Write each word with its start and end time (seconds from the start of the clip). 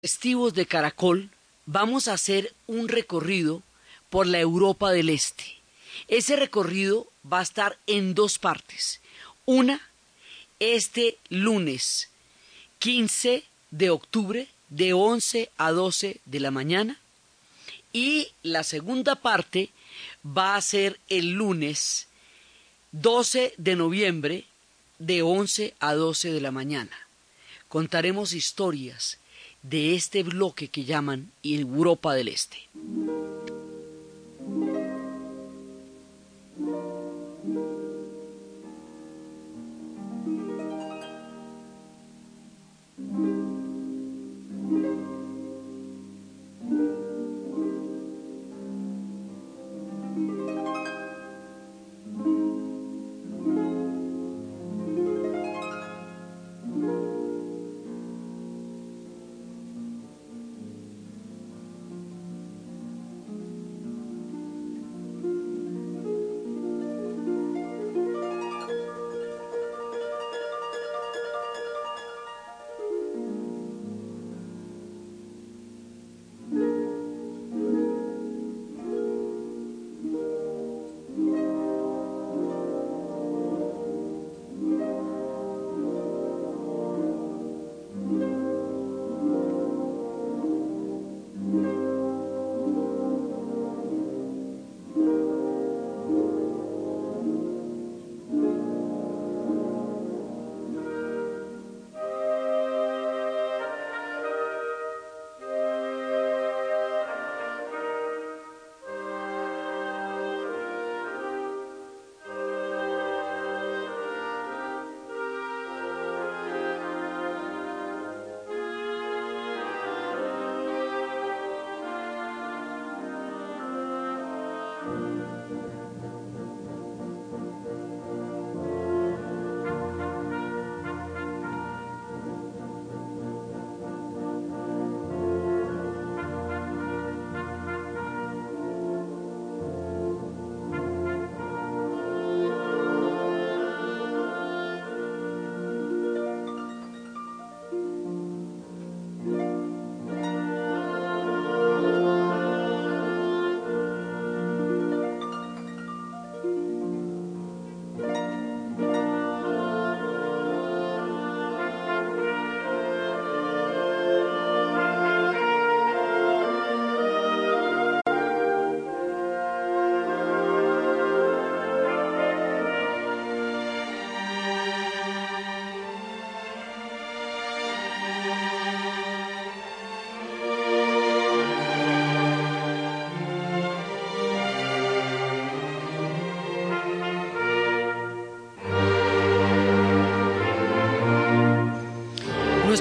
Estivos 0.00 0.54
de 0.54 0.64
Caracol 0.64 1.28
vamos 1.66 2.06
a 2.06 2.12
hacer 2.12 2.54
un 2.68 2.86
recorrido 2.86 3.64
por 4.10 4.28
la 4.28 4.38
Europa 4.38 4.92
del 4.92 5.08
Este. 5.08 5.56
Ese 6.06 6.36
recorrido 6.36 7.08
va 7.30 7.40
a 7.40 7.42
estar 7.42 7.76
en 7.88 8.14
dos 8.14 8.38
partes. 8.38 9.00
Una, 9.44 9.80
este 10.60 11.18
lunes 11.30 12.10
15 12.78 13.42
de 13.72 13.90
octubre 13.90 14.46
de 14.68 14.92
11 14.92 15.50
a 15.58 15.72
12 15.72 16.20
de 16.24 16.40
la 16.40 16.52
mañana. 16.52 17.00
Y 17.92 18.28
la 18.44 18.62
segunda 18.62 19.16
parte 19.16 19.70
va 20.24 20.54
a 20.54 20.62
ser 20.62 21.00
el 21.08 21.30
lunes 21.30 22.06
12 22.92 23.52
de 23.56 23.74
noviembre 23.74 24.44
de 25.00 25.22
11 25.22 25.74
a 25.80 25.94
12 25.94 26.30
de 26.30 26.40
la 26.40 26.52
mañana. 26.52 26.96
Contaremos 27.68 28.32
historias 28.32 29.17
de 29.62 29.94
este 29.94 30.22
bloque 30.22 30.68
que 30.68 30.84
llaman 30.84 31.30
Europa 31.42 32.14
del 32.14 32.28
Este. 32.28 32.56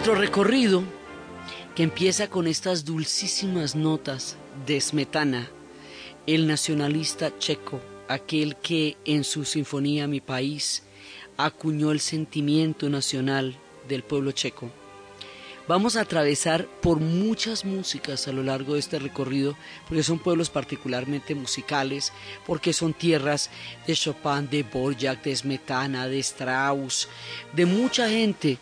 Nuestro 0.08 0.26
recorrido, 0.26 0.84
que 1.76 1.84
empieza 1.84 2.30
con 2.30 2.48
estas 2.48 2.86
dulcísimas 2.86 3.76
notas 3.76 4.38
de 4.66 4.80
Smetana, 4.80 5.50
el 6.26 6.48
nacionalista 6.48 7.38
checo, 7.40 7.82
aquel 8.08 8.56
que 8.56 8.96
en 9.04 9.26
su 9.26 9.44
sinfonía 9.44 10.08
Mi 10.08 10.22
País 10.22 10.84
acuñó 11.36 11.92
el 11.92 12.00
sentimiento 12.00 12.90
nacional 12.90 13.58
del 13.90 14.02
pueblo 14.02 14.32
checo 14.32 14.72
Vamos 15.68 15.98
a 15.98 16.02
atravesar 16.02 16.66
por 16.82 17.02
muchas 17.02 17.66
músicas 17.66 18.30
a 18.30 18.32
lo 18.32 18.42
largo 18.42 18.76
de 18.76 18.80
este 18.80 19.00
recorrido, 19.00 19.58
porque 19.86 20.02
son 20.02 20.18
pueblos 20.18 20.50
particularmente 20.50 21.36
musicales, 21.36 22.14
porque 22.46 22.72
son 22.72 22.94
tierras 22.94 23.50
de 23.86 23.94
Chopin, 23.94 24.48
de 24.50 24.64
Borjak, 24.64 25.22
de 25.24 25.36
Smetana, 25.36 26.08
de 26.08 26.20
Strauss, 26.20 27.10
de 27.52 27.66
mucha 27.66 28.10
gente, 28.10 28.60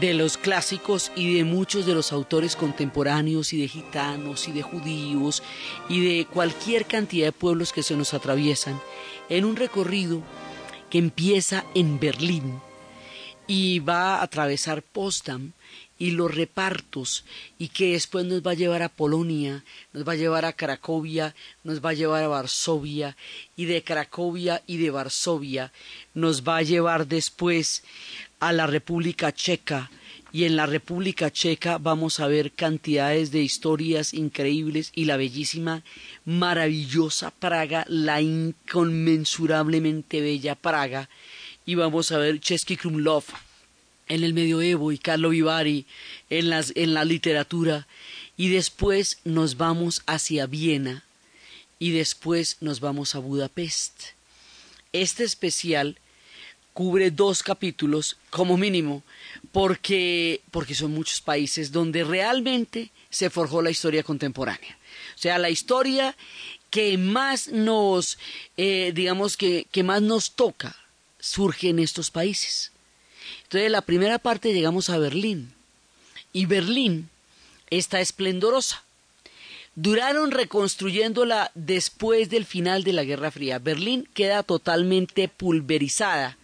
de 0.00 0.14
los 0.14 0.38
clásicos 0.38 1.10
y 1.16 1.34
de 1.34 1.42
muchos 1.42 1.86
de 1.86 1.94
los 1.94 2.12
autores 2.12 2.54
contemporáneos 2.54 3.52
y 3.52 3.60
de 3.60 3.66
gitanos 3.66 4.46
y 4.46 4.52
de 4.52 4.62
judíos 4.62 5.42
y 5.88 6.06
de 6.06 6.24
cualquier 6.26 6.86
cantidad 6.86 7.26
de 7.26 7.32
pueblos 7.32 7.72
que 7.72 7.82
se 7.82 7.96
nos 7.96 8.14
atraviesan 8.14 8.80
en 9.28 9.44
un 9.44 9.56
recorrido 9.56 10.22
que 10.88 10.98
empieza 10.98 11.64
en 11.74 11.98
Berlín 11.98 12.60
y 13.48 13.80
va 13.80 14.16
a 14.16 14.22
atravesar 14.22 14.82
Potsdam 14.82 15.52
y 16.04 16.10
los 16.10 16.34
repartos 16.34 17.24
y 17.56 17.68
que 17.68 17.92
después 17.92 18.26
nos 18.26 18.42
va 18.42 18.50
a 18.50 18.60
llevar 18.60 18.82
a 18.82 18.90
Polonia, 18.90 19.64
nos 19.94 20.06
va 20.06 20.12
a 20.12 20.16
llevar 20.16 20.44
a 20.44 20.52
Cracovia, 20.52 21.34
nos 21.62 21.82
va 21.82 21.90
a 21.90 21.94
llevar 21.94 22.22
a 22.22 22.28
Varsovia 22.28 23.16
y 23.56 23.64
de 23.64 23.82
Cracovia 23.82 24.62
y 24.66 24.76
de 24.76 24.90
Varsovia 24.90 25.72
nos 26.12 26.42
va 26.42 26.58
a 26.58 26.62
llevar 26.62 27.06
después 27.06 27.84
a 28.38 28.52
la 28.52 28.66
República 28.66 29.32
Checa 29.32 29.90
y 30.30 30.44
en 30.44 30.56
la 30.56 30.66
República 30.66 31.30
Checa 31.30 31.78
vamos 31.78 32.20
a 32.20 32.26
ver 32.26 32.52
cantidades 32.52 33.30
de 33.30 33.40
historias 33.40 34.12
increíbles 34.12 34.92
y 34.94 35.06
la 35.06 35.16
bellísima, 35.16 35.84
maravillosa 36.26 37.30
Praga, 37.30 37.86
la 37.88 38.20
inconmensurablemente 38.20 40.20
bella 40.20 40.54
Praga 40.54 41.08
y 41.64 41.76
vamos 41.76 42.12
a 42.12 42.18
ver 42.18 42.40
Chesky 42.40 42.76
Krumlov 42.76 43.24
en 44.08 44.24
el 44.24 44.34
medioevo 44.34 44.92
y 44.92 44.98
Carlo 44.98 45.30
Vivari 45.30 45.86
en, 46.30 46.50
las, 46.50 46.72
en 46.76 46.94
la 46.94 47.04
literatura 47.04 47.86
y 48.36 48.48
después 48.48 49.18
nos 49.24 49.56
vamos 49.56 50.02
hacia 50.06 50.46
Viena 50.46 51.04
y 51.78 51.90
después 51.90 52.56
nos 52.60 52.80
vamos 52.80 53.14
a 53.14 53.18
Budapest. 53.18 54.10
Este 54.92 55.24
especial 55.24 55.98
cubre 56.72 57.10
dos 57.10 57.42
capítulos 57.42 58.16
como 58.30 58.56
mínimo 58.56 59.02
porque, 59.52 60.40
porque 60.50 60.74
son 60.74 60.92
muchos 60.92 61.20
países 61.20 61.72
donde 61.72 62.04
realmente 62.04 62.90
se 63.10 63.30
forjó 63.30 63.62
la 63.62 63.70
historia 63.70 64.02
contemporánea. 64.02 64.76
O 65.14 65.18
sea, 65.18 65.38
la 65.38 65.50
historia 65.50 66.16
que 66.70 66.98
más 66.98 67.48
nos, 67.48 68.18
eh, 68.56 68.92
digamos 68.94 69.36
que, 69.36 69.66
que 69.70 69.84
más 69.84 70.02
nos 70.02 70.32
toca 70.32 70.76
surge 71.20 71.68
en 71.68 71.78
estos 71.78 72.10
países. 72.10 72.72
Entonces, 73.44 73.70
la 73.70 73.82
primera 73.82 74.18
parte 74.18 74.52
llegamos 74.52 74.90
a 74.90 74.98
Berlín. 74.98 75.52
Y 76.32 76.46
Berlín 76.46 77.08
está 77.70 78.00
esplendorosa. 78.00 78.82
Duraron 79.76 80.30
reconstruyéndola 80.30 81.50
después 81.54 82.30
del 82.30 82.44
final 82.44 82.84
de 82.84 82.92
la 82.92 83.04
Guerra 83.04 83.30
Fría. 83.30 83.58
Berlín 83.58 84.08
queda 84.14 84.42
totalmente 84.42 85.28
pulverizada 85.28 86.36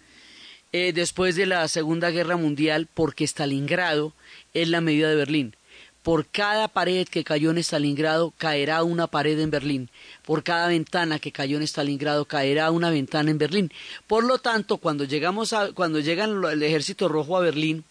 eh, 0.73 0.93
después 0.93 1.37
de 1.37 1.47
la 1.47 1.67
Segunda 1.69 2.11
Guerra 2.11 2.37
Mundial 2.37 2.89
porque 2.93 3.25
Stalingrado 3.25 4.13
es 4.53 4.69
la 4.69 4.81
medida 4.81 5.09
de 5.09 5.17
Berlín. 5.17 5.55
Por 6.03 6.27
cada 6.27 6.69
pared 6.69 7.07
que 7.07 7.25
cayó 7.25 7.51
en 7.51 7.59
Stalingrado 7.59 8.33
caerá 8.39 8.83
una 8.83 9.07
pared 9.07 9.39
en 9.39 9.51
Berlín. 9.51 9.91
Por 10.25 10.43
cada 10.43 10.69
ventana 10.69 11.19
que 11.19 11.33
cayó 11.33 11.59
en 11.59 11.63
Stalingrado 11.63 12.25
caerá 12.25 12.71
una 12.71 12.91
ventana 12.91 13.31
en 13.31 13.39
Berlín. 13.39 13.71
Por 14.07 14.25
lo 14.25 14.39
tanto, 14.39 14.79
cuando 14.79 15.05
llegamos 15.05 15.53
a, 15.53 15.73
cuando 15.73 16.01
llegan 16.01 16.43
el 16.45 16.63
ejército 16.63 17.09
rojo 17.09 17.37
a 17.37 17.41
Berlín, 17.41 17.85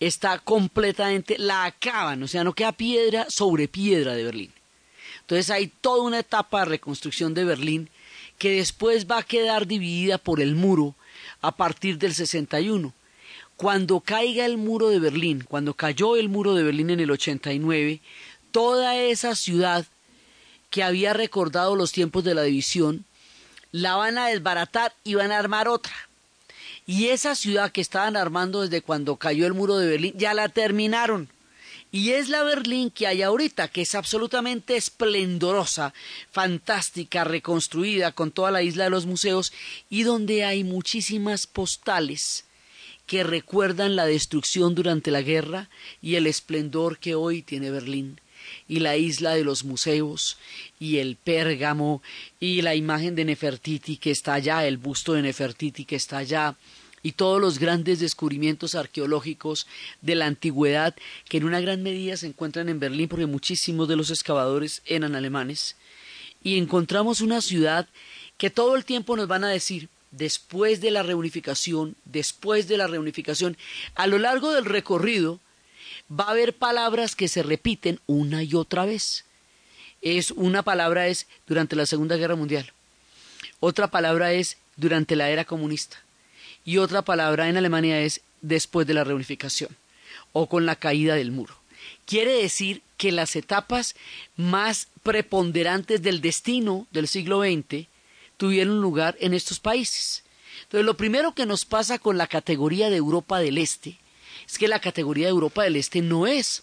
está 0.00 0.38
completamente, 0.38 1.38
la 1.38 1.66
acaban, 1.66 2.22
o 2.22 2.28
sea, 2.28 2.42
no 2.42 2.54
queda 2.54 2.72
piedra 2.72 3.26
sobre 3.28 3.68
piedra 3.68 4.14
de 4.14 4.24
Berlín. 4.24 4.52
Entonces 5.20 5.50
hay 5.50 5.68
toda 5.68 6.02
una 6.02 6.18
etapa 6.20 6.60
de 6.60 6.64
reconstrucción 6.64 7.34
de 7.34 7.44
Berlín 7.44 7.90
que 8.38 8.52
después 8.52 9.06
va 9.06 9.18
a 9.18 9.22
quedar 9.22 9.66
dividida 9.66 10.18
por 10.18 10.40
el 10.40 10.56
muro 10.56 10.96
a 11.42 11.54
partir 11.54 11.98
del 11.98 12.14
61. 12.14 12.92
Cuando 13.60 14.00
caiga 14.00 14.46
el 14.46 14.56
muro 14.56 14.88
de 14.88 14.98
Berlín, 14.98 15.44
cuando 15.46 15.74
cayó 15.74 16.16
el 16.16 16.30
muro 16.30 16.54
de 16.54 16.62
Berlín 16.62 16.88
en 16.88 17.00
el 17.00 17.10
89, 17.10 18.00
toda 18.52 18.96
esa 18.96 19.36
ciudad 19.36 19.84
que 20.70 20.82
había 20.82 21.12
recordado 21.12 21.76
los 21.76 21.92
tiempos 21.92 22.24
de 22.24 22.34
la 22.34 22.40
división, 22.40 23.04
la 23.70 23.96
van 23.96 24.16
a 24.16 24.28
desbaratar 24.28 24.94
y 25.04 25.12
van 25.12 25.30
a 25.30 25.38
armar 25.38 25.68
otra. 25.68 25.92
Y 26.86 27.08
esa 27.08 27.34
ciudad 27.34 27.70
que 27.70 27.82
estaban 27.82 28.16
armando 28.16 28.62
desde 28.62 28.80
cuando 28.80 29.16
cayó 29.16 29.46
el 29.46 29.52
muro 29.52 29.76
de 29.76 29.88
Berlín, 29.88 30.14
ya 30.16 30.32
la 30.32 30.48
terminaron. 30.48 31.28
Y 31.92 32.12
es 32.12 32.30
la 32.30 32.42
Berlín 32.42 32.90
que 32.90 33.08
hay 33.08 33.20
ahorita, 33.20 33.68
que 33.68 33.82
es 33.82 33.94
absolutamente 33.94 34.78
esplendorosa, 34.78 35.92
fantástica, 36.30 37.24
reconstruida 37.24 38.12
con 38.12 38.30
toda 38.30 38.52
la 38.52 38.62
isla 38.62 38.84
de 38.84 38.90
los 38.90 39.04
museos 39.04 39.52
y 39.90 40.04
donde 40.04 40.46
hay 40.46 40.64
muchísimas 40.64 41.46
postales 41.46 42.44
que 43.10 43.24
recuerdan 43.24 43.96
la 43.96 44.06
destrucción 44.06 44.76
durante 44.76 45.10
la 45.10 45.20
guerra 45.20 45.68
y 46.00 46.14
el 46.14 46.28
esplendor 46.28 47.00
que 47.00 47.16
hoy 47.16 47.42
tiene 47.42 47.72
Berlín 47.72 48.20
y 48.68 48.78
la 48.78 48.96
isla 48.96 49.34
de 49.34 49.42
los 49.42 49.64
museos 49.64 50.38
y 50.78 50.98
el 50.98 51.16
Pérgamo 51.16 52.04
y 52.38 52.62
la 52.62 52.76
imagen 52.76 53.16
de 53.16 53.24
Nefertiti 53.24 53.96
que 53.96 54.12
está 54.12 54.34
allá, 54.34 54.64
el 54.64 54.76
busto 54.76 55.14
de 55.14 55.22
Nefertiti 55.22 55.84
que 55.86 55.96
está 55.96 56.18
allá 56.18 56.54
y 57.02 57.10
todos 57.10 57.40
los 57.40 57.58
grandes 57.58 57.98
descubrimientos 57.98 58.76
arqueológicos 58.76 59.66
de 60.02 60.14
la 60.14 60.26
antigüedad 60.26 60.94
que 61.28 61.38
en 61.38 61.46
una 61.46 61.60
gran 61.60 61.82
medida 61.82 62.16
se 62.16 62.28
encuentran 62.28 62.68
en 62.68 62.78
Berlín 62.78 63.08
porque 63.08 63.26
muchísimos 63.26 63.88
de 63.88 63.96
los 63.96 64.10
excavadores 64.10 64.82
eran 64.86 65.16
alemanes. 65.16 65.74
Y 66.44 66.58
encontramos 66.58 67.22
una 67.22 67.40
ciudad 67.40 67.88
que 68.38 68.50
todo 68.50 68.76
el 68.76 68.84
tiempo 68.84 69.16
nos 69.16 69.26
van 69.26 69.42
a 69.42 69.48
decir 69.48 69.88
después 70.10 70.80
de 70.80 70.90
la 70.90 71.02
reunificación, 71.02 71.96
después 72.04 72.68
de 72.68 72.76
la 72.76 72.86
reunificación, 72.86 73.56
a 73.94 74.06
lo 74.06 74.18
largo 74.18 74.52
del 74.52 74.64
recorrido 74.64 75.40
va 76.10 76.24
a 76.24 76.30
haber 76.30 76.54
palabras 76.54 77.14
que 77.14 77.28
se 77.28 77.42
repiten 77.42 78.00
una 78.06 78.42
y 78.42 78.54
otra 78.54 78.84
vez. 78.84 79.24
Es 80.02 80.30
una 80.30 80.62
palabra 80.62 81.08
es 81.08 81.26
durante 81.46 81.76
la 81.76 81.86
Segunda 81.86 82.16
Guerra 82.16 82.36
Mundial. 82.36 82.72
Otra 83.60 83.88
palabra 83.88 84.32
es 84.32 84.56
durante 84.76 85.16
la 85.16 85.30
era 85.30 85.44
comunista. 85.44 85.98
Y 86.64 86.78
otra 86.78 87.02
palabra 87.02 87.48
en 87.48 87.56
Alemania 87.56 88.00
es 88.00 88.22
después 88.40 88.86
de 88.86 88.94
la 88.94 89.04
reunificación 89.04 89.76
o 90.32 90.48
con 90.48 90.66
la 90.66 90.76
caída 90.76 91.14
del 91.14 91.30
muro. 91.30 91.54
Quiere 92.06 92.32
decir 92.32 92.82
que 92.96 93.12
las 93.12 93.36
etapas 93.36 93.94
más 94.36 94.88
preponderantes 95.02 96.02
del 96.02 96.20
destino 96.20 96.86
del 96.90 97.08
siglo 97.08 97.42
XX 97.42 97.86
tuvieron 98.40 98.80
lugar 98.80 99.18
en 99.20 99.34
estos 99.34 99.60
países. 99.60 100.24
Entonces, 100.62 100.86
lo 100.86 100.96
primero 100.96 101.34
que 101.34 101.44
nos 101.44 101.66
pasa 101.66 101.98
con 101.98 102.16
la 102.16 102.26
categoría 102.26 102.88
de 102.88 102.96
Europa 102.96 103.38
del 103.38 103.58
Este 103.58 103.98
es 104.48 104.56
que 104.56 104.66
la 104.66 104.80
categoría 104.80 105.26
de 105.26 105.32
Europa 105.32 105.62
del 105.62 105.76
Este 105.76 106.00
no 106.00 106.26
es 106.26 106.62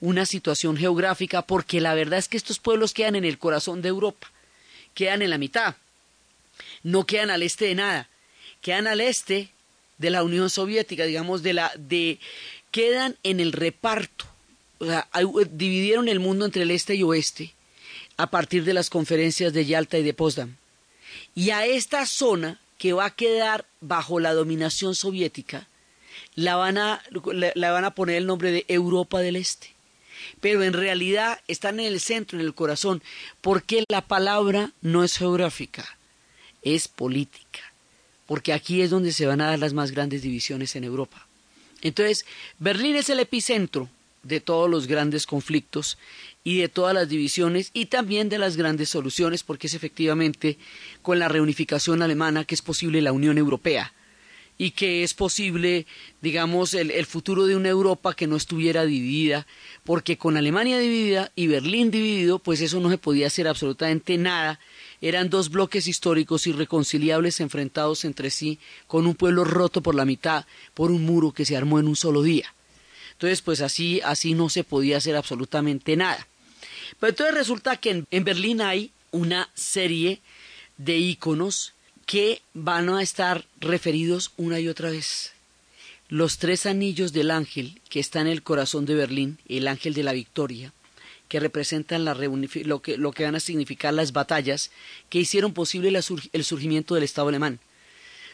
una 0.00 0.26
situación 0.26 0.76
geográfica 0.76 1.42
porque 1.42 1.80
la 1.80 1.94
verdad 1.94 2.18
es 2.18 2.26
que 2.26 2.36
estos 2.36 2.58
pueblos 2.58 2.92
quedan 2.92 3.14
en 3.14 3.24
el 3.24 3.38
corazón 3.38 3.82
de 3.82 3.90
Europa, 3.90 4.32
quedan 4.94 5.22
en 5.22 5.30
la 5.30 5.38
mitad, 5.38 5.76
no 6.82 7.06
quedan 7.06 7.30
al 7.30 7.44
este 7.44 7.66
de 7.66 7.76
nada, 7.76 8.08
quedan 8.60 8.88
al 8.88 9.00
este 9.00 9.50
de 9.98 10.10
la 10.10 10.24
Unión 10.24 10.50
Soviética, 10.50 11.04
digamos, 11.04 11.44
de 11.44 11.52
la 11.52 11.72
de 11.78 12.18
quedan 12.72 13.16
en 13.22 13.38
el 13.38 13.52
reparto. 13.52 14.24
O 14.78 14.86
sea, 14.86 15.08
dividieron 15.52 16.08
el 16.08 16.18
mundo 16.18 16.46
entre 16.46 16.62
el 16.62 16.72
este 16.72 16.96
y 16.96 17.04
oeste 17.04 17.54
a 18.16 18.28
partir 18.28 18.64
de 18.64 18.74
las 18.74 18.90
conferencias 18.90 19.52
de 19.52 19.64
Yalta 19.64 19.98
y 19.98 20.02
de 20.02 20.14
Potsdam. 20.14 20.56
Y 21.34 21.50
a 21.50 21.66
esta 21.66 22.06
zona 22.06 22.60
que 22.78 22.92
va 22.92 23.06
a 23.06 23.14
quedar 23.14 23.66
bajo 23.80 24.20
la 24.20 24.34
dominación 24.34 24.94
soviética, 24.94 25.68
la 26.34 26.56
van 26.56 26.78
a, 26.78 27.02
la 27.54 27.70
van 27.70 27.84
a 27.84 27.94
poner 27.94 28.16
el 28.16 28.26
nombre 28.26 28.50
de 28.50 28.64
Europa 28.68 29.20
del 29.20 29.36
Este. 29.36 29.72
Pero 30.40 30.62
en 30.62 30.72
realidad 30.72 31.40
están 31.48 31.80
en 31.80 31.86
el 31.86 32.00
centro, 32.00 32.38
en 32.38 32.44
el 32.44 32.54
corazón, 32.54 33.02
porque 33.40 33.84
la 33.88 34.02
palabra 34.02 34.72
no 34.80 35.04
es 35.04 35.16
geográfica, 35.16 35.96
es 36.62 36.88
política. 36.88 37.60
Porque 38.26 38.52
aquí 38.52 38.82
es 38.82 38.90
donde 38.90 39.12
se 39.12 39.26
van 39.26 39.40
a 39.40 39.48
dar 39.48 39.58
las 39.58 39.74
más 39.74 39.90
grandes 39.90 40.22
divisiones 40.22 40.74
en 40.76 40.84
Europa. 40.84 41.26
Entonces, 41.82 42.24
Berlín 42.58 42.96
es 42.96 43.10
el 43.10 43.20
epicentro 43.20 43.88
de 44.22 44.40
todos 44.40 44.70
los 44.70 44.86
grandes 44.86 45.26
conflictos 45.26 45.98
y 46.44 46.58
de 46.58 46.68
todas 46.68 46.94
las 46.94 47.08
divisiones 47.08 47.70
y 47.72 47.86
también 47.86 48.28
de 48.28 48.38
las 48.38 48.56
grandes 48.56 48.88
soluciones, 48.88 49.42
porque 49.42 49.66
es 49.66 49.74
efectivamente 49.74 50.58
con 51.02 51.18
la 51.18 51.28
reunificación 51.28 52.02
alemana 52.02 52.44
que 52.44 52.54
es 52.54 52.62
posible 52.62 53.02
la 53.02 53.12
Unión 53.12 53.38
Europea 53.38 53.92
y 54.58 54.72
que 54.72 55.02
es 55.02 55.14
posible, 55.14 55.86
digamos, 56.20 56.74
el, 56.74 56.90
el, 56.90 57.06
futuro 57.06 57.46
de 57.46 57.56
una 57.56 57.68
Europa 57.68 58.14
que 58.14 58.26
no 58.26 58.36
estuviera 58.36 58.84
dividida, 58.84 59.46
porque 59.82 60.18
con 60.18 60.36
Alemania 60.36 60.78
dividida 60.78 61.32
y 61.34 61.46
Berlín 61.46 61.90
dividido, 61.90 62.38
pues 62.38 62.60
eso 62.60 62.78
no 62.78 62.90
se 62.90 62.98
podía 62.98 63.26
hacer 63.26 63.48
absolutamente 63.48 64.18
nada. 64.18 64.60
Eran 65.00 65.30
dos 65.30 65.50
bloques 65.50 65.88
históricos 65.88 66.46
irreconciliables 66.46 67.40
enfrentados 67.40 68.04
entre 68.04 68.30
sí, 68.30 68.60
con 68.86 69.06
un 69.06 69.14
pueblo 69.14 69.44
roto 69.44 69.80
por 69.80 69.94
la 69.96 70.04
mitad, 70.04 70.44
por 70.74 70.92
un 70.92 71.04
muro 71.04 71.32
que 71.32 71.44
se 71.44 71.56
armó 71.56 71.80
en 71.80 71.88
un 71.88 71.96
solo 71.96 72.22
día. 72.22 72.54
Entonces, 73.12 73.42
pues 73.42 73.60
así, 73.60 74.00
así 74.04 74.34
no 74.34 74.48
se 74.48 74.64
podía 74.64 74.98
hacer 74.98 75.16
absolutamente 75.16 75.96
nada. 75.96 76.26
Pero 76.98 77.10
entonces 77.10 77.34
resulta 77.34 77.76
que 77.76 78.04
en, 78.10 78.24
Berlín 78.24 78.60
hay 78.60 78.92
una 79.10 79.50
serie 79.54 80.20
de 80.76 80.98
íconos 80.98 81.74
que 82.06 82.42
van 82.54 82.88
a 82.88 83.02
estar 83.02 83.44
referidos 83.60 84.32
una 84.36 84.60
y 84.60 84.68
otra 84.68 84.90
vez. 84.90 85.32
Los 86.08 86.38
tres 86.38 86.66
anillos 86.66 87.12
del 87.12 87.30
ángel 87.30 87.80
que 87.88 88.00
está 88.00 88.20
en 88.20 88.26
el 88.26 88.42
corazón 88.42 88.84
de 88.84 88.94
Berlín, 88.94 89.38
el 89.48 89.68
ángel 89.68 89.94
de 89.94 90.02
la 90.02 90.12
victoria, 90.12 90.72
que 91.28 91.40
representan 91.40 92.04
la 92.04 92.14
lo, 92.14 92.82
que, 92.82 92.98
lo 92.98 93.12
que 93.12 93.24
van 93.24 93.34
a 93.34 93.40
significar 93.40 93.94
las 93.94 94.12
batallas 94.12 94.70
que 95.08 95.18
hicieron 95.18 95.54
posible 95.54 95.88
el 95.88 96.44
surgimiento 96.44 96.94
del 96.94 97.04
Estado 97.04 97.28
alemán. 97.28 97.58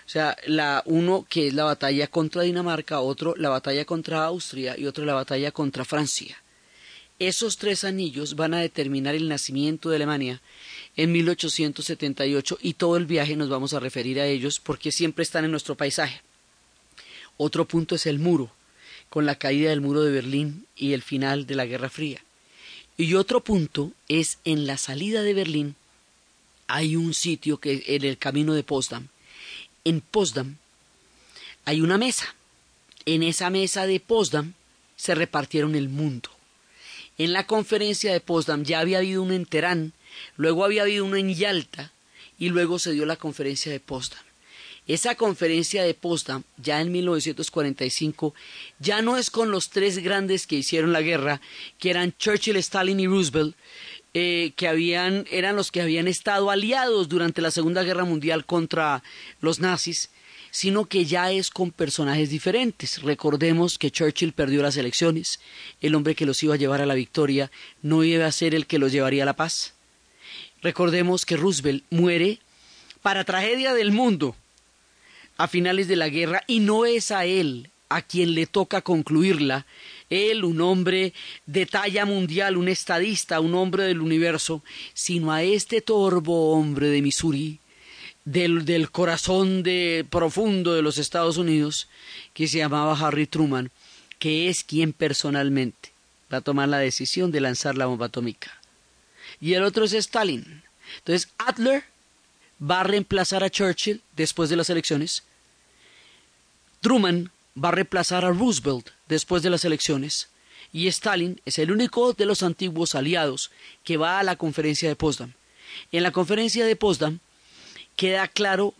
O 0.04 0.10
sea, 0.10 0.36
la 0.46 0.82
uno 0.86 1.26
que 1.28 1.48
es 1.48 1.54
la 1.54 1.64
batalla 1.64 2.06
contra 2.06 2.42
Dinamarca, 2.42 3.00
otro 3.00 3.34
la 3.36 3.50
batalla 3.50 3.84
contra 3.84 4.24
Austria 4.24 4.74
y 4.76 4.86
otro 4.86 5.04
la 5.04 5.14
batalla 5.14 5.52
contra 5.52 5.84
Francia. 5.84 6.42
Esos 7.18 7.56
tres 7.56 7.82
anillos 7.84 8.36
van 8.36 8.54
a 8.54 8.60
determinar 8.60 9.14
el 9.14 9.28
nacimiento 9.28 9.90
de 9.90 9.96
Alemania 9.96 10.40
en 10.96 11.10
1878 11.12 12.58
y 12.62 12.74
todo 12.74 12.96
el 12.96 13.06
viaje 13.06 13.34
nos 13.34 13.48
vamos 13.48 13.74
a 13.74 13.80
referir 13.80 14.20
a 14.20 14.26
ellos 14.26 14.60
porque 14.60 14.92
siempre 14.92 15.24
están 15.24 15.44
en 15.44 15.50
nuestro 15.50 15.76
paisaje. 15.76 16.20
Otro 17.36 17.66
punto 17.66 17.94
es 17.96 18.06
el 18.06 18.18
muro, 18.18 18.52
con 19.08 19.26
la 19.26 19.36
caída 19.36 19.70
del 19.70 19.80
muro 19.80 20.02
de 20.02 20.12
Berlín 20.12 20.66
y 20.76 20.92
el 20.92 21.02
final 21.02 21.46
de 21.46 21.54
la 21.56 21.66
Guerra 21.66 21.90
Fría. 21.90 22.22
Y 22.96 23.14
otro 23.14 23.42
punto 23.42 23.92
es 24.08 24.38
en 24.44 24.66
la 24.66 24.76
salida 24.76 25.22
de 25.22 25.34
Berlín 25.34 25.76
hay 26.68 26.96
un 26.96 27.14
sitio 27.14 27.58
que 27.58 27.82
en 27.86 28.04
el 28.04 28.18
camino 28.18 28.52
de 28.54 28.62
Potsdam. 28.62 29.08
En 29.84 30.00
Potsdam 30.00 30.56
hay 31.64 31.80
una 31.80 31.98
mesa. 31.98 32.34
En 33.06 33.22
esa 33.22 33.50
mesa 33.50 33.86
de 33.86 33.98
Potsdam 33.98 34.52
se 34.94 35.14
repartieron 35.14 35.74
el 35.74 35.88
mundo. 35.88 36.28
En 37.18 37.32
la 37.32 37.46
conferencia 37.46 38.12
de 38.12 38.20
Potsdam 38.20 38.64
ya 38.64 38.80
había 38.80 38.98
habido 38.98 39.22
un 39.22 39.32
enterán 39.32 39.92
Luego 40.36 40.64
había 40.64 40.82
habido 40.82 41.04
uno 41.04 41.16
en 41.16 41.34
Yalta 41.34 41.92
y 42.38 42.48
luego 42.48 42.78
se 42.78 42.92
dio 42.92 43.06
la 43.06 43.16
conferencia 43.16 43.72
de 43.72 43.80
Potsdam. 43.80 44.22
Esa 44.86 45.16
conferencia 45.16 45.82
de 45.82 45.92
Potsdam, 45.92 46.44
ya 46.56 46.80
en 46.80 46.90
1945, 46.90 48.34
ya 48.78 49.02
no 49.02 49.18
es 49.18 49.28
con 49.28 49.50
los 49.50 49.68
tres 49.68 49.98
grandes 49.98 50.46
que 50.46 50.56
hicieron 50.56 50.92
la 50.92 51.02
guerra, 51.02 51.42
que 51.78 51.90
eran 51.90 52.14
Churchill, 52.16 52.56
Stalin 52.56 52.98
y 52.98 53.06
Roosevelt, 53.06 53.54
eh, 54.14 54.52
que 54.56 54.66
habían, 54.66 55.26
eran 55.30 55.56
los 55.56 55.70
que 55.70 55.82
habían 55.82 56.08
estado 56.08 56.50
aliados 56.50 57.10
durante 57.10 57.42
la 57.42 57.50
Segunda 57.50 57.82
Guerra 57.82 58.04
Mundial 58.04 58.46
contra 58.46 59.02
los 59.42 59.60
nazis, 59.60 60.08
sino 60.58 60.86
que 60.86 61.04
ya 61.04 61.30
es 61.30 61.50
con 61.50 61.70
personajes 61.70 62.30
diferentes. 62.30 63.00
Recordemos 63.02 63.78
que 63.78 63.92
Churchill 63.92 64.32
perdió 64.32 64.60
las 64.60 64.76
elecciones, 64.76 65.38
el 65.80 65.94
hombre 65.94 66.16
que 66.16 66.26
los 66.26 66.42
iba 66.42 66.54
a 66.54 66.56
llevar 66.56 66.80
a 66.80 66.86
la 66.86 66.96
victoria 66.96 67.52
no 67.80 68.02
iba 68.02 68.26
a 68.26 68.32
ser 68.32 68.56
el 68.56 68.66
que 68.66 68.80
los 68.80 68.90
llevaría 68.90 69.22
a 69.22 69.26
la 69.26 69.36
paz. 69.36 69.74
Recordemos 70.60 71.24
que 71.24 71.36
Roosevelt 71.36 71.84
muere 71.90 72.40
para 73.02 73.22
tragedia 73.22 73.72
del 73.72 73.92
mundo 73.92 74.34
a 75.36 75.46
finales 75.46 75.86
de 75.86 75.94
la 75.94 76.08
guerra 76.08 76.42
y 76.48 76.58
no 76.58 76.86
es 76.86 77.12
a 77.12 77.24
él 77.24 77.70
a 77.88 78.02
quien 78.02 78.34
le 78.34 78.46
toca 78.46 78.82
concluirla, 78.82 79.64
él, 80.10 80.42
un 80.42 80.60
hombre 80.60 81.12
de 81.46 81.66
talla 81.66 82.04
mundial, 82.04 82.56
un 82.56 82.66
estadista, 82.66 83.38
un 83.38 83.54
hombre 83.54 83.84
del 83.84 84.00
universo, 84.00 84.64
sino 84.92 85.30
a 85.30 85.44
este 85.44 85.82
torbo 85.82 86.50
hombre 86.50 86.88
de 86.88 87.00
Missouri, 87.00 87.60
del, 88.32 88.66
del 88.66 88.90
corazón 88.90 89.62
de, 89.62 90.06
profundo 90.10 90.74
de 90.74 90.82
los 90.82 90.98
Estados 90.98 91.38
Unidos, 91.38 91.88
que 92.34 92.46
se 92.46 92.58
llamaba 92.58 92.98
Harry 92.98 93.26
Truman, 93.26 93.70
que 94.18 94.50
es 94.50 94.64
quien 94.64 94.92
personalmente 94.92 95.92
va 96.30 96.38
a 96.38 96.42
tomar 96.42 96.68
la 96.68 96.78
decisión 96.78 97.30
de 97.30 97.40
lanzar 97.40 97.78
la 97.78 97.86
bomba 97.86 98.06
atómica. 98.06 98.52
Y 99.40 99.54
el 99.54 99.62
otro 99.62 99.84
es 99.84 99.94
Stalin. 99.94 100.62
Entonces, 100.98 101.30
Adler 101.38 101.84
va 102.60 102.80
a 102.80 102.84
reemplazar 102.84 103.42
a 103.44 103.50
Churchill 103.50 104.02
después 104.14 104.50
de 104.50 104.56
las 104.56 104.68
elecciones. 104.68 105.22
Truman 106.80 107.30
va 107.56 107.70
a 107.70 107.72
reemplazar 107.72 108.26
a 108.26 108.30
Roosevelt 108.30 108.90
después 109.08 109.42
de 109.42 109.50
las 109.50 109.64
elecciones. 109.64 110.28
Y 110.70 110.86
Stalin 110.88 111.40
es 111.46 111.58
el 111.58 111.70
único 111.70 112.12
de 112.12 112.26
los 112.26 112.42
antiguos 112.42 112.94
aliados 112.94 113.50
que 113.84 113.96
va 113.96 114.18
a 114.18 114.22
la 114.22 114.36
conferencia 114.36 114.86
de 114.86 114.96
Potsdam. 114.96 115.32
En 115.92 116.02
la 116.02 116.12
conferencia 116.12 116.66
de 116.66 116.76
Potsdam 116.76 117.20
queda 117.98 118.28
claro 118.28 118.74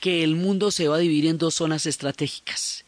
que 0.00 0.24
el 0.24 0.34
mundo 0.34 0.70
se 0.70 0.88
va 0.88 0.96
a 0.96 0.98
dividir 0.98 1.26
en 1.26 1.36
dos 1.36 1.54
zonas 1.56 1.84
estratégicas. 1.84 2.86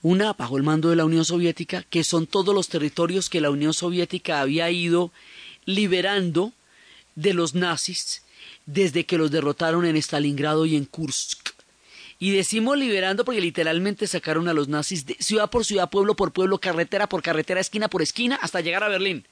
Una 0.00 0.32
bajo 0.32 0.56
el 0.56 0.62
mando 0.62 0.88
de 0.88 0.96
la 0.96 1.04
Unión 1.04 1.26
Soviética, 1.26 1.84
que 1.90 2.04
son 2.04 2.26
todos 2.26 2.54
los 2.54 2.68
territorios 2.68 3.28
que 3.28 3.42
la 3.42 3.50
Unión 3.50 3.74
Soviética 3.74 4.40
había 4.40 4.70
ido 4.70 5.12
liberando 5.66 6.54
de 7.16 7.34
los 7.34 7.54
nazis 7.54 8.22
desde 8.64 9.04
que 9.04 9.18
los 9.18 9.30
derrotaron 9.30 9.84
en 9.84 9.96
Stalingrado 9.98 10.64
y 10.64 10.74
en 10.74 10.86
Kursk. 10.86 11.50
Y 12.18 12.30
decimos 12.30 12.78
liberando 12.78 13.26
porque 13.26 13.42
literalmente 13.42 14.06
sacaron 14.06 14.48
a 14.48 14.54
los 14.54 14.68
nazis 14.68 15.04
de 15.04 15.16
ciudad 15.20 15.50
por 15.50 15.66
ciudad, 15.66 15.90
pueblo 15.90 16.16
por 16.16 16.32
pueblo, 16.32 16.58
carretera 16.58 17.10
por 17.10 17.22
carretera, 17.22 17.60
esquina 17.60 17.88
por 17.88 18.00
esquina, 18.00 18.36
hasta 18.36 18.62
llegar 18.62 18.82
a 18.82 18.88
Berlín. 18.88 19.26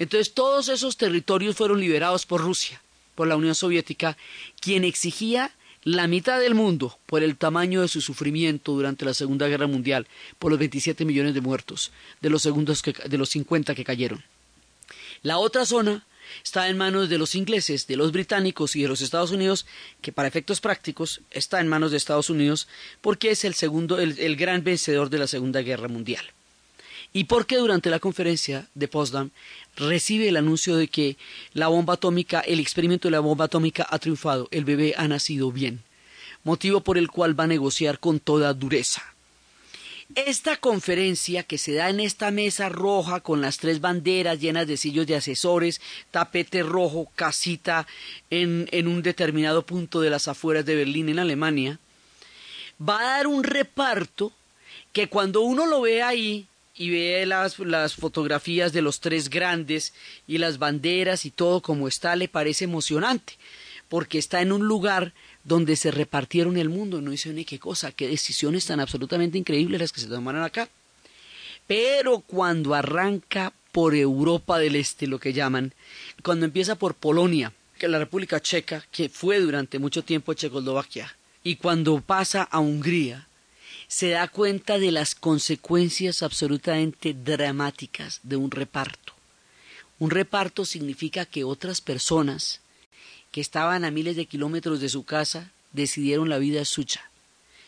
Entonces 0.00 0.34
todos 0.34 0.68
esos 0.68 0.96
territorios 0.96 1.54
fueron 1.54 1.78
liberados 1.80 2.26
por 2.26 2.40
Rusia, 2.40 2.82
por 3.20 3.28
la 3.28 3.36
Unión 3.36 3.54
Soviética, 3.54 4.16
quien 4.62 4.82
exigía 4.82 5.50
la 5.84 6.06
mitad 6.06 6.40
del 6.40 6.54
mundo 6.54 6.98
por 7.04 7.22
el 7.22 7.36
tamaño 7.36 7.82
de 7.82 7.88
su 7.88 8.00
sufrimiento 8.00 8.72
durante 8.72 9.04
la 9.04 9.12
Segunda 9.12 9.46
Guerra 9.46 9.66
Mundial, 9.66 10.06
por 10.38 10.50
los 10.50 10.58
27 10.58 11.04
millones 11.04 11.34
de 11.34 11.42
muertos, 11.42 11.92
de 12.22 12.30
los, 12.30 12.40
segundos 12.40 12.82
de 12.82 13.18
los 13.18 13.28
50 13.28 13.74
que 13.74 13.84
cayeron. 13.84 14.24
La 15.22 15.36
otra 15.36 15.66
zona 15.66 16.06
está 16.42 16.70
en 16.70 16.78
manos 16.78 17.10
de 17.10 17.18
los 17.18 17.34
ingleses, 17.34 17.86
de 17.86 17.98
los 17.98 18.10
británicos 18.10 18.74
y 18.74 18.80
de 18.80 18.88
los 18.88 19.02
Estados 19.02 19.32
Unidos, 19.32 19.66
que 20.00 20.12
para 20.12 20.26
efectos 20.26 20.62
prácticos 20.62 21.20
está 21.30 21.60
en 21.60 21.68
manos 21.68 21.90
de 21.90 21.98
Estados 21.98 22.30
Unidos 22.30 22.68
porque 23.02 23.32
es 23.32 23.44
el 23.44 23.52
segundo, 23.52 23.98
el, 23.98 24.36
gran 24.36 24.64
vencedor 24.64 25.10
de 25.10 25.18
la 25.18 25.26
Segunda 25.26 25.60
Guerra 25.60 25.88
Mundial. 25.88 26.24
Y 27.12 27.24
porque 27.24 27.56
durante 27.56 27.90
la 27.90 27.98
conferencia 27.98 28.68
de 28.74 28.86
Potsdam 28.86 29.30
recibe 29.76 30.28
el 30.28 30.36
anuncio 30.36 30.76
de 30.76 30.88
que 30.88 31.16
la 31.54 31.68
bomba 31.68 31.94
atómica, 31.94 32.40
el 32.40 32.60
experimento 32.60 33.08
de 33.08 33.12
la 33.12 33.20
bomba 33.20 33.46
atómica 33.46 33.86
ha 33.90 33.98
triunfado, 33.98 34.48
el 34.52 34.64
bebé 34.64 34.94
ha 34.96 35.08
nacido 35.08 35.50
bien, 35.50 35.82
motivo 36.44 36.82
por 36.82 36.98
el 36.98 37.08
cual 37.08 37.38
va 37.38 37.44
a 37.44 37.48
negociar 37.48 37.98
con 37.98 38.20
toda 38.20 38.54
dureza. 38.54 39.02
Esta 40.16 40.56
conferencia 40.56 41.44
que 41.44 41.56
se 41.56 41.72
da 41.72 41.88
en 41.88 42.00
esta 42.00 42.32
mesa 42.32 42.68
roja 42.68 43.20
con 43.20 43.40
las 43.40 43.58
tres 43.58 43.80
banderas 43.80 44.40
llenas 44.40 44.66
de 44.66 44.76
sillos 44.76 45.06
de 45.06 45.14
asesores, 45.14 45.80
tapete 46.10 46.64
rojo, 46.64 47.08
casita 47.14 47.86
en, 48.28 48.68
en 48.72 48.88
un 48.88 49.02
determinado 49.02 49.62
punto 49.62 50.00
de 50.00 50.10
las 50.10 50.26
afueras 50.26 50.64
de 50.64 50.74
Berlín, 50.74 51.08
en 51.08 51.20
Alemania, 51.20 51.78
va 52.80 52.98
a 52.98 53.16
dar 53.16 53.26
un 53.28 53.44
reparto 53.44 54.32
que 54.92 55.08
cuando 55.08 55.42
uno 55.42 55.66
lo 55.66 55.80
ve 55.80 56.02
ahí 56.02 56.48
y 56.80 56.88
ve 56.88 57.26
las, 57.26 57.58
las, 57.58 57.94
fotografías 57.94 58.72
de 58.72 58.80
los 58.80 59.00
tres 59.00 59.28
grandes 59.28 59.92
y 60.26 60.38
las 60.38 60.58
banderas 60.58 61.26
y 61.26 61.30
todo 61.30 61.60
como 61.60 61.86
está, 61.86 62.16
le 62.16 62.26
parece 62.26 62.64
emocionante, 62.64 63.34
porque 63.90 64.16
está 64.16 64.40
en 64.40 64.50
un 64.50 64.66
lugar 64.66 65.12
donde 65.44 65.76
se 65.76 65.90
repartieron 65.90 66.56
el 66.56 66.70
mundo. 66.70 67.02
No 67.02 67.10
dice 67.10 67.34
ni 67.34 67.44
qué 67.44 67.58
cosa, 67.58 67.92
qué 67.92 68.08
decisiones 68.08 68.64
tan 68.64 68.80
absolutamente 68.80 69.36
increíbles 69.36 69.78
las 69.78 69.92
que 69.92 70.00
se 70.00 70.06
tomaron 70.06 70.42
acá. 70.42 70.70
Pero 71.66 72.20
cuando 72.20 72.74
arranca 72.74 73.52
por 73.72 73.94
Europa 73.94 74.58
del 74.58 74.74
Este, 74.74 75.06
lo 75.06 75.20
que 75.20 75.34
llaman, 75.34 75.74
cuando 76.22 76.46
empieza 76.46 76.76
por 76.76 76.94
Polonia, 76.94 77.52
que 77.78 77.88
la 77.88 77.98
República 77.98 78.40
Checa, 78.40 78.86
que 78.90 79.10
fue 79.10 79.38
durante 79.38 79.78
mucho 79.78 80.02
tiempo 80.02 80.32
Checoslovaquia, 80.32 81.14
y 81.44 81.56
cuando 81.56 82.00
pasa 82.00 82.42
a 82.42 82.58
Hungría, 82.58 83.26
se 83.90 84.10
da 84.10 84.28
cuenta 84.28 84.78
de 84.78 84.92
las 84.92 85.16
consecuencias 85.16 86.22
absolutamente 86.22 87.12
dramáticas 87.12 88.20
de 88.22 88.36
un 88.36 88.52
reparto. 88.52 89.14
Un 89.98 90.10
reparto 90.10 90.64
significa 90.64 91.26
que 91.26 91.42
otras 91.42 91.80
personas 91.80 92.60
que 93.32 93.40
estaban 93.40 93.84
a 93.84 93.90
miles 93.90 94.14
de 94.14 94.26
kilómetros 94.26 94.78
de 94.80 94.88
su 94.88 95.02
casa, 95.02 95.50
decidieron 95.72 96.28
la 96.28 96.38
vida 96.38 96.64
suya 96.64 97.10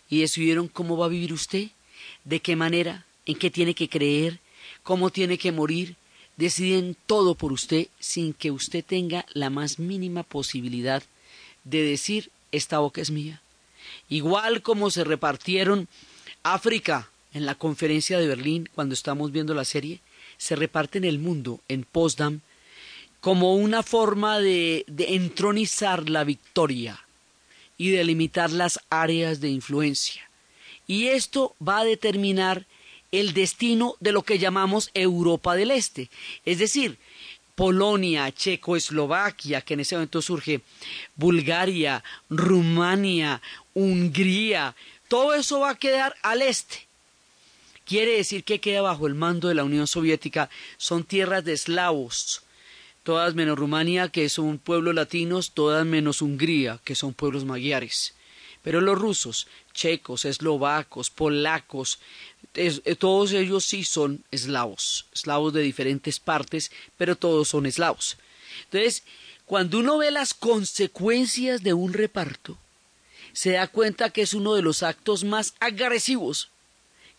y 0.08 0.20
decidieron 0.20 0.68
cómo 0.68 0.96
va 0.96 1.06
a 1.06 1.08
vivir 1.08 1.32
usted, 1.32 1.70
de 2.22 2.38
qué 2.38 2.54
manera, 2.54 3.04
en 3.26 3.36
qué 3.36 3.50
tiene 3.50 3.74
que 3.74 3.88
creer, 3.88 4.38
cómo 4.84 5.10
tiene 5.10 5.38
que 5.38 5.50
morir, 5.50 5.96
deciden 6.36 6.96
todo 7.06 7.34
por 7.34 7.50
usted 7.50 7.88
sin 7.98 8.32
que 8.32 8.52
usted 8.52 8.84
tenga 8.84 9.26
la 9.34 9.50
más 9.50 9.80
mínima 9.80 10.22
posibilidad 10.22 11.02
de 11.64 11.82
decir 11.82 12.30
esta 12.52 12.78
boca 12.78 13.00
es 13.00 13.10
mía. 13.10 13.42
Igual 14.08 14.62
como 14.62 14.88
se 14.92 15.02
repartieron 15.02 15.88
África 16.42 17.08
en 17.34 17.46
la 17.46 17.54
conferencia 17.54 18.18
de 18.18 18.26
Berlín 18.26 18.68
cuando 18.74 18.94
estamos 18.94 19.32
viendo 19.32 19.54
la 19.54 19.64
serie, 19.64 20.00
se 20.36 20.56
reparten 20.56 21.04
el 21.04 21.18
mundo 21.18 21.60
en 21.68 21.84
Potsdam 21.84 22.40
como 23.20 23.54
una 23.54 23.84
forma 23.84 24.40
de, 24.40 24.84
entronizar 24.98 26.10
la 26.10 26.24
victoria 26.24 27.06
y 27.78 27.90
de 27.90 28.02
limitar 28.04 28.50
las 28.50 28.80
áreas 28.90 29.40
de 29.40 29.48
influencia. 29.48 30.28
Y 30.88 31.06
esto 31.06 31.54
va 31.66 31.78
a 31.78 31.84
determinar 31.84 32.66
el 33.12 33.32
destino 33.32 33.94
de 34.00 34.10
lo 34.10 34.22
que 34.22 34.40
llamamos 34.40 34.90
Europa 34.92 35.54
del 35.54 35.70
Este, 35.70 36.10
es 36.44 36.58
decir, 36.58 36.98
Polonia, 37.54 38.32
Checoslovaquia, 38.32 39.60
que 39.60 39.74
en 39.74 39.80
ese 39.80 39.94
momento 39.94 40.20
surge, 40.20 40.62
Bulgaria, 41.14 42.02
Rumania, 42.28 43.40
Hungría, 43.74 44.74
todo 45.12 45.34
eso 45.34 45.60
va 45.60 45.72
a 45.72 45.78
quedar 45.78 46.16
al 46.22 46.40
este. 46.40 46.86
Quiere 47.84 48.16
decir 48.16 48.44
que 48.44 48.62
queda 48.62 48.80
bajo 48.80 49.06
el 49.06 49.14
mando 49.14 49.48
de 49.48 49.54
la 49.54 49.62
Unión 49.62 49.86
Soviética, 49.86 50.48
son 50.78 51.04
tierras 51.04 51.44
de 51.44 51.52
eslavos, 51.52 52.40
todas 53.02 53.34
menos 53.34 53.58
Rumania, 53.58 54.08
que 54.08 54.30
son 54.30 54.56
pueblos 54.56 54.94
latinos, 54.94 55.50
todas 55.52 55.84
menos 55.84 56.22
Hungría, 56.22 56.80
que 56.82 56.94
son 56.94 57.12
pueblos 57.12 57.44
magiares. 57.44 58.14
Pero 58.62 58.80
los 58.80 58.98
rusos, 58.98 59.48
checos, 59.74 60.24
eslovacos, 60.24 61.10
polacos, 61.10 61.98
eh, 62.54 62.96
todos 62.98 63.32
ellos 63.32 63.66
sí 63.66 63.84
son 63.84 64.24
eslavos, 64.30 65.04
eslavos 65.12 65.52
de 65.52 65.60
diferentes 65.60 66.20
partes, 66.20 66.72
pero 66.96 67.16
todos 67.16 67.48
son 67.48 67.66
eslavos. 67.66 68.16
Entonces, 68.64 69.02
cuando 69.44 69.80
uno 69.80 69.98
ve 69.98 70.10
las 70.10 70.32
consecuencias 70.32 71.62
de 71.62 71.74
un 71.74 71.92
reparto, 71.92 72.56
se 73.32 73.52
da 73.52 73.66
cuenta 73.66 74.10
que 74.10 74.22
es 74.22 74.34
uno 74.34 74.54
de 74.54 74.62
los 74.62 74.82
actos 74.82 75.24
más 75.24 75.54
agresivos 75.60 76.50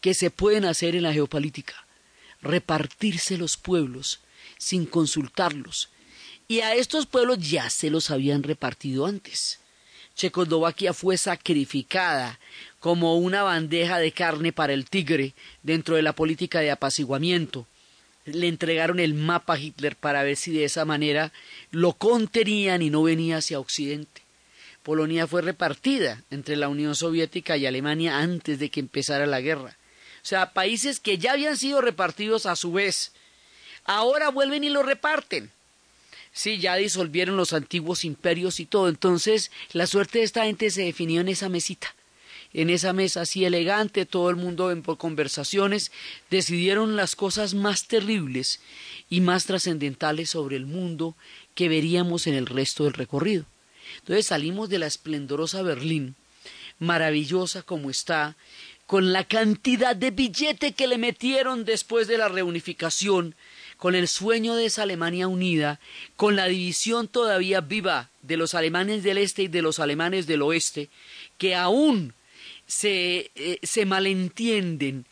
que 0.01 0.13
se 0.13 0.29
pueden 0.29 0.65
hacer 0.65 0.95
en 0.95 1.03
la 1.03 1.13
geopolítica, 1.13 1.85
repartirse 2.41 3.37
los 3.37 3.57
pueblos 3.57 4.19
sin 4.57 4.85
consultarlos. 4.85 5.89
Y 6.47 6.59
a 6.59 6.75
estos 6.75 7.05
pueblos 7.05 7.39
ya 7.39 7.69
se 7.69 7.89
los 7.89 8.11
habían 8.11 8.43
repartido 8.43 9.05
antes. 9.05 9.59
Checoslovaquia 10.15 10.93
fue 10.93 11.17
sacrificada 11.17 12.39
como 12.79 13.17
una 13.17 13.43
bandeja 13.43 13.97
de 13.97 14.11
carne 14.11 14.51
para 14.51 14.73
el 14.73 14.89
tigre 14.89 15.33
dentro 15.63 15.95
de 15.95 16.01
la 16.01 16.13
política 16.13 16.59
de 16.59 16.69
apaciguamiento. 16.69 17.65
Le 18.25 18.47
entregaron 18.47 18.99
el 18.99 19.13
mapa 19.13 19.53
a 19.53 19.59
Hitler 19.59 19.95
para 19.95 20.23
ver 20.23 20.35
si 20.35 20.51
de 20.51 20.65
esa 20.65 20.85
manera 20.85 21.31
lo 21.71 21.93
contenían 21.93 22.81
y 22.81 22.89
no 22.89 23.03
venía 23.03 23.37
hacia 23.37 23.59
Occidente. 23.59 24.22
Polonia 24.83 25.27
fue 25.27 25.41
repartida 25.41 26.21
entre 26.29 26.55
la 26.55 26.69
Unión 26.69 26.95
Soviética 26.95 27.57
y 27.57 27.65
Alemania 27.65 28.19
antes 28.19 28.59
de 28.59 28.69
que 28.69 28.79
empezara 28.79 29.25
la 29.25 29.41
guerra. 29.41 29.77
O 30.21 30.25
sea, 30.25 30.53
países 30.53 30.99
que 30.99 31.17
ya 31.17 31.33
habían 31.33 31.57
sido 31.57 31.81
repartidos 31.81 32.45
a 32.45 32.55
su 32.55 32.71
vez 32.71 33.11
Ahora 33.85 34.29
vuelven 34.29 34.63
y 34.63 34.69
lo 34.69 34.83
reparten. 34.83 35.51
Sí, 36.31 36.57
ya 36.57 36.75
disolvieron 36.75 37.37
los 37.37 37.53
antiguos 37.53 38.05
imperios 38.05 38.59
y 38.59 38.65
todo. 38.65 38.87
Entonces, 38.89 39.51
la 39.71 39.87
suerte 39.87 40.19
de 40.19 40.25
esta 40.25 40.45
gente 40.45 40.71
se 40.71 40.83
definió 40.83 41.21
en 41.21 41.29
esa 41.29 41.49
mesita. 41.49 41.93
en 42.55 42.69
esa 42.69 42.93
mesa 42.93 43.21
así 43.21 43.45
elegante, 43.45 44.05
todo 44.05 44.29
el 44.29 44.35
mundo 44.35 44.69
en 44.69 44.83
conversaciones, 44.83 45.91
decidieron 46.29 46.95
las 46.95 47.15
cosas 47.15 47.55
más 47.55 47.87
terribles 47.87 48.59
y 49.09 49.21
más 49.21 49.45
trascendentales 49.45 50.29
sobre 50.29 50.57
el 50.57 50.67
mundo 50.67 51.15
que 51.55 51.67
veríamos 51.67 52.27
en 52.27 52.35
el 52.35 52.45
resto 52.45 52.83
del 52.83 52.93
recorrido. 52.93 53.45
Entonces 53.99 54.27
salimos 54.27 54.69
de 54.69 54.79
la 54.79 54.87
esplendorosa 54.87 55.61
Berlín, 55.61 56.15
maravillosa 56.79 57.61
como 57.61 57.89
está, 57.89 58.35
con 58.85 59.13
la 59.13 59.23
cantidad 59.23 59.95
de 59.95 60.11
billete 60.11 60.73
que 60.73 60.87
le 60.87 60.97
metieron 60.97 61.65
después 61.65 62.07
de 62.07 62.17
la 62.17 62.27
reunificación, 62.27 63.35
con 63.77 63.95
el 63.95 64.07
sueño 64.07 64.55
de 64.55 64.65
esa 64.65 64.83
Alemania 64.83 65.27
unida, 65.27 65.79
con 66.15 66.35
la 66.35 66.45
división 66.45 67.07
todavía 67.07 67.61
viva 67.61 68.09
de 68.21 68.37
los 68.37 68.53
alemanes 68.53 69.03
del 69.03 69.17
este 69.17 69.43
y 69.43 69.47
de 69.47 69.61
los 69.61 69.79
alemanes 69.79 70.27
del 70.27 70.41
oeste, 70.41 70.89
que 71.37 71.55
aún 71.55 72.13
se, 72.67 73.31
eh, 73.35 73.59
se 73.63 73.85
malentienden 73.85 75.05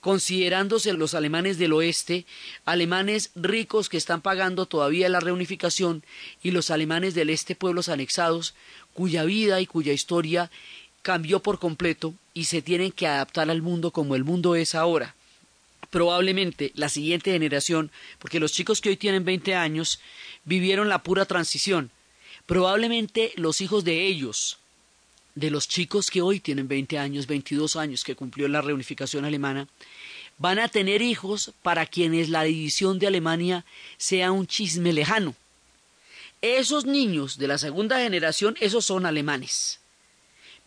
considerándose 0.00 0.92
los 0.92 1.14
alemanes 1.14 1.58
del 1.58 1.72
oeste, 1.72 2.24
alemanes 2.64 3.30
ricos 3.34 3.88
que 3.88 3.96
están 3.96 4.20
pagando 4.20 4.66
todavía 4.66 5.08
la 5.08 5.20
reunificación, 5.20 6.04
y 6.42 6.52
los 6.52 6.70
alemanes 6.70 7.14
del 7.14 7.30
este, 7.30 7.56
pueblos 7.56 7.88
anexados, 7.88 8.54
cuya 8.94 9.24
vida 9.24 9.60
y 9.60 9.66
cuya 9.66 9.92
historia 9.92 10.50
cambió 11.02 11.40
por 11.40 11.58
completo 11.58 12.14
y 12.34 12.44
se 12.44 12.62
tienen 12.62 12.92
que 12.92 13.06
adaptar 13.06 13.50
al 13.50 13.62
mundo 13.62 13.90
como 13.90 14.14
el 14.14 14.24
mundo 14.24 14.54
es 14.54 14.74
ahora. 14.74 15.14
Probablemente 15.90 16.72
la 16.74 16.88
siguiente 16.88 17.32
generación, 17.32 17.90
porque 18.18 18.40
los 18.40 18.52
chicos 18.52 18.80
que 18.80 18.90
hoy 18.90 18.96
tienen 18.96 19.24
20 19.24 19.54
años 19.54 20.00
vivieron 20.44 20.88
la 20.88 21.02
pura 21.02 21.24
transición, 21.24 21.90
probablemente 22.46 23.32
los 23.36 23.60
hijos 23.60 23.84
de 23.84 24.06
ellos, 24.06 24.58
de 25.38 25.50
los 25.50 25.68
chicos 25.68 26.10
que 26.10 26.20
hoy 26.20 26.40
tienen 26.40 26.66
20 26.66 26.98
años, 26.98 27.26
22 27.26 27.76
años, 27.76 28.02
que 28.02 28.16
cumplió 28.16 28.48
la 28.48 28.60
reunificación 28.60 29.24
alemana, 29.24 29.68
van 30.36 30.58
a 30.58 30.68
tener 30.68 31.00
hijos 31.00 31.52
para 31.62 31.86
quienes 31.86 32.28
la 32.28 32.42
división 32.42 32.98
de 32.98 33.06
Alemania 33.06 33.64
sea 33.98 34.32
un 34.32 34.46
chisme 34.46 34.92
lejano. 34.92 35.34
Esos 36.42 36.86
niños 36.86 37.38
de 37.38 37.48
la 37.48 37.58
segunda 37.58 37.98
generación, 37.98 38.56
esos 38.60 38.84
son 38.84 39.06
alemanes. 39.06 39.80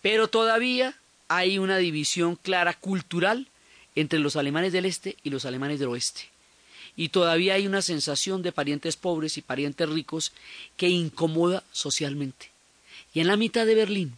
Pero 0.01 0.29
todavía 0.29 0.95
hay 1.27 1.57
una 1.57 1.77
división 1.77 2.35
clara 2.35 2.73
cultural 2.73 3.47
entre 3.95 4.19
los 4.19 4.35
alemanes 4.35 4.71
del 4.73 4.85
este 4.85 5.17
y 5.23 5.29
los 5.29 5.45
alemanes 5.45 5.79
del 5.79 5.89
oeste. 5.89 6.29
Y 6.95 7.09
todavía 7.09 7.55
hay 7.55 7.67
una 7.67 7.81
sensación 7.81 8.41
de 8.41 8.51
parientes 8.51 8.95
pobres 8.95 9.37
y 9.37 9.41
parientes 9.41 9.89
ricos 9.89 10.33
que 10.77 10.89
incomoda 10.89 11.63
socialmente. 11.71 12.51
Y 13.13 13.19
en 13.19 13.27
la 13.27 13.37
mitad 13.37 13.65
de 13.65 13.75
Berlín, 13.75 14.17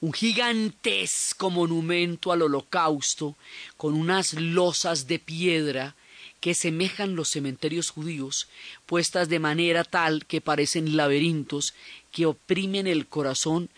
un 0.00 0.12
gigantesco 0.12 1.50
monumento 1.50 2.32
al 2.32 2.42
holocausto 2.42 3.36
con 3.76 3.94
unas 3.94 4.34
losas 4.34 5.06
de 5.06 5.18
piedra 5.18 5.94
que 6.40 6.54
semejan 6.54 7.16
los 7.16 7.28
cementerios 7.30 7.90
judíos, 7.90 8.48
puestas 8.86 9.28
de 9.28 9.40
manera 9.40 9.84
tal 9.84 10.24
que 10.26 10.40
parecen 10.40 10.96
laberintos 10.96 11.74
que 12.12 12.26
oprimen 12.26 12.86
el 12.86 13.06
corazón 13.06 13.70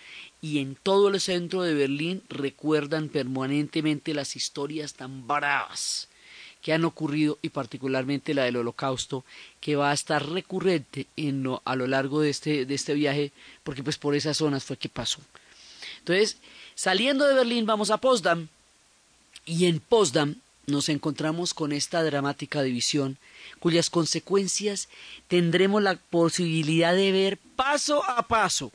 y 0.42 0.58
en 0.58 0.74
todo 0.74 1.08
el 1.08 1.20
centro 1.20 1.62
de 1.62 1.74
Berlín 1.74 2.22
recuerdan 2.28 3.08
permanentemente 3.08 4.14
las 4.14 4.36
historias 4.36 4.94
tan 4.94 5.26
bravas 5.26 6.08
que 6.62 6.72
han 6.72 6.84
ocurrido 6.84 7.38
y 7.42 7.48
particularmente 7.50 8.34
la 8.34 8.44
del 8.44 8.56
holocausto 8.56 9.24
que 9.60 9.76
va 9.76 9.90
a 9.90 9.94
estar 9.94 10.28
recurrente 10.28 11.06
en 11.16 11.46
a 11.64 11.76
lo 11.76 11.86
largo 11.86 12.20
de 12.20 12.30
este, 12.30 12.66
de 12.66 12.74
este 12.74 12.94
viaje 12.94 13.32
porque 13.62 13.82
pues 13.82 13.96
por 13.96 14.14
esas 14.14 14.36
zonas 14.36 14.64
fue 14.64 14.76
que 14.76 14.88
pasó. 14.88 15.20
Entonces, 16.00 16.36
saliendo 16.74 17.26
de 17.26 17.34
Berlín 17.34 17.66
vamos 17.66 17.90
a 17.90 17.98
Potsdam 17.98 18.48
y 19.46 19.66
en 19.66 19.80
Potsdam 19.80 20.36
nos 20.66 20.88
encontramos 20.88 21.54
con 21.54 21.72
esta 21.72 22.02
dramática 22.02 22.62
división 22.62 23.18
cuyas 23.58 23.90
consecuencias 23.90 24.88
tendremos 25.28 25.82
la 25.82 25.96
posibilidad 25.96 26.94
de 26.94 27.12
ver 27.12 27.38
paso 27.56 28.04
a 28.08 28.22
paso 28.26 28.72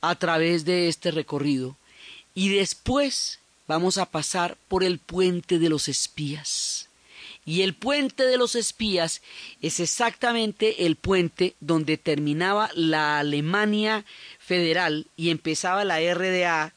a 0.00 0.14
través 0.16 0.64
de 0.64 0.88
este 0.88 1.10
recorrido 1.10 1.76
y 2.34 2.48
después 2.48 3.38
vamos 3.66 3.98
a 3.98 4.06
pasar 4.06 4.56
por 4.68 4.84
el 4.84 4.98
puente 4.98 5.58
de 5.58 5.68
los 5.68 5.88
espías. 5.88 6.88
Y 7.44 7.62
el 7.62 7.74
puente 7.74 8.24
de 8.24 8.36
los 8.36 8.54
espías 8.54 9.20
es 9.60 9.80
exactamente 9.80 10.86
el 10.86 10.96
puente 10.96 11.56
donde 11.60 11.96
terminaba 11.98 12.70
la 12.74 13.18
Alemania 13.18 14.04
federal 14.38 15.08
y 15.16 15.30
empezaba 15.30 15.84
la 15.84 15.98
RDA 15.98 16.74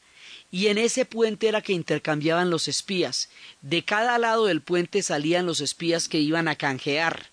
y 0.50 0.68
en 0.68 0.78
ese 0.78 1.04
puente 1.04 1.48
era 1.48 1.60
que 1.60 1.72
intercambiaban 1.72 2.50
los 2.50 2.66
espías. 2.66 3.28
De 3.62 3.84
cada 3.84 4.18
lado 4.18 4.46
del 4.46 4.62
puente 4.62 5.02
salían 5.02 5.46
los 5.46 5.60
espías 5.60 6.08
que 6.08 6.18
iban 6.18 6.48
a 6.48 6.56
canjear. 6.56 7.26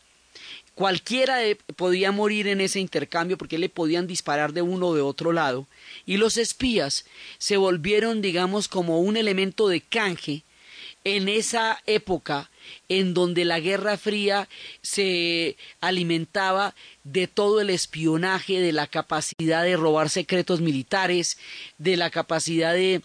Cualquiera 0.75 1.37
podía 1.75 2.11
morir 2.11 2.47
en 2.47 2.59
ese 2.59 2.79
intercambio 2.79 3.37
porque 3.37 3.59
le 3.59 3.69
podían 3.69 4.07
disparar 4.07 4.53
de 4.53 4.63
uno 4.63 4.87
o 4.87 4.95
de 4.95 5.01
otro 5.01 5.31
lado. 5.31 5.67
Y 6.05 6.17
los 6.17 6.37
espías 6.37 7.05
se 7.37 7.57
volvieron, 7.57 8.21
digamos, 8.21 8.67
como 8.67 8.99
un 8.99 9.15
elemento 9.15 9.67
de 9.67 9.81
canje 9.81 10.43
en 11.03 11.29
esa 11.29 11.81
época 11.85 12.49
en 12.87 13.13
donde 13.13 13.45
la 13.45 13.59
Guerra 13.59 13.97
Fría 13.97 14.47
se 14.81 15.57
alimentaba 15.81 16.75
de 17.03 17.27
todo 17.27 17.61
el 17.61 17.69
espionaje, 17.69 18.59
de 18.59 18.71
la 18.71 18.87
capacidad 18.87 19.63
de 19.63 19.75
robar 19.75 20.09
secretos 20.09 20.61
militares, 20.61 21.37
de 21.77 21.97
la 21.97 22.09
capacidad 22.09 22.73
de 22.73 23.01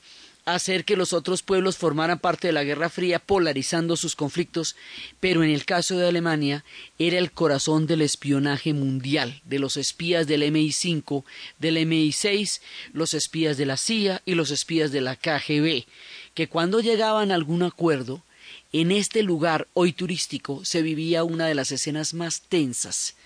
hacer 0.54 0.86
que 0.86 0.96
los 0.96 1.12
otros 1.12 1.42
pueblos 1.42 1.76
formaran 1.76 2.18
parte 2.18 2.46
de 2.48 2.52
la 2.52 2.64
Guerra 2.64 2.88
Fría, 2.88 3.18
polarizando 3.18 3.96
sus 3.96 4.16
conflictos, 4.16 4.76
pero 5.20 5.44
en 5.44 5.50
el 5.50 5.66
caso 5.66 5.98
de 5.98 6.08
Alemania 6.08 6.64
era 6.98 7.18
el 7.18 7.32
corazón 7.32 7.86
del 7.86 8.00
espionaje 8.00 8.72
mundial, 8.72 9.42
de 9.44 9.58
los 9.58 9.76
espías 9.76 10.26
del 10.26 10.42
MI5, 10.42 11.24
del 11.58 11.76
MI6, 11.76 12.60
los 12.94 13.12
espías 13.12 13.58
de 13.58 13.66
la 13.66 13.76
CIA 13.76 14.22
y 14.24 14.34
los 14.34 14.50
espías 14.50 14.90
de 14.90 15.02
la 15.02 15.16
KGB, 15.16 15.84
que 16.38 16.46
cuando 16.46 16.78
llegaban 16.78 17.32
a 17.32 17.34
algún 17.34 17.64
acuerdo, 17.64 18.22
en 18.72 18.92
este 18.92 19.24
lugar 19.24 19.66
hoy 19.74 19.92
turístico 19.92 20.64
se 20.64 20.82
vivía 20.82 21.24
una 21.24 21.46
de 21.48 21.56
las 21.56 21.72
escenas 21.72 22.14
más 22.14 22.42
tensas 22.42 23.16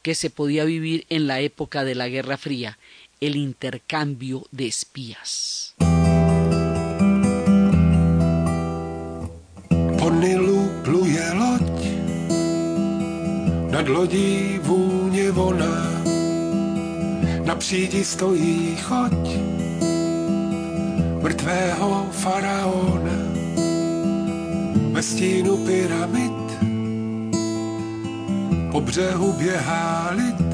que 0.00 0.14
se 0.14 0.30
podía 0.30 0.64
vivir 0.64 1.04
en 1.10 1.26
la 1.26 1.40
época 1.40 1.84
de 1.84 1.94
la 1.94 2.08
Guerra 2.08 2.38
Fría, 2.38 2.78
el 3.20 3.36
intercambio 3.36 4.46
de 4.52 4.68
espías. 4.68 5.74
Mrtvého 21.22 22.06
faraona 22.10 23.18
ve 24.92 25.02
stínu 25.02 25.56
pyramid 25.56 26.42
po 28.72 28.80
břehu 28.80 29.32
běhá 29.32 30.10
lid 30.10 30.52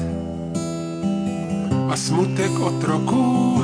a 1.91 1.97
smutek 1.97 2.59
otroků 2.59 3.63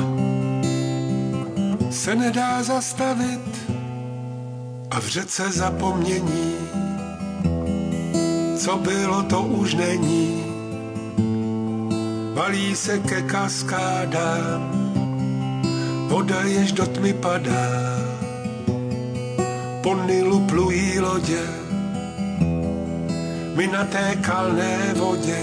se 1.90 2.14
nedá 2.14 2.62
zastavit 2.62 3.72
a 4.90 5.00
v 5.00 5.06
řece 5.06 5.50
zapomnění, 5.52 6.54
co 8.56 8.76
bylo, 8.76 9.22
to 9.22 9.42
už 9.42 9.74
není. 9.74 10.44
Valí 12.34 12.76
se 12.76 12.98
ke 12.98 13.22
kaskádám, 13.22 14.85
voda 16.08 16.42
jež 16.42 16.72
do 16.72 16.86
tmy 16.86 17.12
padá. 17.12 17.66
Po 19.82 19.94
Nilu 19.94 20.40
plují 20.40 21.00
lodě, 21.00 21.42
my 23.54 23.66
na 23.66 23.84
té 23.84 24.16
kalné 24.20 24.94
vodě. 24.94 25.38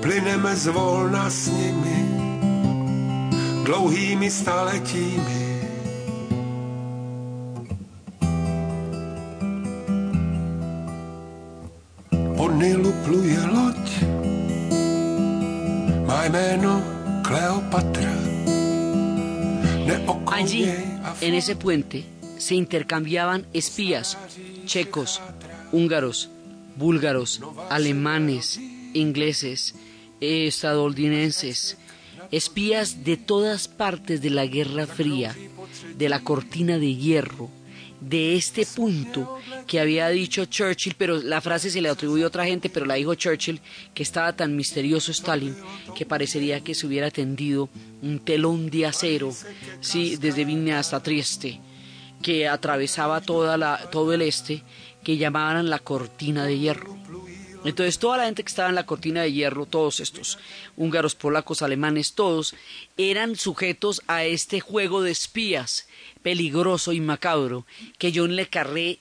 Plyneme 0.00 0.56
zvolna 0.56 1.30
s 1.30 1.50
nimi, 1.50 1.98
dlouhými 3.64 4.30
staletími. 4.30 5.46
Nilu 12.56 12.92
pluje 13.04 13.40
loď, 13.46 14.04
má 16.06 16.24
jméno 16.24 16.82
Cleopatra. 17.26 18.25
Allí, 20.32 20.64
en 21.20 21.34
ese 21.34 21.56
puente, 21.56 22.04
se 22.38 22.54
intercambiaban 22.54 23.46
espías 23.52 24.18
checos, 24.66 25.20
húngaros, 25.72 26.28
búlgaros, 26.76 27.40
alemanes, 27.70 28.60
ingleses, 28.94 29.74
estadounidenses, 30.20 31.78
espías 32.30 33.04
de 33.04 33.16
todas 33.16 33.68
partes 33.68 34.20
de 34.20 34.30
la 34.30 34.46
Guerra 34.46 34.86
Fría, 34.86 35.34
de 35.96 36.08
la 36.08 36.20
cortina 36.20 36.78
de 36.78 36.94
hierro, 36.94 37.48
de 38.00 38.36
este 38.36 38.66
punto 38.66 39.38
que 39.66 39.80
había 39.80 40.08
dicho 40.08 40.44
Churchill, 40.44 40.94
pero 40.96 41.20
la 41.20 41.40
frase 41.40 41.70
se 41.70 41.80
le 41.80 41.88
atribuye 41.88 42.24
a 42.24 42.28
otra 42.28 42.44
gente, 42.44 42.68
pero 42.68 42.86
la 42.86 42.94
dijo 42.94 43.14
Churchill, 43.14 43.60
que 43.94 44.02
estaba 44.02 44.34
tan 44.34 44.54
misterioso 44.54 45.10
Stalin 45.12 45.56
que 45.94 46.06
parecería 46.06 46.62
que 46.62 46.74
se 46.74 46.86
hubiera 46.86 47.10
tendido 47.10 47.68
un 48.02 48.18
telón 48.18 48.70
de 48.70 48.86
acero, 48.86 49.32
sí, 49.80 50.16
desde 50.16 50.44
Vilna 50.44 50.78
hasta 50.78 51.02
Trieste, 51.02 51.60
que 52.22 52.48
atravesaba 52.48 53.20
toda 53.20 53.56
la, 53.56 53.88
todo 53.90 54.12
el 54.12 54.22
este, 54.22 54.62
que 55.02 55.16
llamaban 55.16 55.70
la 55.70 55.78
cortina 55.78 56.44
de 56.44 56.58
hierro. 56.58 56.96
Entonces 57.64 57.98
toda 57.98 58.18
la 58.18 58.26
gente 58.26 58.44
que 58.44 58.48
estaba 58.48 58.68
en 58.68 58.76
la 58.76 58.86
cortina 58.86 59.22
de 59.22 59.32
hierro, 59.32 59.66
todos 59.66 59.98
estos, 59.98 60.38
húngaros, 60.76 61.16
polacos, 61.16 61.62
alemanes, 61.62 62.14
todos, 62.14 62.54
eran 62.96 63.34
sujetos 63.34 64.02
a 64.06 64.24
este 64.24 64.60
juego 64.60 65.02
de 65.02 65.10
espías 65.10 65.85
peligroso 66.26 66.92
y 66.92 67.00
macabro 67.00 67.64
que 67.98 68.12
John 68.12 68.34
Le 68.34 68.48
Carré 68.48 68.98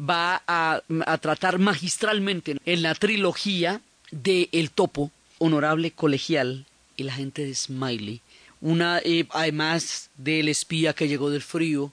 va 0.00 0.42
a, 0.48 0.82
tratar 1.20 1.60
magistralmente 1.60 2.56
en 2.66 2.82
la 2.82 2.96
trilogía 2.96 3.80
de 4.10 4.48
El 4.50 4.72
Topo, 4.72 5.12
Honorable 5.38 5.92
Colegial 5.92 6.66
y 6.96 7.04
la 7.04 7.12
gente 7.12 7.46
de 7.46 7.54
Smiley. 7.54 8.22
Una, 8.60 8.98
eh, 9.04 9.24
además 9.30 10.10
del 10.16 10.48
espía 10.48 10.94
que 10.94 11.06
llegó 11.06 11.30
del 11.30 11.42
frío, 11.42 11.92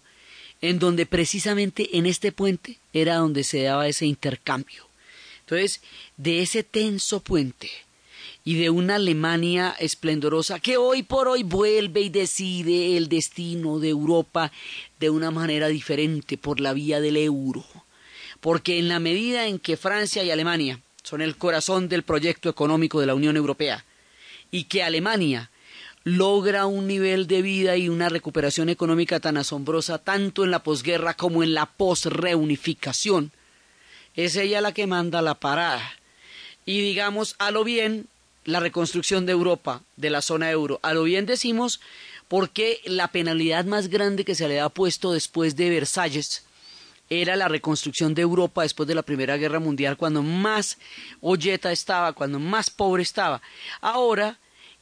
en 0.62 0.80
donde 0.80 1.06
precisamente 1.06 1.96
en 1.96 2.08
este 2.08 2.32
puente 2.32 2.80
era 2.92 3.18
donde 3.18 3.44
se 3.44 3.62
daba 3.62 3.88
ese 3.88 4.08
intercambio 4.08 4.88
entonces, 5.42 5.82
de 6.18 6.42
ese 6.42 6.64
tenso 6.64 7.20
puente 7.20 7.70
y 8.44 8.56
de 8.56 8.70
una 8.70 8.96
Alemania 8.96 9.76
esplendorosa 9.80 10.60
que 10.60 10.78
hoy 10.78 11.04
por 11.04 11.28
hoy 11.28 11.44
vuelve 11.44 12.02
y 12.02 12.10
decide 12.10 12.98
el 12.98 13.08
destino 13.08 13.80
de 13.80 13.90
Europa 13.90 14.52
de 15.00 15.10
una 15.10 15.32
manera 15.32 15.68
diferente 15.68 16.38
por 16.38 16.60
la 16.60 16.74
vía 16.74 17.00
del 17.00 17.18
euro. 17.18 17.64
Porque 18.40 18.80
en 18.80 18.88
la 18.88 19.00
medida 19.00 19.48
en 19.48 19.60
que 19.60 19.78
Francia 19.78 20.24
y 20.24 20.32
Alemania 20.32 20.80
son 21.04 21.22
el 21.22 21.38
corazón 21.38 21.88
del 21.88 22.04
proyecto 22.04 22.50
económico 22.50 23.00
de 23.00 23.06
la 23.06 23.16
Unión 23.16 23.38
Europea 23.38 23.86
y 24.50 24.64
que 24.64 24.84
Alemania 24.84 25.52
logra 26.04 26.66
un 26.66 26.88
nivel 26.88 27.28
de 27.28 27.42
vida 27.42 27.78
y 27.78 27.90
una 27.90 28.10
recuperación 28.10 28.70
económica 28.70 29.20
tan 29.20 29.38
asombrosa 29.38 30.00
tanto 30.00 30.44
en 30.44 30.52
la 30.52 30.64
posguerra 30.64 31.14
como 31.14 31.44
en 31.44 31.54
la 31.54 31.68
posreunificación, 31.68 33.32
es 34.16 34.36
ella 34.36 34.62
la 34.62 34.74
que 34.74 34.88
manda 34.88 35.22
la 35.22 35.36
parada. 35.36 35.84
Y 36.66 36.82
digamos, 36.82 37.36
a 37.40 37.52
lo 37.52 37.64
bien, 37.64 38.08
la 38.46 38.60
reconstrucción 38.60 39.26
de 39.26 39.34
Europa, 39.34 39.82
de 39.98 40.10
la 40.10 40.22
zona 40.22 40.50
euro, 40.52 40.80
a 40.84 40.94
lo 40.94 41.04
bien 41.04 41.26
decimos 41.26 41.80
porque 42.28 42.80
la 42.86 43.10
penalidad 43.10 43.66
más 43.66 43.90
grande 43.90 44.24
que 44.24 44.36
se 44.36 44.48
le 44.48 44.62
ha 44.62 44.70
puesto 44.70 45.12
después 45.12 45.56
de 45.56 45.70
Versalles 45.70 46.46
era 47.10 47.36
la 47.36 47.50
reconstrucción 47.50 48.14
de 48.14 48.22
Europa 48.22 48.62
después 48.62 48.88
de 48.88 48.96
la 48.96 49.02
Primera 49.02 49.36
Guerra 49.36 49.60
Mundial, 49.60 49.98
cuando 49.98 50.24
más 50.24 50.78
hoyeta 51.20 51.74
estaba, 51.74 52.14
cuando 52.14 52.40
más 52.40 52.70
pobre 52.70 53.04
estaba. 53.04 53.42
Ahora 53.82 54.38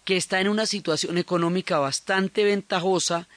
que 0.06 0.16
está 0.16 0.40
en 0.40 0.48
una 0.48 0.68
situación 0.68 1.18
económica 1.18 1.80
bastante 1.80 2.44
ventajosa, 2.44 3.28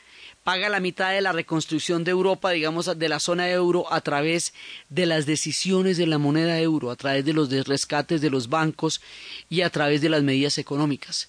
paga 0.45 0.69
la 0.69 0.81
mitad 0.81 1.13
de 1.13 1.21
la 1.21 1.33
reconstrucción 1.33 2.05
de 2.05 2.11
Europa, 2.11 2.51
digamos, 2.51 2.99
de 2.99 3.09
la 3.09 3.21
zona 3.21 3.49
euro, 3.51 3.93
a 3.93 4.01
través 4.01 4.53
de 4.89 5.07
las 5.07 5.27
decisiones 5.27 5.97
de 5.97 6.07
la 6.07 6.19
moneda 6.19 6.61
euro, 6.61 6.91
a 6.91 6.97
través 6.97 7.25
de 7.25 7.33
los 7.33 7.51
rescates 7.67 8.21
de 8.21 8.31
los 8.31 8.49
bancos 8.49 9.01
y 9.49 9.61
a 9.63 9.71
través 9.71 10.01
de 10.01 10.09
las 10.09 10.23
medidas 10.23 10.59
económicas. 10.59 11.29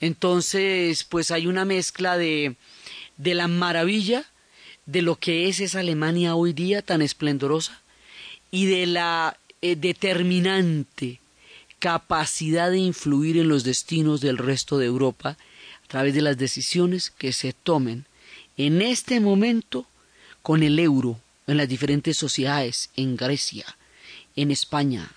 Entonces, 0.00 1.04
pues 1.04 1.30
hay 1.30 1.46
una 1.46 1.64
mezcla 1.64 2.18
de, 2.18 2.56
de 3.16 3.34
la 3.34 3.48
maravilla 3.48 4.26
de 4.86 5.02
lo 5.02 5.16
que 5.16 5.48
es 5.48 5.60
esa 5.60 5.80
Alemania 5.80 6.34
hoy 6.34 6.52
día 6.52 6.82
tan 6.82 7.02
esplendorosa 7.02 7.80
y 8.50 8.66
de 8.66 8.86
la 8.86 9.38
eh, 9.62 9.76
determinante 9.76 11.20
capacidad 11.78 12.70
de 12.70 12.78
influir 12.78 13.38
en 13.38 13.48
los 13.48 13.64
destinos 13.64 14.20
del 14.20 14.36
resto 14.36 14.78
de 14.78 14.86
Europa 14.86 15.36
a 15.84 15.88
través 15.88 16.14
de 16.14 16.22
las 16.22 16.36
decisiones 16.36 17.10
que 17.10 17.32
se 17.32 17.52
tomen 17.52 18.04
en 18.56 18.82
este 18.82 19.20
momento 19.20 19.86
con 20.42 20.62
el 20.62 20.78
euro 20.78 21.20
en 21.46 21.56
las 21.56 21.68
diferentes 21.68 22.16
sociedades, 22.16 22.90
en 22.94 23.16
Grecia, 23.16 23.66
en 24.36 24.50
España, 24.50 25.10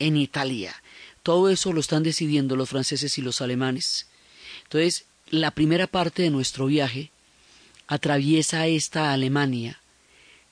en 0.00 0.16
Italia. 0.16 0.74
Todo 1.22 1.48
eso 1.48 1.72
lo 1.72 1.80
están 1.80 2.02
decidiendo 2.02 2.56
los 2.56 2.68
franceses 2.68 3.18
y 3.18 3.22
los 3.22 3.40
alemanes. 3.40 4.06
Entonces, 4.64 5.04
la 5.30 5.52
primera 5.52 5.86
parte 5.86 6.22
de 6.22 6.30
nuestro 6.30 6.66
viaje 6.66 7.10
atraviesa 7.86 8.66
esta 8.66 9.12
Alemania, 9.12 9.80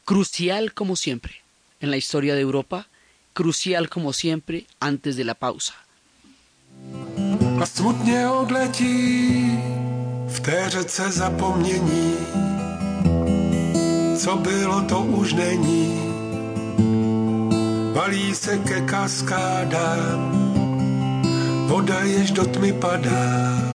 crucial 0.04 0.72
como 0.72 0.94
siempre 0.94 1.42
en 1.80 1.90
la 1.90 1.96
historia 1.96 2.34
de 2.34 2.40
Europa, 2.40 2.88
crucial 3.32 3.88
como 3.88 4.12
siempre 4.12 4.66
antes 4.78 5.16
de 5.16 5.24
la 5.24 5.34
pausa. 5.34 5.74
V 10.34 10.40
té 10.40 10.64
řece 10.68 11.10
zapomnění. 11.10 12.14
Co 14.16 14.36
bylo, 14.36 14.80
to 14.80 15.00
už 15.00 15.32
není. 15.32 16.00
Valí 17.94 18.34
se 18.34 18.58
ke 18.58 18.80
kaskádám, 18.80 20.32
voda 21.66 22.00
jež 22.00 22.30
do 22.30 22.44
tmy 22.44 22.72
padá. 22.72 23.70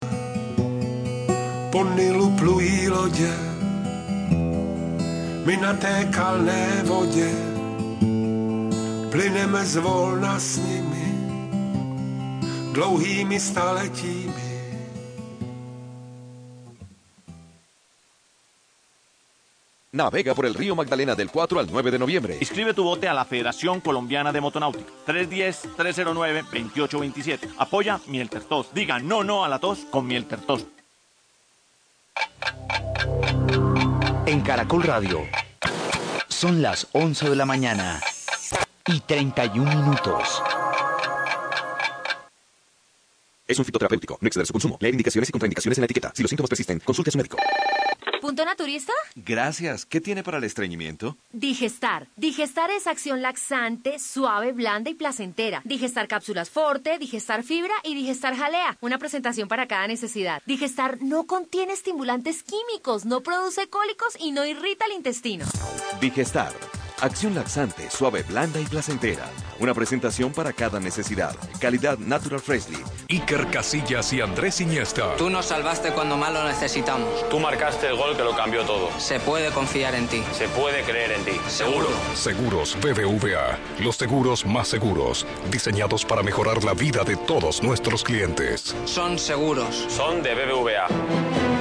Po 1.71 1.85
Nilu 1.85 2.29
plují 2.29 2.89
lodě, 2.89 3.33
my 5.45 5.57
na 5.57 5.73
té 5.73 6.07
kalné 6.11 6.83
vodě 6.83 7.31
plyneme 9.11 9.65
zvolna 9.65 10.39
s 10.39 10.57
nimi, 10.57 11.13
dlouhými 12.73 13.39
staletími. 13.39 14.48
Navega 19.99 20.33
por 20.33 20.45
el 20.45 20.53
río 20.53 20.75
Magdalena 20.75 21.13
del 21.13 21.29
4 21.29 21.59
al 21.59 21.67
9 21.69 21.91
de 21.91 21.99
noviembre. 21.99 22.37
Inscribe 22.39 22.73
tu 22.73 22.85
bote 22.85 23.09
a 23.09 23.13
la 23.13 23.25
Federación 23.25 23.81
Colombiana 23.81 24.31
de 24.31 24.39
Motonáutica. 24.39 24.89
310-309-2827. 25.07 27.55
Apoya 27.57 27.99
Miel 28.07 28.29
Tertos. 28.29 28.73
Diga 28.73 28.99
no, 28.99 29.25
no 29.25 29.43
a 29.43 29.49
la 29.49 29.59
tos 29.59 29.79
con 29.91 30.07
Miel 30.07 30.25
Tertos. 30.25 30.65
En 34.25 34.39
Caracol 34.41 34.83
Radio. 34.83 35.19
Son 36.29 36.61
las 36.61 36.87
11 36.93 37.31
de 37.31 37.35
la 37.35 37.45
mañana 37.45 37.99
y 38.87 39.01
31 39.01 39.69
minutos. 39.69 40.41
Es 43.45 43.59
un 43.59 43.65
fitoterapéutico. 43.65 44.17
No 44.21 44.27
exceder 44.27 44.47
su 44.47 44.53
consumo. 44.53 44.77
Leer 44.79 44.93
indicaciones 44.93 45.27
y 45.27 45.33
contraindicaciones 45.33 45.77
en 45.77 45.81
la 45.81 45.85
etiqueta. 45.85 46.13
Si 46.15 46.21
los 46.21 46.29
síntomas 46.29 46.49
persisten, 46.49 46.79
consulte 46.79 47.09
a 47.09 47.11
su 47.11 47.17
médico. 47.17 47.37
¿Punto 48.29 48.45
naturista? 48.45 48.93
Gracias. 49.15 49.87
¿Qué 49.87 49.99
tiene 49.99 50.21
para 50.21 50.37
el 50.37 50.43
estreñimiento? 50.43 51.17
Digestar. 51.33 52.09
Digestar 52.15 52.69
es 52.69 52.85
acción 52.85 53.23
laxante, 53.23 53.97
suave, 53.97 54.51
blanda 54.51 54.91
y 54.91 54.93
placentera. 54.93 55.63
Digestar 55.65 56.07
cápsulas 56.07 56.51
forte, 56.51 56.99
digestar 56.99 57.41
fibra 57.41 57.73
y 57.83 57.95
digestar 57.95 58.35
jalea. 58.35 58.77
Una 58.81 58.99
presentación 58.99 59.47
para 59.47 59.65
cada 59.67 59.87
necesidad. 59.87 60.43
Digestar 60.45 61.01
no 61.01 61.25
contiene 61.25 61.73
estimulantes 61.73 62.43
químicos, 62.43 63.03
no 63.03 63.21
produce 63.21 63.67
cólicos 63.67 64.15
y 64.19 64.29
no 64.29 64.45
irrita 64.45 64.85
el 64.85 64.91
intestino. 64.91 65.47
Digestar 65.99 66.53
Acción 67.01 67.33
laxante, 67.33 67.89
suave, 67.89 68.23
blanda 68.23 68.59
y 68.59 68.65
placentera. 68.65 69.25
Una 69.59 69.73
presentación 69.73 70.33
para 70.33 70.51
cada 70.51 70.81
necesidad. 70.81 71.33
Calidad 71.59 71.97
Natural 71.97 72.41
Freshly. 72.41 72.83
Iker 73.09 73.47
Casillas 73.49 74.11
y 74.11 74.19
Andrés 74.19 74.59
Iniesta. 74.59 75.15
Tú 75.15 75.29
nos 75.29 75.45
salvaste 75.45 75.91
cuando 75.93 76.17
más 76.17 76.33
lo 76.33 76.43
necesitamos. 76.43 77.07
Tú 77.29 77.39
marcaste 77.39 77.87
el 77.87 77.95
gol 77.95 78.17
que 78.17 78.23
lo 78.23 78.35
cambió 78.35 78.63
todo. 78.63 78.89
Se 78.99 79.19
puede 79.21 79.49
confiar 79.51 79.95
en 79.95 80.07
ti. 80.07 80.21
Se 80.33 80.49
puede 80.49 80.83
creer 80.83 81.13
en 81.13 81.23
ti. 81.23 81.39
Seguro. 81.47 81.87
Seguros 82.15 82.77
BBVA. 82.81 83.57
Los 83.79 83.95
seguros 83.95 84.45
más 84.45 84.67
seguros. 84.67 85.25
Diseñados 85.49 86.03
para 86.03 86.21
mejorar 86.21 86.63
la 86.65 86.73
vida 86.73 87.03
de 87.05 87.15
todos 87.15 87.63
nuestros 87.63 88.03
clientes. 88.03 88.75
Son 88.83 89.17
seguros. 89.17 89.85
Son 89.87 90.21
de 90.21 90.35
BBVA. 90.35 91.58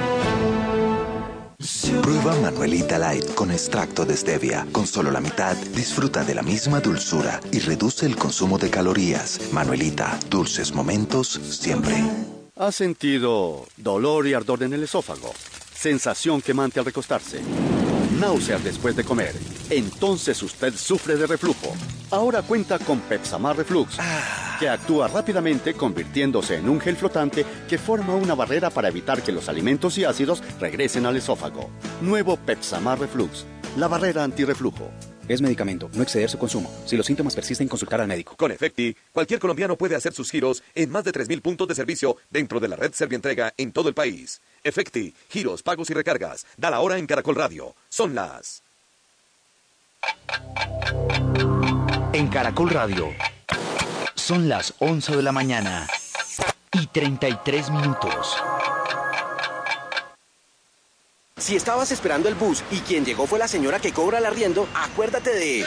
Prueba 2.01 2.35
Manuelita 2.35 2.97
Light 2.97 3.33
con 3.33 3.51
extracto 3.51 4.05
de 4.05 4.15
stevia. 4.15 4.65
Con 4.71 4.87
solo 4.87 5.11
la 5.11 5.19
mitad, 5.19 5.57
disfruta 5.75 6.23
de 6.23 6.33
la 6.33 6.41
misma 6.41 6.79
dulzura 6.79 7.41
y 7.51 7.59
reduce 7.59 8.05
el 8.05 8.15
consumo 8.15 8.57
de 8.57 8.69
calorías. 8.69 9.41
Manuelita, 9.51 10.17
dulces 10.29 10.73
momentos 10.73 11.27
siempre. 11.27 11.95
¿Ha 12.55 12.71
sentido 12.71 13.65
dolor 13.75 14.25
y 14.27 14.33
ardor 14.33 14.63
en 14.63 14.73
el 14.73 14.83
esófago? 14.83 15.33
Sensación 15.75 16.41
quemante 16.41 16.79
al 16.79 16.85
recostarse 16.85 17.41
náuseas 18.19 18.63
después 18.63 18.95
de 18.95 19.03
comer. 19.03 19.33
Entonces 19.69 20.41
usted 20.43 20.73
sufre 20.75 21.15
de 21.15 21.27
reflujo. 21.27 21.73
Ahora 22.11 22.41
cuenta 22.41 22.79
con 22.79 22.99
Pepsamar 23.01 23.55
Reflux, 23.55 23.97
que 24.59 24.67
actúa 24.67 25.07
rápidamente 25.07 25.73
convirtiéndose 25.73 26.55
en 26.55 26.67
un 26.67 26.81
gel 26.81 26.95
flotante 26.95 27.45
que 27.67 27.77
forma 27.77 28.15
una 28.15 28.35
barrera 28.35 28.69
para 28.69 28.87
evitar 28.87 29.21
que 29.21 29.31
los 29.31 29.47
alimentos 29.47 29.97
y 29.97 30.05
ácidos 30.05 30.43
regresen 30.59 31.05
al 31.05 31.17
esófago. 31.17 31.69
Nuevo 32.01 32.37
Pepsamar 32.37 32.99
Reflux, 32.99 33.45
la 33.77 33.87
barrera 33.87 34.23
antirreflujo. 34.23 34.89
Es 35.29 35.41
medicamento, 35.41 35.91
no 35.93 36.01
exceder 36.01 36.27
su 36.27 36.39
consumo. 36.39 36.69
Si 36.85 36.97
los 36.97 37.05
síntomas 37.05 37.35
persisten, 37.35 37.67
consultar 37.67 38.01
al 38.01 38.07
médico. 38.07 38.35
Con 38.35 38.51
Efecti, 38.51 38.95
cualquier 39.13 39.39
colombiano 39.39 39.77
puede 39.77 39.95
hacer 39.95 40.11
sus 40.11 40.31
giros 40.31 40.63
en 40.73 40.89
más 40.89 41.03
de 41.03 41.11
3.000 41.11 41.41
puntos 41.41 41.67
de 41.67 41.75
servicio 41.75 42.17
dentro 42.31 42.59
de 42.59 42.67
la 42.67 42.75
red 42.75 42.91
Servientrega 42.93 43.53
en 43.55 43.71
todo 43.71 43.89
el 43.89 43.93
país. 43.93 44.41
Efecti, 44.63 45.13
giros, 45.29 45.61
pagos 45.61 45.91
y 45.91 45.93
recargas. 45.93 46.47
Da 46.57 46.71
la 46.71 46.79
hora 46.79 46.97
en 46.97 47.05
Caracol 47.05 47.35
Radio. 47.35 47.75
Son 47.89 48.15
las... 48.15 48.63
En 52.13 52.27
Caracol 52.29 52.71
Radio. 52.71 53.09
Son 54.15 54.49
las 54.49 54.73
11 54.79 55.15
de 55.15 55.21
la 55.21 55.31
mañana 55.31 55.87
y 56.71 56.87
33 56.87 57.69
minutos. 57.69 58.35
Si 61.39 61.55
estabas 61.55 61.91
esperando 61.91 62.27
el 62.27 62.35
bus 62.35 62.63
y 62.69 62.79
quien 62.79 63.05
llegó 63.05 63.25
fue 63.25 63.39
la 63.39 63.47
señora 63.47 63.79
que 63.79 63.93
cobra 63.93 64.17
el 64.17 64.25
arriendo, 64.25 64.67
acuérdate 64.75 65.33
de... 65.33 65.65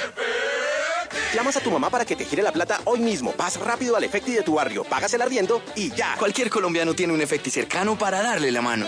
Llamas 1.34 1.56
a 1.56 1.60
tu 1.60 1.70
mamá 1.70 1.88
para 1.88 2.04
que 2.04 2.14
te 2.14 2.26
gire 2.26 2.42
la 2.42 2.52
plata 2.52 2.80
hoy 2.84 3.00
mismo. 3.00 3.34
Vas 3.38 3.58
rápido 3.58 3.96
al 3.96 4.04
Efecti 4.04 4.32
de 4.32 4.42
tu 4.42 4.54
barrio, 4.54 4.84
pagas 4.84 5.14
el 5.14 5.22
arriendo 5.22 5.62
y 5.74 5.90
ya. 5.90 6.14
Cualquier 6.18 6.50
colombiano 6.50 6.92
tiene 6.94 7.14
un 7.14 7.20
Efecti 7.22 7.50
cercano 7.50 7.96
para 7.96 8.22
darle 8.22 8.52
la 8.52 8.60
mano. 8.60 8.86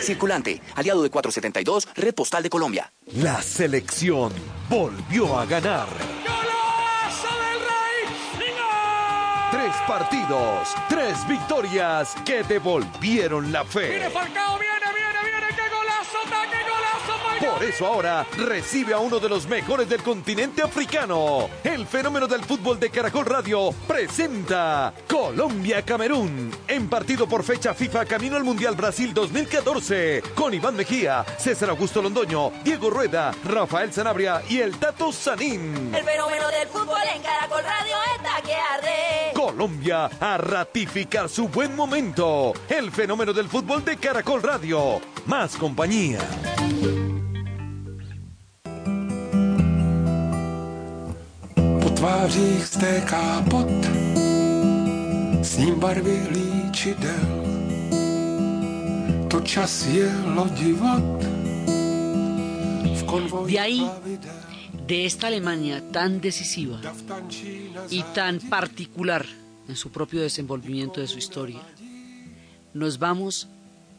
Circulante, 0.00 0.60
aliado 0.76 1.02
de 1.02 1.10
472, 1.10 1.88
Red 1.94 2.14
Postal 2.14 2.42
de 2.42 2.50
Colombia. 2.50 2.92
La 3.14 3.42
selección 3.42 4.32
volvió 4.68 5.38
a 5.38 5.46
ganar. 5.46 5.88
Partidos, 9.86 10.74
tres 10.88 11.26
victorias 11.26 12.14
que 12.24 12.42
devolvieron 12.42 13.52
la 13.52 13.64
fe. 13.64 14.00
Por 17.42 17.64
eso 17.64 17.86
ahora 17.86 18.24
recibe 18.38 18.94
a 18.94 19.00
uno 19.00 19.18
de 19.18 19.28
los 19.28 19.48
mejores 19.48 19.88
del 19.88 20.00
continente 20.00 20.62
africano. 20.62 21.48
El 21.64 21.88
fenómeno 21.88 22.28
del 22.28 22.44
fútbol 22.44 22.78
de 22.78 22.88
Caracol 22.88 23.26
Radio 23.26 23.70
presenta 23.88 24.94
Colombia-Camerún 25.08 26.52
en 26.68 26.88
partido 26.88 27.26
por 27.26 27.42
fecha 27.42 27.74
FIFA 27.74 28.04
Camino 28.04 28.36
al 28.36 28.44
Mundial 28.44 28.76
Brasil 28.76 29.12
2014 29.12 30.22
con 30.36 30.54
Iván 30.54 30.76
Mejía, 30.76 31.24
César 31.36 31.70
Augusto 31.70 32.00
Londoño, 32.00 32.52
Diego 32.62 32.90
Rueda, 32.90 33.32
Rafael 33.44 33.92
Sanabria 33.92 34.40
y 34.48 34.60
el 34.60 34.76
Tato 34.78 35.10
Sanín. 35.10 35.92
El 35.92 36.04
fenómeno 36.04 36.48
del 36.48 36.68
fútbol 36.68 37.00
en 37.12 37.22
Caracol 37.22 37.64
Radio 37.64 37.96
está 38.16 38.42
que 38.42 38.54
arde. 38.54 39.32
Colombia 39.34 40.08
a 40.20 40.38
ratificar 40.38 41.28
su 41.28 41.48
buen 41.48 41.74
momento. 41.74 42.52
El 42.68 42.92
fenómeno 42.92 43.32
del 43.32 43.48
fútbol 43.48 43.84
de 43.84 43.96
Caracol 43.96 44.44
Radio. 44.44 45.00
Más 45.26 45.56
compañía. 45.56 46.20
Tvářích 52.02 52.66
stéká 52.66 53.46
pot, 53.50 53.70
s 55.42 55.56
ním 55.56 55.80
barvy 55.80 56.18
líčidel. 56.34 57.26
To 59.30 59.40
čas 59.40 59.86
je 59.86 60.10
lodivot 60.34 61.22
v 62.98 63.02
konvoji 63.06 63.54
De 63.54 63.60
ahí, 63.60 63.86
de 64.74 65.06
esta 65.06 65.26
Alemania 65.30 65.78
tan 65.94 66.18
decisiva 66.18 66.82
y 67.90 68.02
tan 68.02 68.40
particular 68.50 69.22
en 69.68 69.76
su 69.76 69.90
propio 69.94 70.22
desenvolvimiento 70.22 71.00
de 71.00 71.06
su 71.06 71.18
historia, 71.18 71.62
nos 72.74 72.98
vamos 72.98 73.46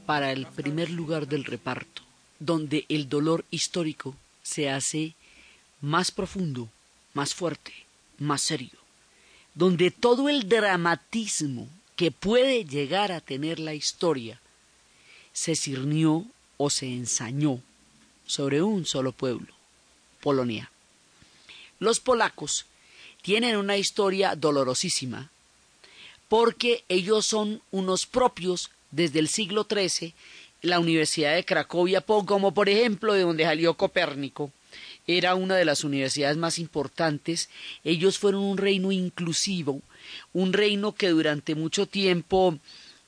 para 0.05 0.33
el 0.33 0.45
primer 0.45 0.91
lugar 0.91 1.25
del 1.27 1.45
reparto, 1.45 2.01
donde 2.39 2.83
el 2.89 3.07
dolor 3.07 3.45
histórico 3.49 4.13
se 4.43 4.69
hace 4.69 5.15
más 5.79 6.11
profundo, 6.11 6.67
más 7.13 7.33
fuerte, 7.33 7.83
más 8.17 8.41
serio, 8.41 8.78
donde 9.56 9.91
todo 9.91 10.30
el 10.30 10.47
dramatismo 10.47 11.67
que 11.95 12.12
puede 12.12 12.65
llegar 12.65 13.12
a 13.12 13.21
tener 13.21 13.60
la 13.60 13.73
historia 13.73 14.39
se 15.32 15.56
cirnió 15.56 16.26
o 16.58 16.69
se 16.69 16.88
ensañó 16.88 17.62
sobre 18.26 18.62
un 18.62 18.86
solo 18.86 19.12
pueblo, 19.12 19.54
Polonia. 20.21 20.71
Los 21.80 21.99
polacos 21.99 22.65
tienen 23.21 23.58
una 23.58 23.78
historia 23.78 24.36
dolorosísima 24.36 25.30
porque 26.30 26.84
ellos 26.89 27.26
son 27.26 27.62
unos 27.71 28.06
propios 28.06 28.71
desde 28.91 29.19
el 29.19 29.28
siglo 29.28 29.67
XIII, 29.69 30.13
la 30.62 30.80
Universidad 30.80 31.36
de 31.36 31.45
Cracovia, 31.45 32.02
como 32.02 32.54
por 32.54 32.69
ejemplo 32.69 33.13
de 33.13 33.21
donde 33.21 33.43
salió 33.43 33.76
Copérnico, 33.76 34.52
era 35.07 35.35
una 35.35 35.55
de 35.55 35.65
las 35.65 35.83
universidades 35.83 36.37
más 36.37 36.59
importantes, 36.59 37.49
ellos 37.83 38.17
fueron 38.17 38.43
un 38.43 38.57
reino 38.57 38.91
inclusivo, 38.91 39.81
un 40.31 40.53
reino 40.53 40.93
que 40.93 41.09
durante 41.09 41.55
mucho 41.55 41.85
tiempo 41.85 42.57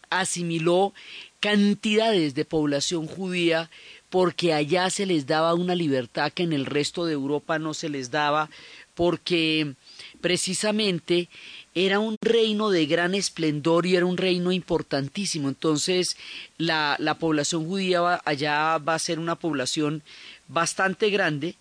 asimiló 0.10 0.94
cantidades 1.40 2.36
de 2.36 2.46
población 2.46 3.08
judía 3.08 3.70
porque 4.10 4.54
allá 4.54 4.90
se 4.90 5.06
les 5.06 5.28
daba 5.28 5.54
una 5.54 5.76
libertad 5.76 6.32
que 6.32 6.44
en 6.44 6.54
el 6.54 6.66
resto 6.66 7.06
de 7.06 7.14
Europa 7.14 7.60
no 7.60 7.74
se 7.74 7.90
les 7.90 8.12
daba, 8.12 8.50
porque 8.94 9.74
precisamente 10.22 11.28
era 11.74 12.00
un 12.00 12.16
reino 12.22 12.70
de 12.70 12.86
gran 12.86 13.14
esplendor 13.14 13.86
y 13.86 13.98
era 13.98 14.06
un 14.06 14.16
reino 14.16 14.54
importantísimo. 14.54 15.50
Entonces, 15.50 16.16
la, 16.58 16.96
la 17.00 17.16
población 17.16 17.68
judía 17.68 18.22
allá 18.24 18.78
va 18.78 18.94
a 18.96 19.00
ser 19.00 19.20
una 19.20 19.36
población 19.36 20.02
bastante 20.48 21.10
grande 21.10 21.56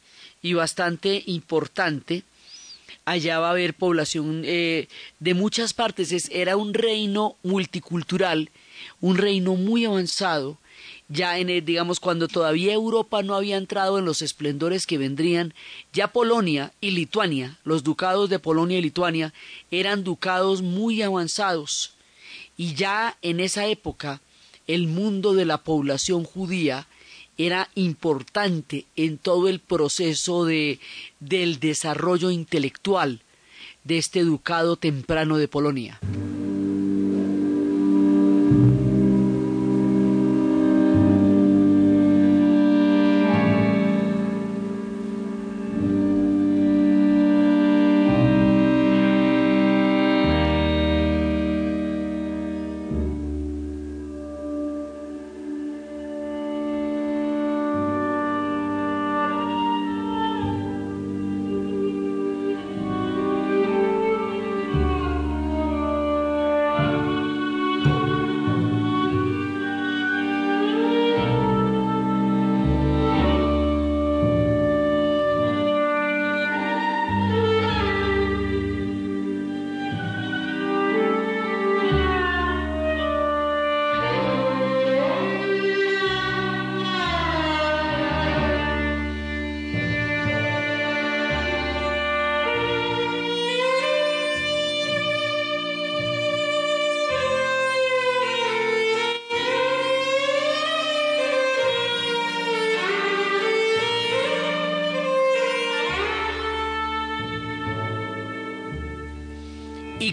y 0.45 0.53
bastante 0.53 1.23
importante. 1.27 2.23
Allá 3.07 3.41
va 3.41 3.49
a 3.49 3.53
haber 3.53 3.73
población 3.73 4.43
eh, 4.45 4.89
de 5.19 5.33
muchas 5.33 5.73
partes. 5.73 6.13
Es, 6.13 6.29
era 6.31 6.59
un 6.59 6.75
reino 6.75 7.37
multicultural, 7.43 8.51
un 9.01 9.17
reino 9.17 9.57
muy 9.57 9.87
avanzado, 9.87 10.59
ya 11.09 11.39
en 11.39 11.65
digamos 11.65 11.99
cuando 11.99 12.29
todavía 12.29 12.75
Europa 12.75 13.23
no 13.23 13.35
había 13.35 13.57
entrado 13.57 13.99
en 13.99 14.05
los 14.05 14.21
esplendores 14.21 14.87
que 14.87 14.99
vendrían, 14.99 15.55
ya 15.95 16.09
Polonia 16.09 16.73
y 16.83 16.91
Lituania, 16.91 17.59
los 17.65 17.83
ducados 17.83 18.29
de 18.29 18.39
Polonia 18.39 18.79
y 18.79 18.83
Lituania 18.83 19.33
eran 19.71 20.05
ducados 20.05 20.61
muy 20.61 21.01
avanzados 21.01 21.95
y 22.59 22.75
ya 22.75 23.17
en 23.23 23.41
esa 23.41 23.67
época 23.67 24.21
el 24.67 24.89
mundo 24.89 25.33
de 25.33 25.47
la 25.47 25.59
población 25.59 26.25
judía 26.25 26.87
era 27.37 27.69
importante 27.75 28.87
en 28.97 29.19
todo 29.19 29.49
el 29.49 29.61
proceso 29.61 30.45
de, 30.45 30.79
del 31.21 31.61
desarrollo 31.61 32.31
intelectual 32.31 33.23
de 33.85 33.99
este 33.99 34.25
ducado 34.25 34.77
temprano 34.77 35.37
de 35.37 35.49
Polonia. 35.49 36.01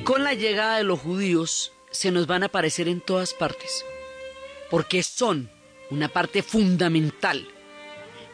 Con 0.04 0.24
la 0.24 0.34
llegada 0.34 0.78
de 0.78 0.84
los 0.84 1.00
judíos 1.00 1.72
se 1.92 2.12
nos 2.12 2.26
van 2.26 2.42
a 2.42 2.48
aparecer 2.48 2.88
en 2.88 3.02
todas 3.02 3.34
partes, 3.36 3.86
porque 4.72 5.04
son 5.04 5.50
una 5.92 6.08
parte 6.08 6.42
fundamental 6.42 7.48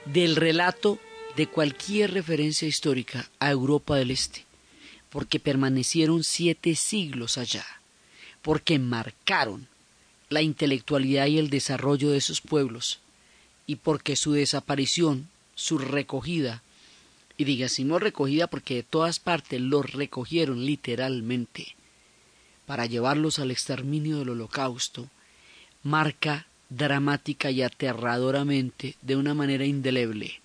del 0.05 0.37
relato 0.37 0.97
de 1.35 1.47
cualquier 1.47 2.13
referencia 2.13 2.67
histórica 2.67 3.29
a 3.39 3.51
Europa 3.51 3.97
del 3.97 4.11
Este, 4.11 4.45
porque 5.09 5.41
permanecieron 5.41 6.23
siete 6.23 6.73
siglos 6.75 7.37
allá, 7.37 7.65
porque 8.41 8.79
marcaron 8.79 9.67
la 10.29 10.41
intelectualidad 10.41 11.27
y 11.27 11.37
el 11.37 11.49
desarrollo 11.49 12.11
de 12.11 12.17
esos 12.17 12.39
pueblos, 12.39 12.99
y 13.65 13.75
porque 13.75 14.15
su 14.15 14.31
desaparición, 14.31 15.27
su 15.55 15.77
recogida, 15.79 16.63
y 17.37 17.43
digásemos 17.43 18.01
recogida 18.01 18.47
porque 18.47 18.75
de 18.75 18.83
todas 18.83 19.19
partes 19.19 19.61
los 19.61 19.91
recogieron 19.93 20.65
literalmente 20.65 21.75
para 22.65 22.85
llevarlos 22.85 23.39
al 23.39 23.51
exterminio 23.51 24.17
del 24.17 24.29
holocausto, 24.29 25.07
marca 25.83 26.47
dramática 26.69 27.51
y 27.51 27.61
aterradoramente 27.61 28.95
de 29.01 29.15
una 29.15 29.33
manera 29.33 29.65
indeleble 29.65 30.41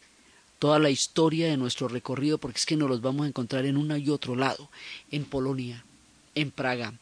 toda 0.63 0.79
la 0.79 0.91
historia 0.91 1.49
de 1.49 1.57
nuestro 1.57 1.89
recorrido 1.89 2.39
porque 2.39 2.59
es 2.59 2.67
que 2.67 2.77
nos 2.77 2.89
los 2.89 3.01
vamos 3.01 3.25
a 3.25 3.29
encontrar 3.29 3.67
en 3.67 3.77
uno 3.77 3.97
y 3.97 4.09
otro 4.11 4.37
lado, 4.37 4.71
en 5.11 5.25
Polonia, 5.25 5.85
en 6.37 6.53
Praga, 6.53 6.95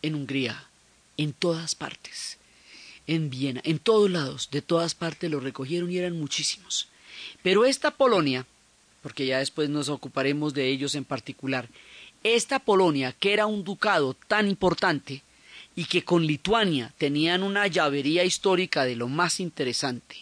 en 0.00 0.14
Hungría, 0.14 0.68
en 1.16 1.32
todas 1.32 1.74
partes, 1.74 2.38
en 3.08 3.30
Viena, 3.30 3.60
en 3.64 3.80
todos 3.80 4.08
lados, 4.08 4.48
de 4.52 4.62
todas 4.62 4.94
partes 4.94 5.28
los 5.28 5.42
recogieron 5.42 5.90
y 5.90 5.98
eran 5.98 6.16
muchísimos. 6.16 6.86
Pero 7.42 7.64
esta 7.64 7.90
Polonia, 7.90 8.46
porque 9.04 9.26
ya 9.26 9.38
después 9.38 9.68
nos 9.68 9.90
ocuparemos 9.90 10.54
de 10.54 10.66
ellos 10.66 10.94
en 10.94 11.04
particular, 11.04 11.68
esta 12.22 12.58
Polonia, 12.58 13.12
que 13.12 13.34
era 13.34 13.44
un 13.44 13.62
ducado 13.62 14.14
tan 14.14 14.48
importante 14.48 15.22
y 15.76 15.84
que 15.84 16.04
con 16.04 16.26
Lituania 16.26 16.90
tenían 16.96 17.42
una 17.42 17.66
llavería 17.66 18.24
histórica 18.24 18.86
de 18.86 18.96
lo 18.96 19.08
más 19.08 19.40
interesante, 19.40 20.16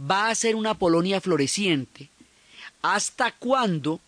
va 0.00 0.28
a 0.28 0.34
ser 0.36 0.54
una 0.54 0.74
Polonia 0.78 1.20
floreciente 1.20 2.08
hasta 2.82 3.32
cuando 3.32 3.98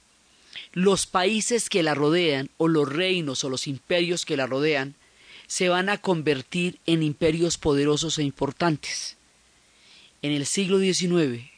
los 0.72 1.06
países 1.06 1.68
que 1.68 1.82
la 1.82 1.96
rodean 1.96 2.50
o 2.58 2.68
los 2.68 2.88
reinos 2.88 3.42
o 3.42 3.48
los 3.48 3.66
imperios 3.66 4.24
que 4.24 4.36
la 4.36 4.46
rodean 4.46 4.94
se 5.48 5.68
van 5.68 5.88
a 5.88 5.98
convertir 5.98 6.78
en 6.86 7.02
imperios 7.02 7.58
poderosos 7.58 8.18
e 8.18 8.22
importantes. 8.22 9.16
En 10.22 10.30
el 10.30 10.46
siglo 10.46 10.78
XIX, 10.78 11.57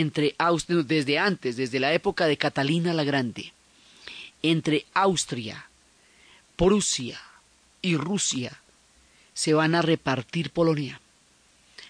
entre 0.00 0.34
desde 0.86 1.18
antes, 1.18 1.56
desde 1.56 1.80
la 1.80 1.92
época 1.92 2.26
de 2.26 2.36
Catalina 2.36 2.92
la 2.92 3.04
Grande, 3.04 3.52
entre 4.42 4.84
Austria, 4.92 5.68
Prusia 6.56 7.18
y 7.80 7.96
Rusia, 7.96 8.60
se 9.32 9.54
van 9.54 9.74
a 9.74 9.82
repartir 9.82 10.50
Polonia. 10.50 11.00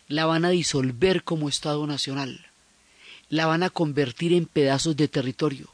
La 0.08 0.24
van 0.24 0.44
a 0.44 0.50
disolver 0.50 1.24
como 1.24 1.48
Estado 1.48 1.84
Nacional, 1.86 2.46
la 3.28 3.46
van 3.46 3.64
a 3.64 3.70
convertir 3.70 4.32
en 4.32 4.46
pedazos 4.46 4.96
de 4.96 5.08
territorio, 5.08 5.68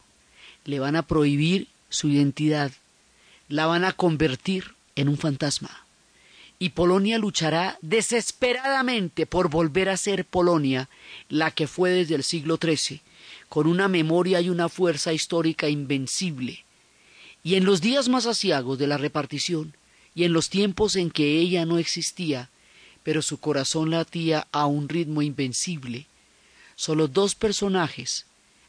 le 0.64 0.78
van 0.78 0.96
a 0.96 1.02
prohibir 1.02 1.68
su 1.90 2.08
identidad, 2.08 2.72
la 3.48 3.66
van 3.66 3.84
a 3.84 3.92
convertir 3.92 4.74
en 4.96 5.10
un 5.10 5.18
fantasma. 5.18 5.81
Y 6.62 6.68
Polonia 6.68 7.18
luchará 7.18 7.76
desesperadamente 7.82 9.26
por 9.26 9.50
volver 9.50 9.88
a 9.88 9.96
ser 9.96 10.24
Polonia, 10.24 10.88
la 11.28 11.50
que 11.50 11.66
fue 11.66 11.90
desde 11.90 12.14
el 12.14 12.22
siglo 12.22 12.56
XIII, 12.56 13.00
con 13.48 13.66
una 13.66 13.88
memoria 13.88 14.40
y 14.40 14.48
una 14.48 14.68
fuerza 14.68 15.12
histórica 15.12 15.68
invencible. 15.68 16.64
Y 17.42 17.56
en 17.56 17.64
los 17.64 17.80
días 17.80 18.08
más 18.08 18.26
asiagos 18.26 18.78
de 18.78 18.86
la 18.86 18.96
repartición, 18.96 19.74
y 20.14 20.22
en 20.22 20.32
los 20.32 20.50
tiempos 20.50 20.94
en 20.94 21.10
que 21.10 21.40
ella 21.40 21.66
no 21.66 21.78
existía, 21.78 22.48
pero 23.02 23.22
su 23.22 23.38
corazón 23.38 23.90
latía 23.90 24.46
a 24.52 24.66
un 24.66 24.88
ritmo 24.88 25.20
invencible. 25.20 26.06
Solo 26.76 27.08
dos 27.08 27.34
personajes 27.34 28.24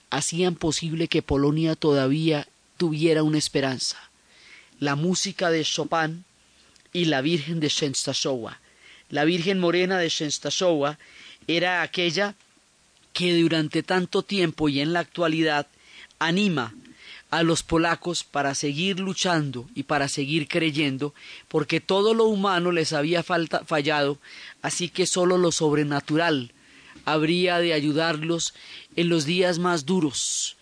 hacían 0.10 0.56
posible 0.56 1.08
que 1.08 1.22
Polonia 1.22 1.76
todavía 1.76 2.48
tuviera 2.78 3.22
una 3.22 3.38
esperanza. 3.38 4.10
La 4.80 4.96
música 4.96 5.52
de 5.52 5.64
Chopin 5.64 6.26
y 6.94 7.06
la 7.06 7.22
Virgen 7.22 7.60
de 7.60 7.70
Częstochowa. 7.70 8.60
La 9.10 9.26
Virgen 9.26 9.60
Morena 9.60 9.98
de 9.98 10.10
Częstochowa 10.10 10.98
era 11.48 11.82
aquella 11.82 12.36
que 13.12 13.36
durante 13.36 13.84
tanto 13.84 14.24
tiempo 14.24 14.70
y 14.70 14.80
en 14.80 14.94
la 14.94 15.02
actualidad 15.02 15.68
anima 16.20 16.74
a 17.30 17.42
los 17.42 17.64
polacos 17.64 18.24
para 18.24 18.54
seguir 18.54 19.00
luchando 19.00 19.68
y 19.74 19.84
para 19.84 20.08
seguir 20.08 20.48
creyendo, 20.48 21.16
porque 21.48 21.82
todo 21.82 22.14
lo 22.14 22.26
humano 22.26 22.72
les 22.72 22.94
había 22.94 23.24
fallado, 23.24 24.20
así 24.62 24.88
que 24.88 25.08
solo 25.08 25.40
lo 25.40 25.52
sobrenatural 25.52 26.52
habría 27.06 27.58
de 27.58 27.74
ayudarlos 27.74 28.54
en 28.96 29.10
los 29.10 29.26
días 29.26 29.58
más 29.58 29.86
duros. 29.86 30.58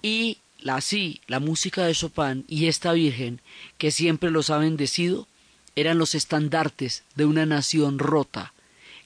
Y 0.00 0.38
así, 0.64 1.20
la 1.26 1.40
música 1.40 1.84
de 1.84 1.94
Chopin 1.94 2.44
y 2.48 2.66
esta 2.66 2.92
Virgen, 2.92 3.40
que 3.78 3.90
siempre 3.90 4.30
los 4.30 4.50
ha 4.50 4.58
bendecido, 4.58 5.26
eran 5.76 5.98
los 5.98 6.14
estandartes 6.14 7.02
de 7.14 7.24
una 7.24 7.46
nación 7.46 7.98
rota, 7.98 8.52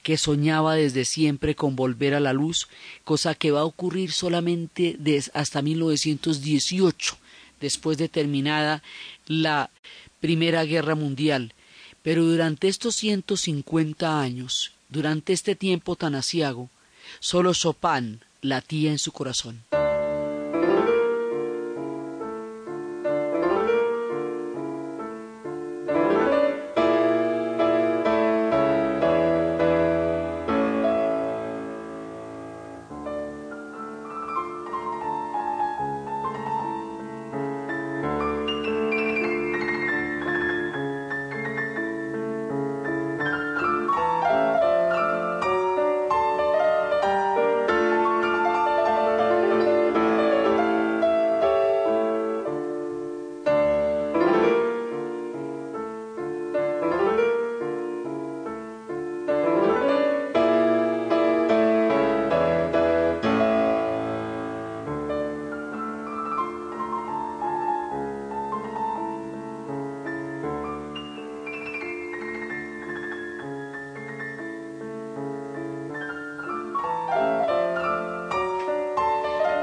que 0.03 0.17
soñaba 0.17 0.75
desde 0.75 1.05
siempre 1.05 1.55
con 1.55 1.75
volver 1.75 2.13
a 2.13 2.19
la 2.19 2.33
luz, 2.33 2.67
cosa 3.03 3.35
que 3.35 3.51
va 3.51 3.61
a 3.61 3.65
ocurrir 3.65 4.11
solamente 4.11 4.95
desde 4.99 5.31
hasta 5.33 5.61
1918, 5.61 7.17
después 7.59 7.97
de 7.97 8.09
terminada 8.09 8.83
la 9.25 9.69
Primera 10.19 10.63
Guerra 10.63 10.95
Mundial. 10.95 11.53
Pero 12.03 12.23
durante 12.23 12.67
estos 12.67 12.95
150 12.95 14.21
años, 14.21 14.71
durante 14.89 15.33
este 15.33 15.55
tiempo 15.55 15.95
tan 15.95 16.15
asiago, 16.15 16.69
solo 17.19 17.53
Chopin 17.53 18.21
latía 18.41 18.91
en 18.91 18.99
su 18.99 19.11
corazón. 19.11 19.63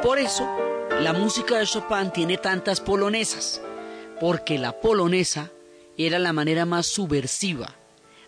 Por 0.04 0.18
eso, 0.18 0.46
la 1.00 1.14
música 1.14 1.58
de 1.58 1.64
Chopin 1.64 2.10
tiene 2.12 2.36
tantas 2.36 2.78
polonesas, 2.78 3.62
porque 4.20 4.58
la 4.58 4.78
polonesa 4.78 5.50
era 5.96 6.18
la 6.18 6.34
manera 6.34 6.66
más 6.66 6.84
subversiva 6.84 7.74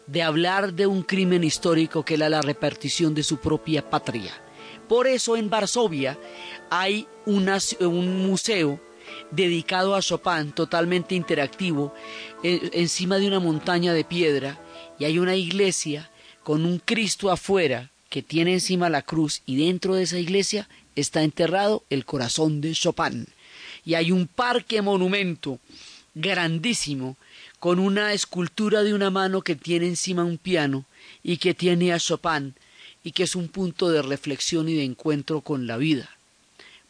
de 0.06 0.22
hablar 0.22 0.72
de 0.72 0.86
un 0.86 1.02
crimen 1.02 1.44
histórico 1.44 2.02
que 2.02 2.14
era 2.14 2.30
la 2.30 2.40
repartición 2.40 3.14
de 3.14 3.22
su 3.22 3.40
propia 3.40 3.90
patria. 3.90 4.32
Por 4.88 5.06
eso 5.06 5.36
en 5.36 5.50
Varsovia 5.50 6.18
hay 6.70 7.06
un 7.26 8.26
museo 8.26 8.80
dedicado 9.30 9.94
a 9.94 10.00
Chopin, 10.00 10.52
totalmente 10.52 11.14
interactivo, 11.14 11.92
encima 12.42 13.18
de 13.18 13.26
una 13.26 13.38
montaña 13.38 13.92
de 13.92 14.04
piedra, 14.04 14.58
y 14.98 15.04
hay 15.04 15.18
una 15.18 15.36
iglesia 15.36 16.10
con 16.42 16.64
un 16.64 16.78
Cristo 16.78 17.30
afuera 17.30 17.90
que 18.08 18.22
tiene 18.22 18.54
encima 18.54 18.88
la 18.88 19.02
cruz, 19.02 19.42
y 19.44 19.62
dentro 19.62 19.94
de 19.94 20.04
esa 20.04 20.18
iglesia 20.18 20.70
está 20.96 21.22
enterrado 21.22 21.84
el 21.90 22.04
corazón 22.04 22.60
de 22.60 22.72
Chopin. 22.72 23.26
Y 23.84 23.94
hay 23.94 24.10
un 24.10 24.26
parque 24.26 24.82
monumento 24.82 25.60
grandísimo 26.14 27.16
con 27.60 27.78
una 27.78 28.12
escultura 28.12 28.82
de 28.82 28.94
una 28.94 29.10
mano 29.10 29.42
que 29.42 29.54
tiene 29.54 29.86
encima 29.86 30.24
un 30.24 30.38
piano 30.38 30.84
y 31.22 31.36
que 31.36 31.54
tiene 31.54 31.92
a 31.92 31.98
Chopin 31.98 32.54
y 33.04 33.12
que 33.12 33.22
es 33.22 33.36
un 33.36 33.48
punto 33.48 33.88
de 33.88 34.02
reflexión 34.02 34.68
y 34.68 34.74
de 34.74 34.84
encuentro 34.84 35.40
con 35.40 35.66
la 35.66 35.76
vida. 35.76 36.10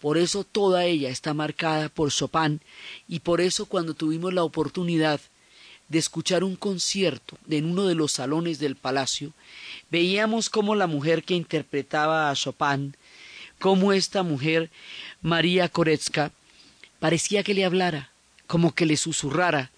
Por 0.00 0.18
eso 0.18 0.44
toda 0.44 0.84
ella 0.84 1.10
está 1.10 1.34
marcada 1.34 1.88
por 1.88 2.10
Chopin 2.10 2.60
y 3.08 3.20
por 3.20 3.40
eso 3.40 3.66
cuando 3.66 3.94
tuvimos 3.94 4.32
la 4.32 4.44
oportunidad 4.44 5.20
de 5.88 5.98
escuchar 5.98 6.42
un 6.42 6.56
concierto 6.56 7.38
en 7.48 7.66
uno 7.66 7.86
de 7.86 7.94
los 7.94 8.12
salones 8.12 8.58
del 8.58 8.76
palacio, 8.76 9.32
veíamos 9.90 10.50
cómo 10.50 10.74
la 10.74 10.86
mujer 10.86 11.22
que 11.22 11.34
interpretaba 11.34 12.30
a 12.30 12.34
Chopin, 12.34 12.96
cómo 13.58 13.92
esta 13.92 14.22
mujer, 14.22 14.70
María 15.22 15.68
Koretska, 15.68 16.30
parecía 16.98 17.42
que 17.42 17.54
le 17.54 17.64
hablara, 17.64 18.10
como 18.46 18.74
que 18.74 18.86
le 18.86 18.96
susurrara, 18.96 19.70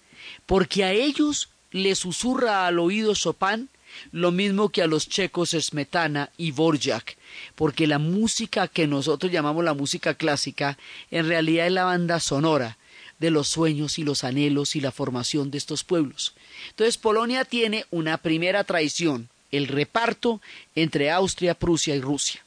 porque 0.45 0.83
a 0.83 0.91
ellos 0.91 1.49
le 1.71 1.95
susurra 1.95 2.67
al 2.67 2.79
oído 2.79 3.13
Chopin 3.13 3.69
lo 4.11 4.31
mismo 4.31 4.69
que 4.69 4.81
a 4.81 4.87
los 4.87 5.09
checos 5.09 5.55
Smetana 5.59 6.29
y 6.37 6.51
Borjak, 6.51 7.17
porque 7.55 7.87
la 7.87 7.99
música 7.99 8.67
que 8.67 8.87
nosotros 8.87 9.31
llamamos 9.31 9.63
la 9.63 9.73
música 9.73 10.13
clásica 10.13 10.77
en 11.11 11.27
realidad 11.27 11.67
es 11.67 11.73
la 11.73 11.85
banda 11.85 12.19
sonora 12.19 12.77
de 13.19 13.31
los 13.31 13.47
sueños 13.47 13.99
y 13.99 14.03
los 14.03 14.23
anhelos 14.23 14.75
y 14.75 14.81
la 14.81 14.91
formación 14.91 15.51
de 15.51 15.57
estos 15.57 15.83
pueblos. 15.83 16.33
Entonces 16.69 16.97
Polonia 16.97 17.45
tiene 17.45 17.85
una 17.91 18.17
primera 18.17 18.63
traición, 18.63 19.29
el 19.51 19.67
reparto 19.67 20.41
entre 20.75 21.11
Austria, 21.11 21.53
Prusia 21.53 21.95
y 21.95 22.01
Rusia. 22.01 22.41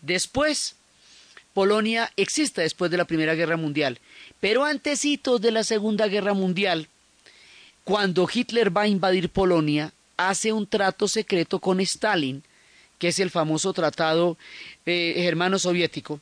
Después, 0.00 0.76
Polonia 1.54 2.12
existe 2.16 2.62
después 2.62 2.90
de 2.90 2.96
la 2.96 3.06
Primera 3.06 3.34
Guerra 3.34 3.56
Mundial, 3.56 3.98
pero 4.40 4.64
antecitos 4.64 5.40
de 5.40 5.50
la 5.50 5.64
Segunda 5.64 6.06
Guerra 6.06 6.34
Mundial, 6.34 6.88
cuando 7.84 8.28
Hitler 8.32 8.76
va 8.76 8.82
a 8.82 8.88
invadir 8.88 9.30
Polonia, 9.30 9.92
hace 10.16 10.52
un 10.52 10.66
trato 10.66 11.08
secreto 11.08 11.58
con 11.58 11.80
Stalin, 11.80 12.42
que 12.98 13.08
es 13.08 13.18
el 13.20 13.30
famoso 13.30 13.72
tratado 13.72 14.36
eh, 14.86 15.14
germano 15.16 15.58
soviético, 15.58 16.20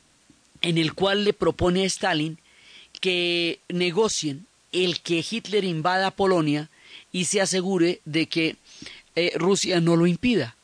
en 0.61 0.77
el 0.77 0.93
cual 0.93 1.23
le 1.23 1.33
propone 1.33 1.83
a 1.83 1.87
Stalin 1.87 2.37
que 3.01 3.59
negocien 3.69 4.45
el 4.71 4.99
que 5.01 5.23
Hitler 5.29 5.63
invada 5.63 6.11
Polonia 6.11 6.69
y 7.11 7.25
se 7.25 7.41
asegure 7.41 8.01
de 8.05 8.27
que 8.27 8.55
eh, 9.15 9.31
Rusia 9.35 9.79
no 9.79 9.95
lo 9.95 10.07
impida. 10.07 10.55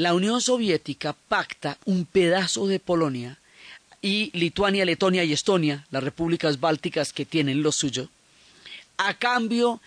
La 0.00 0.14
Unión 0.14 0.40
Soviética 0.40 1.12
pacta 1.12 1.76
un 1.84 2.06
pedazo 2.06 2.66
de 2.66 2.80
Polonia 2.80 3.38
y 4.00 4.30
Lituania, 4.32 4.86
Letonia 4.86 5.24
y 5.24 5.34
Estonia, 5.34 5.86
las 5.90 6.02
repúblicas 6.02 6.58
bálticas 6.58 7.12
que 7.12 7.26
tienen 7.26 7.62
lo 7.62 7.70
suyo, 7.70 8.08
a 8.96 9.12
cambio 9.12 9.82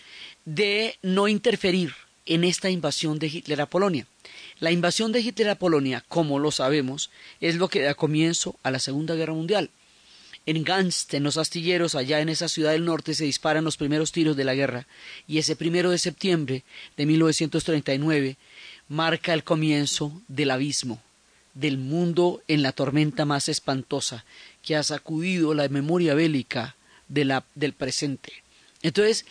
de 0.45 0.99
no 1.01 1.27
interferir 1.27 1.95
en 2.27 2.43
esta 2.43 2.69
invasión 2.69 3.17
de 3.17 3.25
Hitler 3.25 3.61
a 3.61 3.65
Polonia. 3.65 4.05
La 4.59 4.69
invasión 4.69 5.11
de 5.11 5.21
Hitler 5.21 5.49
a 5.49 5.55
Polonia, 5.55 6.05
como 6.07 6.37
lo 6.37 6.51
sabemos, 6.51 7.09
es 7.41 7.55
lo 7.55 7.67
que 7.67 7.81
da 7.81 7.95
comienzo 7.95 8.55
a 8.61 8.69
la 8.69 8.77
Segunda 8.77 9.15
Guerra 9.15 9.33
Mundial. 9.33 9.71
En 10.45 10.63
Ganst, 10.63 11.11
en 11.15 11.23
los 11.23 11.37
astilleros, 11.37 11.95
allá 11.95 12.19
en 12.19 12.29
esa 12.29 12.49
ciudad 12.49 12.73
del 12.73 12.85
norte, 12.85 13.15
se 13.15 13.23
disparan 13.23 13.63
los 13.63 13.77
primeros 13.77 14.11
tiros 14.11 14.37
de 14.37 14.43
la 14.43 14.53
guerra, 14.53 14.85
y 15.27 15.39
ese 15.39 15.55
primero 15.55 15.89
de 15.89 15.97
septiembre 15.97 16.63
de 16.97 17.05
1939 17.07 18.37
marca 18.87 19.33
el 19.33 19.43
comienzo 19.43 20.21
del 20.27 20.51
abismo, 20.51 21.01
del 21.53 21.77
mundo 21.77 22.41
en 22.47 22.61
la 22.61 22.71
tormenta 22.71 23.25
más 23.25 23.49
espantosa 23.49 24.25
que 24.61 24.75
ha 24.75 24.83
sacudido 24.83 25.53
la 25.53 25.67
memoria 25.69 26.13
bélica 26.13 26.75
del 27.07 27.73
presente. 27.73 28.33
Entonces, 28.81 29.25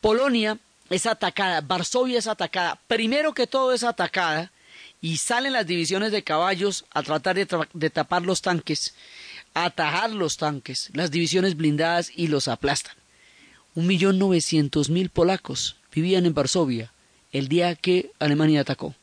Polonia 0.00 0.58
es 0.88 1.06
atacada, 1.06 1.60
Varsovia 1.60 2.18
es 2.18 2.26
atacada, 2.26 2.80
primero 2.86 3.34
que 3.34 3.46
todo 3.46 3.72
es 3.72 3.84
atacada, 3.84 4.50
y 5.02 5.16
salen 5.16 5.54
las 5.54 5.66
divisiones 5.66 6.12
de 6.12 6.22
caballos 6.22 6.84
a 6.90 7.02
tratar 7.02 7.34
de, 7.34 7.48
de 7.72 7.90
tapar 7.90 8.22
los 8.22 8.42
tanques, 8.42 8.94
a 9.54 9.66
atajar 9.66 10.10
los 10.10 10.36
tanques, 10.36 10.90
las 10.92 11.10
divisiones 11.10 11.56
blindadas 11.56 12.12
y 12.14 12.26
los 12.26 12.48
aplastan. 12.48 12.94
Un 13.74 13.86
millón 13.86 14.18
novecientos 14.18 14.90
mil 14.90 15.08
polacos 15.08 15.76
vivían 15.92 16.26
en 16.26 16.34
Varsovia 16.34 16.92
el 17.32 17.48
día 17.48 17.74
que 17.74 18.10
Alemania 18.18 18.60
atacó 18.60 18.94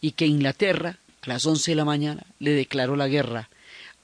y 0.00 0.12
que 0.12 0.26
Inglaterra 0.26 0.98
a 1.22 1.28
las 1.28 1.46
once 1.46 1.72
de 1.72 1.76
la 1.76 1.84
mañana 1.84 2.24
le 2.38 2.52
declaró 2.52 2.96
la 2.96 3.08
guerra 3.08 3.48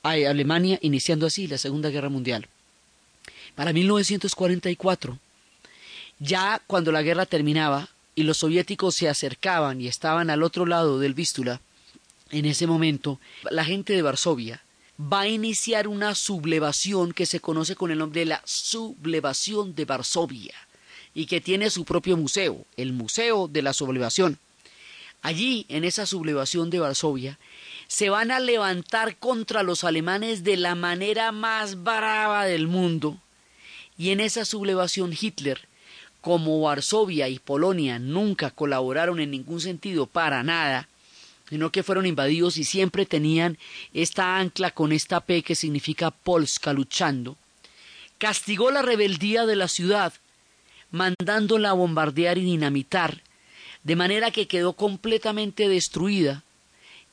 a 0.02 0.10
Alemania, 0.10 0.78
iniciando 0.82 1.26
así 1.26 1.46
la 1.46 1.58
Segunda 1.58 1.88
Guerra 1.88 2.08
Mundial. 2.08 2.48
Para 3.54 3.72
1944, 3.72 5.18
ya 6.18 6.60
cuando 6.66 6.92
la 6.92 7.02
guerra 7.02 7.26
terminaba 7.26 7.88
y 8.14 8.24
los 8.24 8.38
soviéticos 8.38 8.94
se 8.96 9.08
acercaban 9.08 9.80
y 9.80 9.88
estaban 9.88 10.30
al 10.30 10.42
otro 10.42 10.66
lado 10.66 10.98
del 10.98 11.14
Vístula, 11.14 11.60
en 12.30 12.44
ese 12.44 12.66
momento 12.66 13.20
la 13.50 13.64
gente 13.64 13.92
de 13.92 14.02
Varsovia 14.02 14.62
va 15.00 15.22
a 15.22 15.28
iniciar 15.28 15.88
una 15.88 16.14
sublevación 16.14 17.12
que 17.12 17.26
se 17.26 17.40
conoce 17.40 17.74
con 17.74 17.90
el 17.90 17.98
nombre 17.98 18.20
de 18.20 18.26
la 18.26 18.42
sublevación 18.44 19.74
de 19.74 19.84
Varsovia 19.84 20.54
y 21.14 21.26
que 21.26 21.40
tiene 21.40 21.70
su 21.70 21.84
propio 21.84 22.16
museo, 22.16 22.64
el 22.76 22.92
Museo 22.92 23.48
de 23.48 23.62
la 23.62 23.72
Sublevación. 23.72 24.38
Allí, 25.22 25.64
en 25.68 25.84
esa 25.84 26.04
sublevación 26.04 26.68
de 26.68 26.80
Varsovia, 26.80 27.38
se 27.86 28.10
van 28.10 28.30
a 28.30 28.40
levantar 28.40 29.16
contra 29.16 29.62
los 29.62 29.84
alemanes 29.84 30.44
de 30.44 30.56
la 30.56 30.74
manera 30.74 31.32
más 31.32 31.82
brava 31.82 32.44
del 32.44 32.66
mundo. 32.66 33.18
Y 33.96 34.10
en 34.10 34.20
esa 34.20 34.44
sublevación 34.44 35.16
Hitler 35.18 35.66
como 36.20 36.60
Varsovia 36.60 37.28
y 37.28 37.38
Polonia 37.38 37.98
nunca 37.98 38.50
colaboraron 38.50 39.20
en 39.20 39.30
ningún 39.30 39.60
sentido 39.60 40.06
para 40.06 40.42
nada, 40.42 40.88
sino 41.50 41.70
que 41.70 41.82
fueron 41.82 42.06
invadidos 42.06 42.56
y 42.56 42.64
siempre 42.64 43.04
tenían 43.04 43.58
esta 43.92 44.38
ancla 44.38 44.70
con 44.70 44.92
esta 44.92 45.20
P 45.20 45.42
que 45.42 45.54
significa 45.54 46.10
Polska 46.10 46.72
luchando, 46.72 47.36
castigó 48.16 48.70
la 48.70 48.80
rebeldía 48.80 49.44
de 49.44 49.56
la 49.56 49.68
ciudad, 49.68 50.14
mandándola 50.94 51.70
a 51.70 51.74
bombardear 51.74 52.38
y 52.38 52.44
dinamitar, 52.44 53.22
de 53.82 53.96
manera 53.96 54.30
que 54.30 54.46
quedó 54.48 54.72
completamente 54.72 55.68
destruida, 55.68 56.42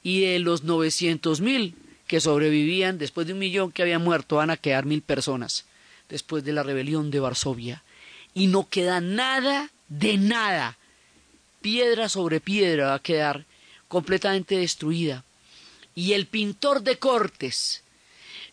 y 0.04 0.22
de 0.22 0.40
los 0.40 0.64
novecientos 0.64 1.42
mil 1.42 1.76
que 2.08 2.22
sobrevivían, 2.22 2.98
después 2.98 3.28
de 3.28 3.34
un 3.34 3.40
millón 3.40 3.72
que 3.72 3.82
habían 3.82 4.04
muerto, 4.04 4.38
van 4.38 4.50
a 4.50 4.58
quedar 4.58 4.86
mil 4.86 5.02
personas, 5.02 5.66
después 6.10 6.44
de 6.44 6.54
la 6.54 6.64
rebelión 6.64 7.12
de 7.12 7.20
Varsovia 7.20 7.84
y 8.34 8.48
no 8.48 8.68
queda 8.70 9.02
nada 9.02 9.70
de 9.90 10.18
nada. 10.18 10.78
Piedra 11.62 12.10
sobre 12.10 12.40
piedra 12.40 12.88
va 12.88 12.94
a 12.96 13.02
quedar 13.02 13.46
completamente 13.88 14.58
destruida. 14.58 15.24
Y 15.94 16.14
el 16.14 16.26
pintor 16.26 16.82
de 16.82 16.98
Cortes 16.98 17.84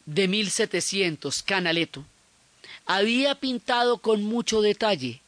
de 0.06 0.26
1700, 0.26 1.42
Canaletto, 1.42 2.04
había 2.89 3.34
pintado 3.34 3.99
con 3.99 4.24
mucho 4.24 4.62
detalle. 4.62 5.20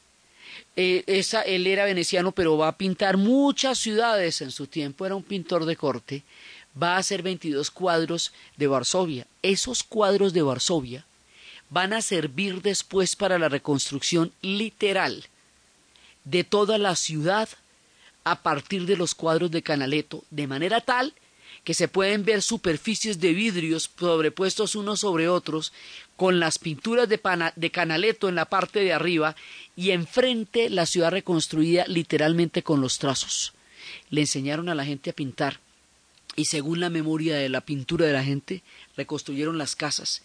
Eh, 0.77 1.05
él 1.47 1.67
era 1.67 1.85
veneciano, 1.85 2.33
pero 2.33 2.57
va 2.57 2.69
a 2.69 2.77
pintar 2.79 3.19
muchas 3.19 3.79
ciudades 3.79 4.41
en 4.41 4.51
su 4.51 4.67
tiempo, 4.67 5.05
era 5.05 5.15
un 5.15 5.23
pintor 5.23 5.67
de 5.67 5.77
corte. 5.77 6.23
Va 6.81 6.95
a 6.95 6.99
hacer 6.99 7.23
22 7.23 7.71
cuadros 7.71 8.33
de 8.57 8.67
Varsovia. 8.67 9.27
Esos 9.43 9.83
cuadros 9.83 10.33
de 10.33 10.43
Varsovia 10.43 11.05
van 11.69 11.93
a 11.93 12.01
servir 12.01 12.63
después 12.63 13.15
para 13.15 13.39
la 13.39 13.51
reconstrucción 13.51 14.33
literal 14.41 15.27
de 16.25 16.45
toda 16.45 16.79
la 16.79 16.97
ciudad 16.97 17.49
a 18.25 18.41
partir 18.43 18.87
de 18.87 18.97
los 18.97 19.15
cuadros 19.15 19.51
de 19.51 19.63
Canaletto, 19.63 20.25
de 20.31 20.47
manera 20.47 20.81
tal 20.81 21.13
que 21.65 21.75
se 21.75 21.89
pueden 21.89 22.25
ver 22.25 22.43
superficies 22.43 23.21
de 23.21 23.33
vidrios 23.33 23.91
sobrepuestos 23.99 24.75
unos 24.75 25.01
sobre 25.01 25.29
otros, 25.29 25.73
con 26.17 26.41
las 26.41 26.59
pinturas 26.59 27.09
de, 27.09 27.21
de 27.57 27.71
Canaletto 27.71 28.29
en 28.29 28.35
la 28.35 28.45
parte 28.45 28.81
de 28.81 28.93
arriba 28.93 29.37
y 29.77 29.91
enfrente 29.91 30.69
la 30.71 30.87
ciudad 30.87 31.11
reconstruida 31.11 31.85
literalmente 31.87 32.63
con 32.63 32.81
los 32.81 32.99
trazos. 32.99 33.53
Le 34.11 34.23
enseñaron 34.23 34.69
a 34.69 34.75
la 34.75 34.85
gente 34.85 35.11
a 35.11 35.15
pintar 35.15 35.61
y 36.37 36.47
según 36.47 36.81
la 36.81 36.91
memoria 36.91 37.37
de 37.37 37.49
la 37.49 37.61
pintura 37.61 38.07
de 38.07 38.13
la 38.13 38.25
gente, 38.25 38.63
reconstruyeron 38.97 39.59
las 39.59 39.77
casas 39.77 40.23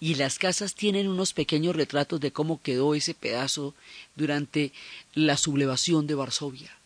y 0.00 0.16
las 0.16 0.38
casas 0.38 0.74
tienen 0.74 1.08
unos 1.08 1.32
pequeños 1.32 1.76
retratos 1.76 2.20
de 2.20 2.32
cómo 2.32 2.60
quedó 2.60 2.94
ese 2.94 3.14
pedazo 3.14 3.74
durante 4.16 4.72
la 5.14 5.36
sublevación 5.36 6.06
de 6.06 6.14
Varsovia. 6.14 6.76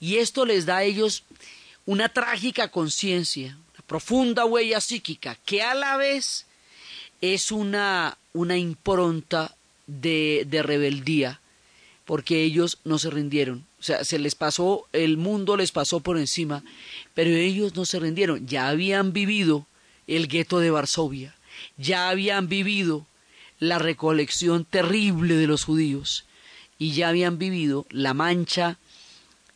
Y 0.00 0.16
esto 0.16 0.44
les 0.44 0.66
da 0.66 0.78
a 0.78 0.84
ellos 0.84 1.24
una 1.88 2.08
trágica 2.10 2.68
conciencia, 2.68 3.56
una 3.72 3.84
profunda 3.86 4.44
huella 4.44 4.80
psíquica, 4.80 5.38
que 5.46 5.62
a 5.62 5.74
la 5.74 5.96
vez 5.96 6.44
es 7.22 7.50
una, 7.50 8.18
una 8.34 8.58
impronta 8.58 9.56
de, 9.86 10.44
de 10.46 10.62
rebeldía, 10.62 11.40
porque 12.04 12.42
ellos 12.42 12.78
no 12.84 12.98
se 12.98 13.08
rindieron. 13.08 13.64
O 13.80 13.82
sea, 13.82 14.04
se 14.04 14.18
les 14.18 14.34
pasó, 14.34 14.86
el 14.92 15.16
mundo 15.16 15.56
les 15.56 15.72
pasó 15.72 16.00
por 16.00 16.18
encima, 16.18 16.62
pero 17.14 17.30
ellos 17.30 17.74
no 17.74 17.86
se 17.86 17.98
rindieron. 17.98 18.46
Ya 18.46 18.68
habían 18.68 19.14
vivido 19.14 19.66
el 20.06 20.28
gueto 20.28 20.58
de 20.60 20.70
Varsovia 20.70 21.34
ya 21.76 22.08
habían 22.08 22.48
vivido 22.48 23.06
la 23.58 23.78
recolección 23.78 24.64
terrible 24.64 25.34
de 25.36 25.46
los 25.46 25.64
judíos 25.64 26.24
y 26.78 26.92
ya 26.92 27.08
habían 27.08 27.38
vivido 27.38 27.86
la 27.90 28.14
mancha 28.14 28.78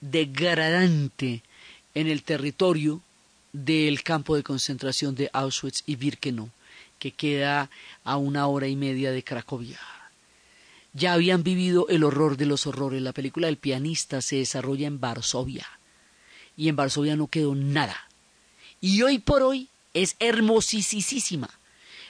degradante 0.00 1.42
en 1.94 2.06
el 2.06 2.22
territorio 2.22 3.00
del 3.52 4.02
campo 4.02 4.36
de 4.36 4.42
concentración 4.42 5.14
de 5.14 5.30
Auschwitz 5.32 5.82
y 5.86 5.96
Birkenau, 5.96 6.50
que 6.98 7.10
queda 7.12 7.70
a 8.04 8.16
una 8.16 8.46
hora 8.46 8.68
y 8.68 8.76
media 8.76 9.10
de 9.10 9.22
Cracovia. 9.22 9.80
Ya 10.94 11.14
habían 11.14 11.42
vivido 11.42 11.88
el 11.88 12.04
horror 12.04 12.36
de 12.36 12.46
los 12.46 12.66
horrores. 12.66 13.00
La 13.00 13.12
película 13.12 13.46
del 13.46 13.56
pianista 13.56 14.20
se 14.20 14.36
desarrolla 14.36 14.86
en 14.86 15.00
Varsovia. 15.00 15.66
Y 16.56 16.68
en 16.68 16.76
Varsovia 16.76 17.16
no 17.16 17.28
quedó 17.28 17.54
nada. 17.54 17.96
Y 18.80 19.00
hoy 19.02 19.18
por 19.18 19.42
hoy 19.42 19.68
es 19.94 20.16
hermosísima, 20.18 21.48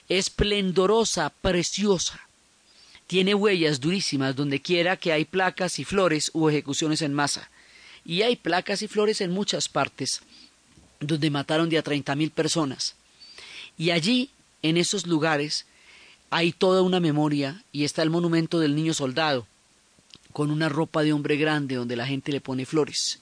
esplendorosa, 0.09 1.31
preciosa. 1.31 2.21
Tiene 3.07 3.35
huellas 3.35 3.81
durísimas 3.81 4.35
donde 4.35 4.61
quiera 4.61 4.97
que 4.97 5.13
hay 5.13 5.25
placas 5.25 5.79
y 5.79 5.85
flores 5.85 6.31
u 6.35 6.49
ejecuciones 6.49 7.03
en 7.03 7.15
masa. 7.15 7.51
Y 8.05 8.23
hay 8.23 8.37
placas 8.37 8.83
y 8.83 8.89
flores 8.89 9.21
en 9.21 9.31
muchas 9.31 9.69
partes 9.69 10.21
donde 11.01 11.31
mataron 11.31 11.69
de 11.69 11.79
a 11.79 11.83
treinta 11.83 12.15
mil 12.15 12.31
personas. 12.31 12.95
Y 13.77 13.91
allí, 13.91 14.31
en 14.63 14.77
esos 14.77 15.07
lugares, 15.07 15.67
hay 16.31 16.53
toda 16.53 16.83
una 16.83 17.01
memoria 17.01 17.63
y 17.73 17.85
está 17.85 18.03
el 18.03 18.11
monumento 18.11 18.61
del 18.61 18.75
niño 18.75 18.95
soldado, 18.95 19.47
con 20.33 20.51
una 20.51 20.69
ropa 20.69 21.03
de 21.03 21.13
hombre 21.13 21.37
grande 21.37 21.75
donde 21.75 21.97
la 21.97 22.07
gente 22.07 22.33
le 22.33 22.41
pone 22.41 22.65
flores. 22.65 23.19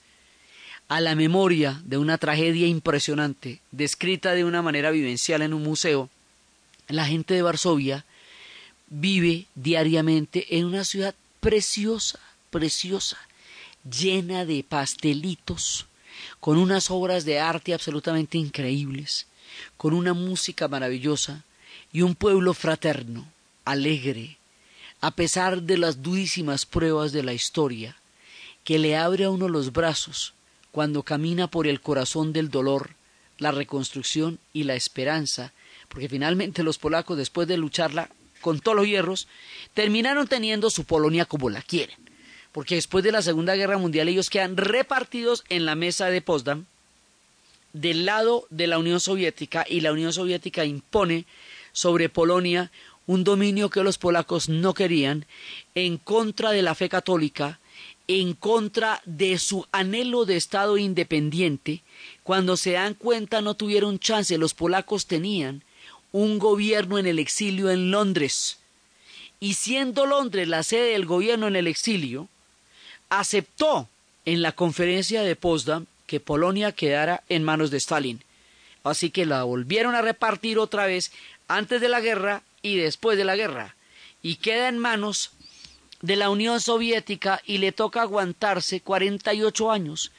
A 0.88 1.00
la 1.00 1.14
memoria 1.14 1.80
de 1.84 1.98
una 1.98 2.18
tragedia 2.18 2.66
impresionante, 2.66 3.60
descrita 3.70 4.32
de 4.32 4.44
una 4.44 4.62
manera 4.62 4.90
vivencial 4.90 5.42
en 5.42 5.54
un 5.54 5.62
museo, 5.62 6.08
la 6.88 7.06
gente 7.06 7.34
de 7.34 7.42
Varsovia 7.42 8.04
vive 8.88 9.46
diariamente 9.54 10.58
en 10.58 10.66
una 10.66 10.84
ciudad 10.84 11.14
preciosa, 11.40 12.18
preciosa, 12.50 13.18
llena 13.84 14.44
de 14.44 14.64
pastelitos, 14.64 15.86
con 16.38 16.58
unas 16.58 16.90
obras 16.90 17.24
de 17.24 17.38
arte 17.38 17.72
absolutamente 17.74 18.38
increíbles, 18.38 19.26
con 19.76 19.94
una 19.94 20.14
música 20.14 20.68
maravillosa 20.68 21.44
y 21.92 22.02
un 22.02 22.14
pueblo 22.14 22.54
fraterno, 22.54 23.26
alegre, 23.64 24.38
a 25.00 25.12
pesar 25.12 25.62
de 25.62 25.78
las 25.78 26.02
durísimas 26.02 26.66
pruebas 26.66 27.12
de 27.12 27.22
la 27.22 27.32
historia, 27.32 27.96
que 28.64 28.78
le 28.78 28.96
abre 28.96 29.24
a 29.24 29.30
uno 29.30 29.48
los 29.48 29.72
brazos 29.72 30.34
cuando 30.72 31.02
camina 31.02 31.48
por 31.48 31.66
el 31.66 31.80
corazón 31.80 32.32
del 32.32 32.50
dolor, 32.50 32.90
la 33.38 33.50
reconstrucción 33.50 34.38
y 34.52 34.64
la 34.64 34.74
esperanza, 34.74 35.52
porque 35.88 36.08
finalmente 36.08 36.62
los 36.62 36.78
polacos, 36.78 37.16
después 37.16 37.48
de 37.48 37.56
lucharla 37.56 38.10
con 38.42 38.60
todos 38.60 38.76
los 38.76 38.86
hierros, 38.86 39.26
terminaron 39.74 40.28
teniendo 40.28 40.70
su 40.70 40.84
Polonia 40.84 41.24
como 41.24 41.50
la 41.50 41.62
quieren 41.62 42.09
porque 42.52 42.74
después 42.74 43.04
de 43.04 43.12
la 43.12 43.22
Segunda 43.22 43.54
Guerra 43.54 43.78
Mundial 43.78 44.08
ellos 44.08 44.30
quedan 44.30 44.56
repartidos 44.56 45.44
en 45.48 45.64
la 45.64 45.74
mesa 45.74 46.06
de 46.06 46.20
Potsdam 46.20 46.66
del 47.72 48.04
lado 48.04 48.46
de 48.50 48.66
la 48.66 48.78
Unión 48.78 49.00
Soviética 49.00 49.64
y 49.68 49.80
la 49.80 49.92
Unión 49.92 50.12
Soviética 50.12 50.64
impone 50.64 51.24
sobre 51.72 52.08
Polonia 52.08 52.70
un 53.06 53.24
dominio 53.24 53.70
que 53.70 53.82
los 53.82 53.98
polacos 53.98 54.48
no 54.48 54.74
querían 54.74 55.26
en 55.74 55.98
contra 55.98 56.50
de 56.50 56.62
la 56.62 56.74
fe 56.74 56.88
católica, 56.88 57.58
en 58.08 58.34
contra 58.34 59.00
de 59.04 59.38
su 59.38 59.66
anhelo 59.72 60.24
de 60.24 60.36
Estado 60.36 60.78
independiente, 60.78 61.82
cuando 62.22 62.56
se 62.56 62.72
dan 62.72 62.94
cuenta 62.94 63.40
no 63.40 63.54
tuvieron 63.54 63.98
chance, 63.98 64.36
los 64.38 64.54
polacos 64.54 65.06
tenían 65.06 65.62
un 66.12 66.38
gobierno 66.38 66.98
en 66.98 67.06
el 67.06 67.18
exilio 67.18 67.70
en 67.70 67.90
Londres, 67.90 68.58
y 69.38 69.54
siendo 69.54 70.06
Londres 70.06 70.48
la 70.48 70.62
sede 70.62 70.92
del 70.92 71.06
gobierno 71.06 71.46
en 71.46 71.56
el 71.56 71.66
exilio, 71.66 72.28
aceptó 73.10 73.88
en 74.24 74.40
la 74.40 74.52
conferencia 74.52 75.22
de 75.22 75.36
Potsdam 75.36 75.86
que 76.06 76.20
Polonia 76.20 76.72
quedara 76.72 77.22
en 77.28 77.44
manos 77.44 77.70
de 77.70 77.76
Stalin. 77.76 78.22
Así 78.82 79.10
que 79.10 79.26
la 79.26 79.44
volvieron 79.44 79.94
a 79.94 80.02
repartir 80.02 80.58
otra 80.58 80.86
vez 80.86 81.12
antes 81.48 81.80
de 81.80 81.88
la 81.88 82.00
guerra 82.00 82.42
y 82.62 82.76
después 82.76 83.18
de 83.18 83.24
la 83.24 83.36
guerra. 83.36 83.74
Y 84.22 84.36
queda 84.36 84.68
en 84.68 84.78
manos 84.78 85.32
de 86.00 86.16
la 86.16 86.30
Unión 86.30 86.60
Soviética 86.60 87.42
y 87.44 87.58
le 87.58 87.72
toca 87.72 88.02
aguantarse 88.02 88.80
48 88.80 89.70
años 89.70 90.12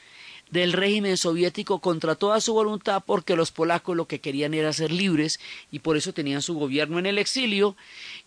del 0.51 0.73
régimen 0.73 1.17
soviético 1.17 1.79
contra 1.79 2.15
toda 2.15 2.41
su 2.41 2.53
voluntad 2.53 3.01
porque 3.05 3.37
los 3.37 3.51
polacos 3.51 3.95
lo 3.95 4.05
que 4.05 4.19
querían 4.19 4.53
era 4.53 4.73
ser 4.73 4.91
libres 4.91 5.39
y 5.71 5.79
por 5.79 5.95
eso 5.95 6.13
tenían 6.13 6.41
su 6.41 6.55
gobierno 6.55 6.99
en 6.99 7.05
el 7.05 7.17
exilio 7.17 7.75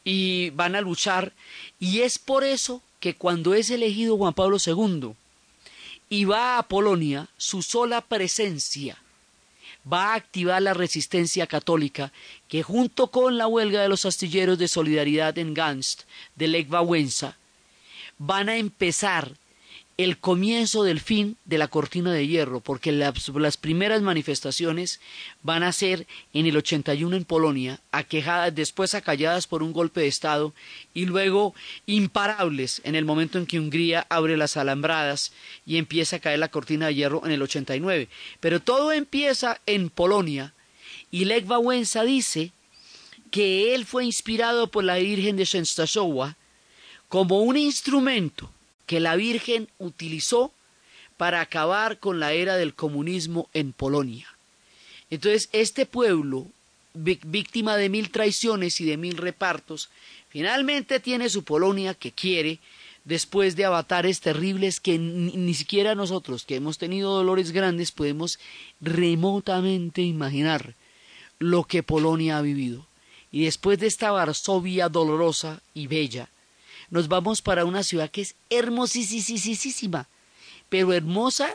y 0.04 0.50
van 0.50 0.74
a 0.74 0.80
luchar 0.80 1.34
y 1.78 2.00
es 2.00 2.18
por 2.18 2.42
eso 2.42 2.82
que 3.04 3.14
cuando 3.14 3.52
es 3.52 3.68
elegido 3.68 4.16
Juan 4.16 4.32
Pablo 4.32 4.56
II 4.56 5.12
y 6.08 6.24
va 6.24 6.56
a 6.56 6.62
Polonia, 6.62 7.28
su 7.36 7.60
sola 7.60 8.00
presencia 8.00 8.96
va 9.86 10.12
a 10.12 10.14
activar 10.14 10.62
la 10.62 10.72
resistencia 10.72 11.46
católica 11.46 12.12
que 12.48 12.62
junto 12.62 13.08
con 13.08 13.36
la 13.36 13.46
huelga 13.46 13.82
de 13.82 13.90
los 13.90 14.06
astilleros 14.06 14.56
de 14.56 14.68
solidaridad 14.68 15.36
en 15.36 15.52
Gansk 15.52 16.00
de 16.34 16.48
Lech 16.48 16.70
Wałęsa 16.70 17.36
van 18.16 18.48
a 18.48 18.56
empezar 18.56 19.32
el 19.96 20.18
comienzo 20.18 20.82
del 20.82 20.98
fin 20.98 21.36
de 21.44 21.56
la 21.56 21.68
cortina 21.68 22.12
de 22.12 22.26
hierro, 22.26 22.60
porque 22.60 22.90
las, 22.90 23.56
primeras 23.56 24.02
manifestaciones 24.02 25.00
van 25.42 25.62
a 25.62 25.72
ser 25.72 26.06
en 26.32 26.46
el 26.46 26.56
81 26.56 27.14
en 27.14 27.24
Polonia, 27.24 27.80
aquejadas, 27.92 28.54
después 28.54 28.94
acalladas 28.94 29.46
por 29.46 29.62
un 29.62 29.72
golpe 29.72 30.00
de 30.00 30.08
Estado 30.08 30.52
y 30.94 31.06
luego 31.06 31.54
imparables 31.86 32.80
en 32.84 32.96
el 32.96 33.04
momento 33.04 33.38
en 33.38 33.46
que 33.46 33.60
Hungría 33.60 34.04
abre 34.08 34.36
las 34.36 34.56
alambradas 34.56 35.32
y 35.64 35.76
empieza 35.76 36.16
a 36.16 36.20
caer 36.20 36.40
la 36.40 36.48
cortina 36.48 36.86
de 36.86 36.96
hierro 36.96 37.24
en 37.24 37.30
el 37.30 37.42
89. 37.42 38.08
Pero 38.40 38.60
todo 38.60 38.90
empieza 38.90 39.60
en 39.66 39.90
Polonia 39.90 40.54
y 41.12 41.26
Lech 41.26 41.46
Wałęsa 41.46 42.02
dice 42.02 42.50
que 43.30 43.74
él 43.76 43.86
fue 43.86 44.04
inspirado 44.04 44.68
por 44.68 44.82
la 44.82 44.96
Virgen 44.96 45.36
de 45.36 45.46
Częstochowa 45.46 46.36
como 47.08 47.42
un 47.42 47.56
instrumento 47.56 48.50
que 48.86 49.00
la 49.00 49.16
Virgen 49.16 49.68
utilizó 49.78 50.52
para 51.16 51.40
acabar 51.40 51.98
con 51.98 52.20
la 52.20 52.32
era 52.32 52.56
del 52.56 52.74
comunismo 52.74 53.48
en 53.54 53.72
Polonia. 53.72 54.28
Entonces, 55.10 55.48
este 55.52 55.86
pueblo, 55.86 56.46
víctima 56.94 57.76
de 57.76 57.88
mil 57.88 58.10
traiciones 58.10 58.80
y 58.80 58.84
de 58.84 58.96
mil 58.96 59.16
repartos, 59.16 59.90
finalmente 60.28 61.00
tiene 61.00 61.28
su 61.28 61.44
Polonia 61.44 61.94
que 61.94 62.12
quiere, 62.12 62.58
después 63.04 63.54
de 63.54 63.64
avatares 63.64 64.20
terribles 64.20 64.80
que 64.80 64.98
ni, 64.98 65.54
siquiera 65.54 65.94
nosotros, 65.94 66.44
que 66.44 66.56
hemos 66.56 66.78
tenido 66.78 67.14
dolores 67.14 67.52
grandes, 67.52 67.92
podemos 67.92 68.38
remotamente 68.80 70.02
imaginar 70.02 70.74
lo 71.38 71.64
que 71.64 71.82
Polonia 71.82 72.38
ha 72.38 72.42
vivido. 72.42 72.86
Y 73.30 73.44
después 73.44 73.78
de 73.78 73.88
esta 73.88 74.10
Varsovia 74.10 74.88
dolorosa 74.88 75.60
y 75.74 75.86
bella, 75.86 76.28
nos 76.90 77.08
vamos 77.08 77.42
para 77.42 77.64
una 77.64 77.82
ciudad 77.82 78.10
que 78.10 78.22
es 78.22 78.34
hermosísima, 78.50 80.08
pero 80.68 80.92
hermosa, 80.92 81.54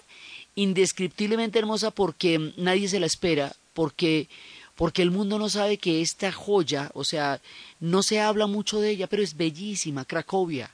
indescriptiblemente 0.55 1.59
hermosa 1.59 1.91
porque 1.91 2.53
nadie 2.57 2.88
se 2.88 2.99
la 2.99 3.05
espera, 3.05 3.55
porque 3.73 4.27
porque 4.75 5.01
el 5.01 5.11
mundo 5.11 5.38
no 5.39 5.49
sabe 5.49 5.77
que 5.77 6.01
esta 6.01 6.32
joya, 6.32 6.89
o 6.93 7.03
sea, 7.03 7.41
no 7.82 8.01
se 8.01 8.21
habla 8.21 8.47
mucho 8.47 8.80
de 8.80 8.91
ella, 8.91 9.07
pero 9.07 9.21
es 9.21 9.36
bellísima, 9.36 10.05
Cracovia. 10.05 10.71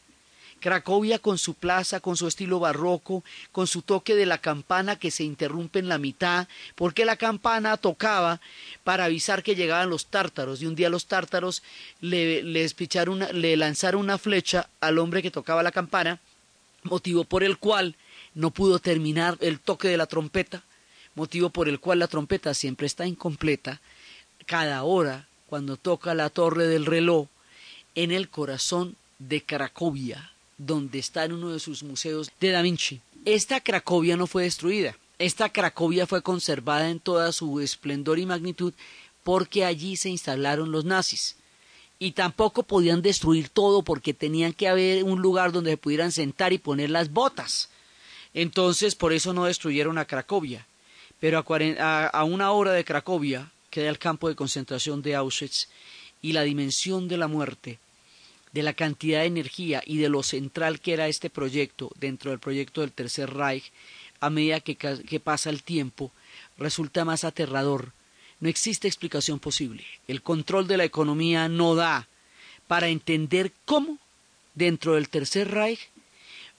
Cracovia 0.60 1.20
con 1.20 1.38
su 1.38 1.54
plaza, 1.54 2.00
con 2.00 2.18
su 2.18 2.28
estilo 2.28 2.60
barroco, 2.60 3.24
con 3.52 3.68
su 3.68 3.82
toque 3.82 4.16
de 4.16 4.26
la 4.26 4.40
campana 4.40 4.98
que 4.98 5.12
se 5.12 5.24
interrumpe 5.24 5.80
en 5.80 5.90
la 5.90 5.98
mitad, 5.98 6.48
porque 6.76 7.06
la 7.06 7.18
campana 7.18 7.78
tocaba 7.78 8.42
para 8.84 9.06
avisar 9.06 9.44
que 9.44 9.56
llegaban 9.56 9.90
los 9.90 10.08
tártaros, 10.08 10.62
y 10.62 10.66
un 10.66 10.76
día 10.76 10.90
los 10.90 11.06
tártaros 11.06 11.62
le, 12.02 12.42
le 12.42 13.58
lanzaron 13.58 14.02
una 14.02 14.18
flecha 14.18 14.70
al 14.82 14.98
hombre 14.98 15.22
que 15.22 15.32
tocaba 15.32 15.62
la 15.62 15.72
campana, 15.72 16.20
motivo 16.84 17.24
por 17.24 17.44
el 17.44 17.58
cual 17.58 17.96
no 18.34 18.52
pudo 18.52 18.80
terminar 18.80 19.38
el 19.42 19.60
toque 19.60 19.88
de 19.88 19.98
la 19.98 20.08
trompeta, 20.08 20.64
motivo 21.16 21.50
por 21.50 21.70
el 21.70 21.80
cual 21.80 22.00
la 22.00 22.08
trompeta 22.08 22.54
siempre 22.54 22.88
está 22.88 23.06
incompleta, 23.06 23.80
cada 24.46 24.84
hora, 24.84 25.28
cuando 25.48 25.78
toca 25.78 26.14
la 26.14 26.30
torre 26.30 26.68
del 26.68 26.86
reloj, 26.86 27.28
en 27.96 28.12
el 28.12 28.30
corazón 28.30 28.96
de 29.20 29.42
Cracovia, 29.42 30.32
donde 30.58 31.00
está 31.00 31.26
en 31.26 31.34
uno 31.34 31.52
de 31.52 31.60
sus 31.60 31.84
museos 31.84 32.32
de 32.40 32.52
Da 32.52 32.62
Vinci. 32.62 33.02
Esta 33.26 33.60
Cracovia 33.60 34.18
no 34.18 34.28
fue 34.28 34.44
destruida. 34.44 34.96
Esta 35.18 35.50
Cracovia 35.50 36.08
fue 36.08 36.22
conservada 36.22 36.90
en 36.90 37.00
toda 37.00 37.32
su 37.32 37.60
esplendor 37.60 38.20
y 38.20 38.26
magnitud 38.26 38.74
porque 39.24 39.66
allí 39.66 39.96
se 39.96 40.10
instalaron 40.10 40.72
los 40.72 40.86
nazis. 40.86 41.36
Y 41.98 42.12
tampoco 42.12 42.64
podían 42.64 43.02
destruir 43.02 43.50
todo 43.50 43.82
porque 43.82 44.14
tenían 44.14 44.54
que 44.54 44.68
haber 44.68 45.04
un 45.04 45.22
lugar 45.22 45.52
donde 45.52 45.72
se 45.72 45.78
pudieran 45.78 46.12
sentar 46.12 46.54
y 46.54 46.58
poner 46.58 46.90
las 46.90 47.12
botas. 47.12 47.70
Entonces, 48.34 48.96
por 48.96 49.14
eso 49.14 49.34
no 49.34 49.46
destruyeron 49.46 49.98
a 49.98 50.06
Cracovia. 50.06 50.68
Pero 51.22 51.44
a, 51.80 52.08
a 52.08 52.24
una 52.26 52.52
hora 52.52 52.74
de 52.74 52.84
Cracovia 52.84 53.52
queda 53.70 53.90
el 53.90 53.98
campo 53.98 54.28
de 54.28 54.36
concentración 54.36 55.02
de 55.02 55.16
Auschwitz 55.16 55.70
y 56.22 56.34
la 56.34 56.44
dimensión 56.44 57.08
de 57.08 57.18
la 57.18 57.28
muerte 57.28 57.80
de 58.56 58.64
la 58.64 58.72
cantidad 58.74 59.20
de 59.20 59.26
energía 59.26 59.84
y 59.86 59.98
de 59.98 60.08
lo 60.08 60.24
central 60.24 60.80
que 60.80 60.94
era 60.94 61.10
este 61.10 61.30
proyecto 61.30 61.92
dentro 62.00 62.32
del 62.32 62.40
proyecto 62.40 62.80
del 62.80 62.94
Tercer 62.94 63.34
Reich, 63.34 63.70
a 64.22 64.30
medida 64.30 64.62
que, 64.62 65.20
pasa 65.20 65.50
el 65.50 65.62
tiempo, 65.62 66.14
resulta 66.58 67.04
más 67.04 67.26
aterrador, 67.26 67.92
No 68.40 68.48
existe 68.50 68.88
explicación 68.88 69.40
posible. 69.40 69.84
El 70.08 70.22
control 70.22 70.68
de 70.68 70.78
la 70.78 70.84
economía 70.86 71.50
no 71.50 71.76
da 71.76 72.08
para 72.68 72.88
entender 72.88 73.52
cómo 73.66 73.98
dentro 74.54 74.96
del 74.96 75.10
Tercer 75.10 75.52
Reich 75.52 75.90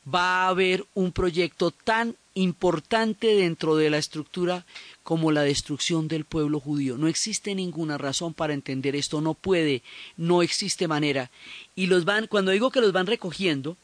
va 0.05 0.45
a 0.45 0.49
haber 0.49 0.85
un 0.95 1.13
proyecto 1.13 1.71
tan 1.71 2.17
importante 2.35 3.27
dentro 3.29 3.77
de 3.77 3.89
la 3.91 3.99
estructura 3.99 4.67
como 5.07 5.31
la 5.31 5.43
destrucción 5.43 6.09
del 6.09 6.25
pueblo 6.25 6.59
judío. 6.59 6.99
No 6.99 7.07
existe 7.07 7.55
ninguna 7.55 7.97
razón 7.97 8.35
para 8.35 8.55
entender 8.55 8.97
esto, 8.97 9.21
no 9.21 9.35
puede, 9.35 9.85
no 10.17 10.43
existe 10.43 10.89
manera. 10.89 11.31
Y 11.77 11.87
los 11.87 12.05
van, 12.05 12.27
cuando 12.27 12.51
digo 12.51 12.73
que 12.73 12.81
los 12.81 12.91
van 12.91 13.07
recogiendo, 13.07 13.77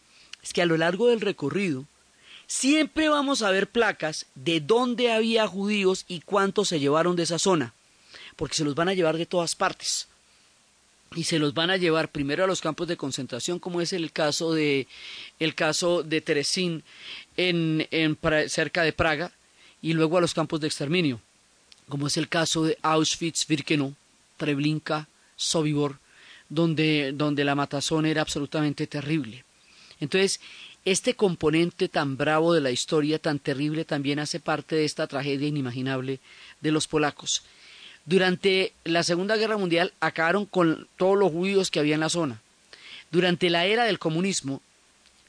es 0.43 0.53
que 0.53 0.63
a 0.63 0.67
lo 0.67 0.77
largo 0.77 1.07
del 1.07 1.21
recorrido 1.21 1.85
siempre 2.49 3.09
vamos 3.09 3.43
a 3.43 3.53
ver 3.53 3.71
placas 3.71 4.27
de 4.35 4.59
dónde 4.59 5.13
había 5.13 5.47
judíos 5.47 6.07
y 6.09 6.23
cuántos 6.23 6.67
se 6.67 6.81
llevaron 6.81 7.15
de 7.15 7.23
esa 7.23 7.39
zona, 7.39 7.73
porque 8.35 8.57
se 8.57 8.65
los 8.65 8.75
van 8.75 8.89
a 8.89 8.95
llevar 8.95 9.17
de 9.17 9.27
todas 9.27 9.55
partes 9.55 10.09
y 11.15 11.23
se 11.23 11.39
los 11.39 11.55
van 11.55 11.71
a 11.71 11.77
llevar 11.77 12.11
primero 12.11 12.43
a 12.43 12.49
los 12.49 12.61
campos 12.61 12.89
de 12.89 12.97
concentración, 12.97 13.61
como 13.61 13.81
es 13.81 13.93
el 13.93 14.11
caso 14.11 14.55
de 14.55 14.89
el 15.39 15.55
caso 15.55 16.03
de 16.03 16.21
Teresín 16.21 16.83
en, 17.37 17.87
en 17.93 18.19
cerca 18.49 18.83
de 18.83 18.93
Praga, 18.93 19.31
y 19.83 19.93
luego 19.93 20.17
a 20.17 20.21
los 20.21 20.33
campos 20.33 20.61
de 20.61 20.69
exterminio, 20.69 21.21
como 21.89 22.07
es 22.07 22.17
el 22.17 22.29
caso 22.29 22.65
de 22.65 22.79
Auschwitz, 22.83 23.47
Birkenau, 23.47 23.95
Treblinka, 24.37 25.09
Sobibor, 25.37 25.99
donde, 26.49 27.13
donde 27.13 27.45
la 27.45 27.55
matazón 27.55 28.07
era 28.07 28.23
absolutamente 28.23 28.87
terrible. 28.87 29.45
Entonces, 30.01 30.41
este 30.85 31.15
componente 31.15 31.89
tan 31.89 32.17
bravo 32.17 32.55
de 32.55 32.61
la 32.61 32.71
historia, 32.71 33.19
tan 33.19 33.39
terrible, 33.39 33.85
también 33.85 34.19
hace 34.19 34.41
parte 34.41 34.77
de 34.77 34.85
esta 34.85 35.07
tragedia 35.07 35.49
inimaginable 35.49 36.21
de 36.61 36.73
los 36.73 36.89
polacos. 36.89 37.43
Durante 38.05 38.73
la 38.85 39.03
Segunda 39.03 39.37
Guerra 39.37 39.57
Mundial 39.57 39.93
acabaron 40.01 40.45
con 40.47 40.89
todos 40.97 41.17
los 41.17 41.31
judíos 41.31 41.71
que 41.71 41.79
había 41.79 41.95
en 41.95 42.01
la 42.01 42.09
zona. 42.09 42.41
Durante 43.13 43.49
la 43.49 43.67
era 43.67 43.85
del 43.85 44.01
comunismo, 44.01 44.61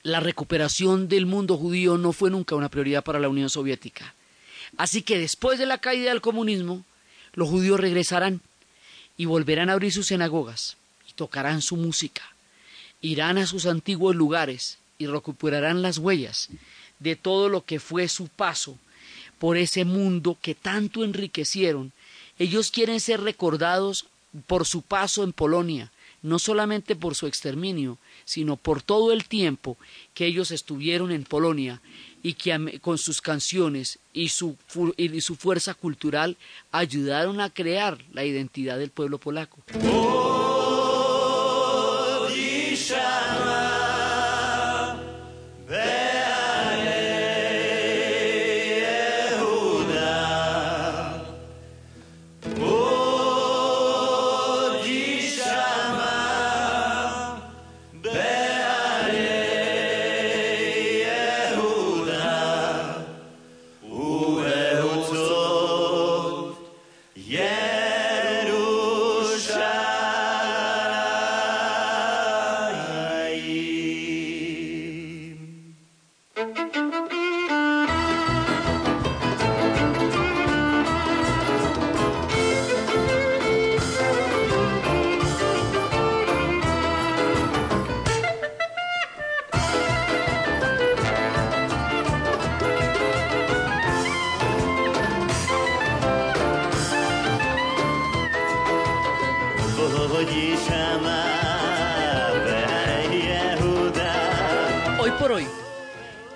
la 0.02 0.20
recuperación 0.20 1.08
del 1.08 1.26
mundo 1.26 1.56
judío 1.58 1.98
no 1.98 2.14
fue 2.14 2.32
nunca 2.32 2.56
una 2.56 2.70
prioridad 2.70 3.04
para 3.04 3.20
la 3.20 3.30
Unión 3.30 3.50
Soviética. 3.50 4.14
Así 4.78 5.02
que 5.02 5.18
después 5.18 5.60
de 5.60 5.66
la 5.66 5.78
caída 5.78 6.10
del 6.10 6.22
comunismo, 6.22 6.84
los 7.34 7.50
judíos 7.50 7.80
regresarán 7.80 8.42
y 9.18 9.26
volverán 9.26 9.70
a 9.70 9.74
abrir 9.74 9.92
sus 9.92 10.08
sinagogas 10.08 10.78
y 11.10 11.14
tocarán 11.14 11.62
su 11.62 11.76
música. 11.76 12.24
Irán 13.02 13.38
a 13.38 13.46
sus 13.46 13.66
antiguos 13.66 14.16
lugares 14.16 14.78
y 14.98 15.08
recuperarán 15.08 15.82
las 15.82 15.98
huellas 15.98 16.50
de 17.00 17.16
todo 17.16 17.50
lo 17.50 17.66
que 17.66 17.80
fue 17.80 18.08
su 18.08 18.28
paso 18.28 18.78
por 19.40 19.58
ese 19.58 19.84
mundo 19.84 20.38
que 20.42 20.56
tanto 20.56 21.04
enriquecieron 21.04 21.92
ellos 22.40 22.72
quieren 22.72 23.00
ser 23.00 23.22
recordados 23.22 24.08
por 24.48 24.66
su 24.66 24.82
paso 24.82 25.24
en 25.24 25.34
Polonia, 25.34 25.92
no 26.22 26.40
solamente 26.40 26.96
por 26.96 27.16
su 27.16 27.28
exterminio, 27.28 27.98
sino 28.26 28.56
por 28.58 28.82
todo 28.82 29.12
el 29.12 29.26
tiempo 29.26 29.78
que 30.14 30.26
ellos 30.26 30.52
estuvieron 30.52 31.12
en 31.12 31.24
Polonia 31.24 31.82
y 32.22 32.34
que 32.34 32.80
con 32.80 32.98
sus 32.98 33.22
canciones 33.22 34.00
y 34.14 34.30
su, 34.30 34.56
y 34.98 35.22
su 35.22 35.36
fuerza 35.36 35.74
cultural 35.74 36.38
ayudaron 36.72 37.42
a 37.42 37.50
crear 37.50 37.98
la 38.14 38.24
identidad 38.24 38.78
del 38.78 38.92
pueblo 38.92 39.18
polaco. 39.18 39.60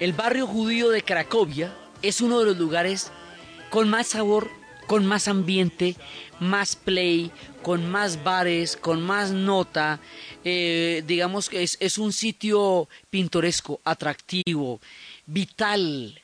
El 0.08 0.14
barrio 0.14 0.48
judío 0.48 0.88
de 0.90 1.02
Cracovia 1.02 1.76
es 2.02 2.22
uno 2.22 2.40
de 2.40 2.46
los 2.46 2.58
lugares 2.58 3.12
con 3.70 3.90
más 3.90 4.08
sabor, 4.08 4.50
con 4.88 5.06
más 5.06 5.28
ambiente, 5.28 5.98
más 6.40 6.78
play, 6.78 7.30
con 7.62 7.92
más 7.92 8.24
bares, 8.24 8.78
con 8.78 9.02
más 9.02 9.32
nota. 9.32 10.00
Eh, 10.46 11.04
digamos 11.06 11.50
que 11.50 11.62
es, 11.62 11.98
un 11.98 12.14
sitio 12.14 12.88
pintoresco, 13.10 13.82
atractivo, 13.84 14.80
vital 15.26 16.22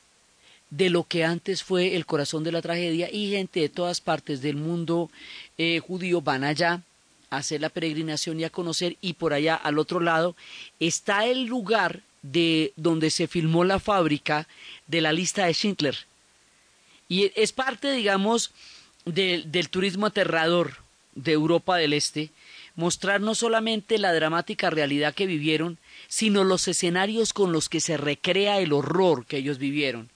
de 0.70 0.88
lo 0.88 1.04
que 1.04 1.26
antes 1.26 1.62
fue 1.62 1.94
el 1.94 2.06
corazón 2.06 2.42
de 2.42 2.52
la 2.52 2.62
tragedia 2.62 3.10
y 3.12 3.32
gente 3.32 3.60
de 3.60 3.68
todas 3.68 4.00
partes 4.00 4.40
del 4.40 4.56
mundo 4.56 5.10
eh, 5.58 5.78
judío 5.86 6.22
van 6.22 6.42
allá 6.42 6.80
a 7.28 7.36
hacer 7.36 7.60
la 7.60 7.68
peregrinación 7.68 8.40
y 8.40 8.44
a 8.44 8.50
conocer 8.50 8.96
y 9.02 9.12
por 9.12 9.34
allá 9.34 9.54
al 9.56 9.78
otro 9.78 10.00
lado 10.00 10.36
está 10.80 11.26
el 11.26 11.44
lugar 11.44 12.00
de 12.24 12.72
donde 12.76 13.10
se 13.10 13.28
filmó 13.28 13.64
la 13.64 13.78
fábrica 13.78 14.48
de 14.86 15.02
la 15.02 15.12
lista 15.12 15.44
de 15.44 15.52
Schindler. 15.52 15.96
Y 17.06 17.30
es 17.36 17.52
parte, 17.52 17.92
digamos, 17.92 18.50
del 19.04 19.68
turismo 19.68 20.06
aterrador 20.06 20.78
de 21.14 21.32
Europa 21.32 21.76
del 21.76 21.92
Este, 21.92 22.30
mostrar 22.76 23.20
no 23.20 23.34
solamente 23.34 23.98
la 23.98 24.14
dramática 24.14 24.70
realidad 24.70 25.14
que 25.14 25.26
vivieron, 25.26 25.78
sino 26.08 26.44
los 26.44 26.66
escenarios 26.66 27.34
con 27.34 27.52
los 27.52 27.68
que 27.68 27.80
se 27.80 27.98
recrea 27.98 28.58
el 28.58 28.72
horror 28.72 29.26
que 29.26 29.36
ellos 29.36 29.58
vivieron. 29.58 30.08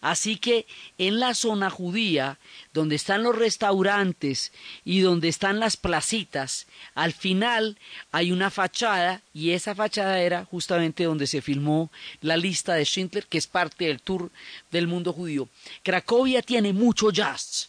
Así 0.00 0.36
que 0.36 0.66
en 0.96 1.20
la 1.20 1.34
zona 1.34 1.68
judía, 1.68 2.38
donde 2.72 2.96
están 2.96 3.22
los 3.22 3.36
restaurantes 3.36 4.50
y 4.84 5.00
donde 5.00 5.28
están 5.28 5.60
las 5.60 5.76
placitas, 5.76 6.66
al 6.94 7.12
final 7.12 7.76
hay 8.10 8.32
una 8.32 8.50
fachada 8.50 9.20
y 9.34 9.50
esa 9.50 9.74
fachada 9.74 10.20
era 10.20 10.46
justamente 10.46 11.04
donde 11.04 11.26
se 11.26 11.42
filmó 11.42 11.90
la 12.22 12.38
lista 12.38 12.74
de 12.74 12.84
Schindler, 12.84 13.26
que 13.26 13.36
es 13.36 13.46
parte 13.46 13.86
del 13.86 14.00
tour 14.00 14.30
del 14.70 14.86
mundo 14.86 15.12
judío. 15.12 15.48
Cracovia 15.82 16.40
tiene 16.40 16.72
mucho 16.72 17.10
jazz, 17.10 17.68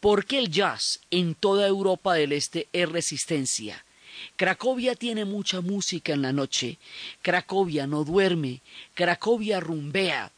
porque 0.00 0.38
el 0.38 0.50
jazz 0.50 1.00
en 1.10 1.34
toda 1.34 1.66
Europa 1.66 2.14
del 2.14 2.32
Este 2.32 2.68
es 2.72 2.88
resistencia. 2.88 3.84
Cracovia 4.36 4.94
tiene 4.94 5.24
mucha 5.24 5.60
música 5.60 6.12
en 6.12 6.22
la 6.22 6.32
noche. 6.32 6.78
Cracovia 7.22 7.86
no 7.86 8.04
duerme. 8.04 8.62
Cracovia 8.94 9.60
rumbea. 9.60 10.32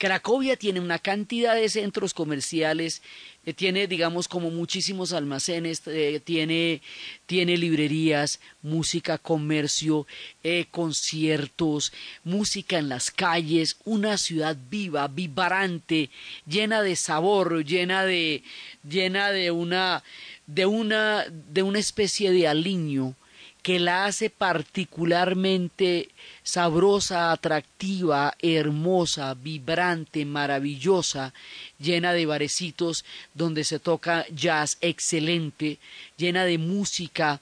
Cracovia 0.00 0.56
tiene 0.56 0.80
una 0.80 0.98
cantidad 0.98 1.54
de 1.54 1.68
centros 1.68 2.14
comerciales, 2.14 3.02
eh, 3.44 3.52
tiene, 3.52 3.86
digamos, 3.86 4.28
como 4.28 4.50
muchísimos 4.50 5.12
almacenes, 5.12 5.82
eh, 5.86 6.22
tiene, 6.24 6.80
tiene 7.26 7.58
librerías, 7.58 8.40
música, 8.62 9.18
comercio, 9.18 10.06
eh, 10.42 10.64
conciertos, 10.70 11.92
música 12.24 12.78
en 12.78 12.88
las 12.88 13.10
calles, 13.10 13.76
una 13.84 14.16
ciudad 14.16 14.56
viva, 14.70 15.06
vibrante, 15.06 16.08
llena 16.46 16.80
de 16.80 16.96
sabor, 16.96 17.62
llena 17.62 18.06
de, 18.06 18.42
llena 18.88 19.30
de 19.32 19.50
una, 19.50 20.02
de 20.46 20.64
una, 20.64 21.26
de 21.28 21.62
una 21.62 21.78
especie 21.78 22.32
de 22.32 22.48
aliño 22.48 23.16
que 23.62 23.78
la 23.78 24.06
hace 24.06 24.30
particularmente 24.30 26.08
sabrosa, 26.42 27.32
atractiva, 27.32 28.34
hermosa, 28.40 29.34
vibrante, 29.34 30.24
maravillosa, 30.24 31.34
llena 31.78 32.12
de 32.12 32.26
barecitos 32.26 33.04
donde 33.34 33.64
se 33.64 33.78
toca 33.78 34.26
jazz 34.34 34.78
excelente, 34.80 35.78
llena 36.16 36.44
de 36.44 36.58
música. 36.58 37.40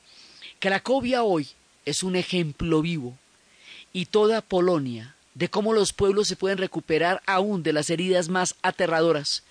Cracovia 0.58 1.22
hoy 1.22 1.48
es 1.84 2.02
un 2.02 2.16
ejemplo 2.16 2.82
vivo 2.82 3.16
y 3.92 4.06
toda 4.06 4.40
Polonia 4.40 5.14
de 5.34 5.48
cómo 5.48 5.72
los 5.72 5.92
pueblos 5.92 6.26
se 6.28 6.36
pueden 6.36 6.58
recuperar 6.58 7.22
aún 7.26 7.62
de 7.62 7.72
las 7.72 7.90
heridas 7.90 8.28
más 8.28 8.56
aterradoras 8.62 9.44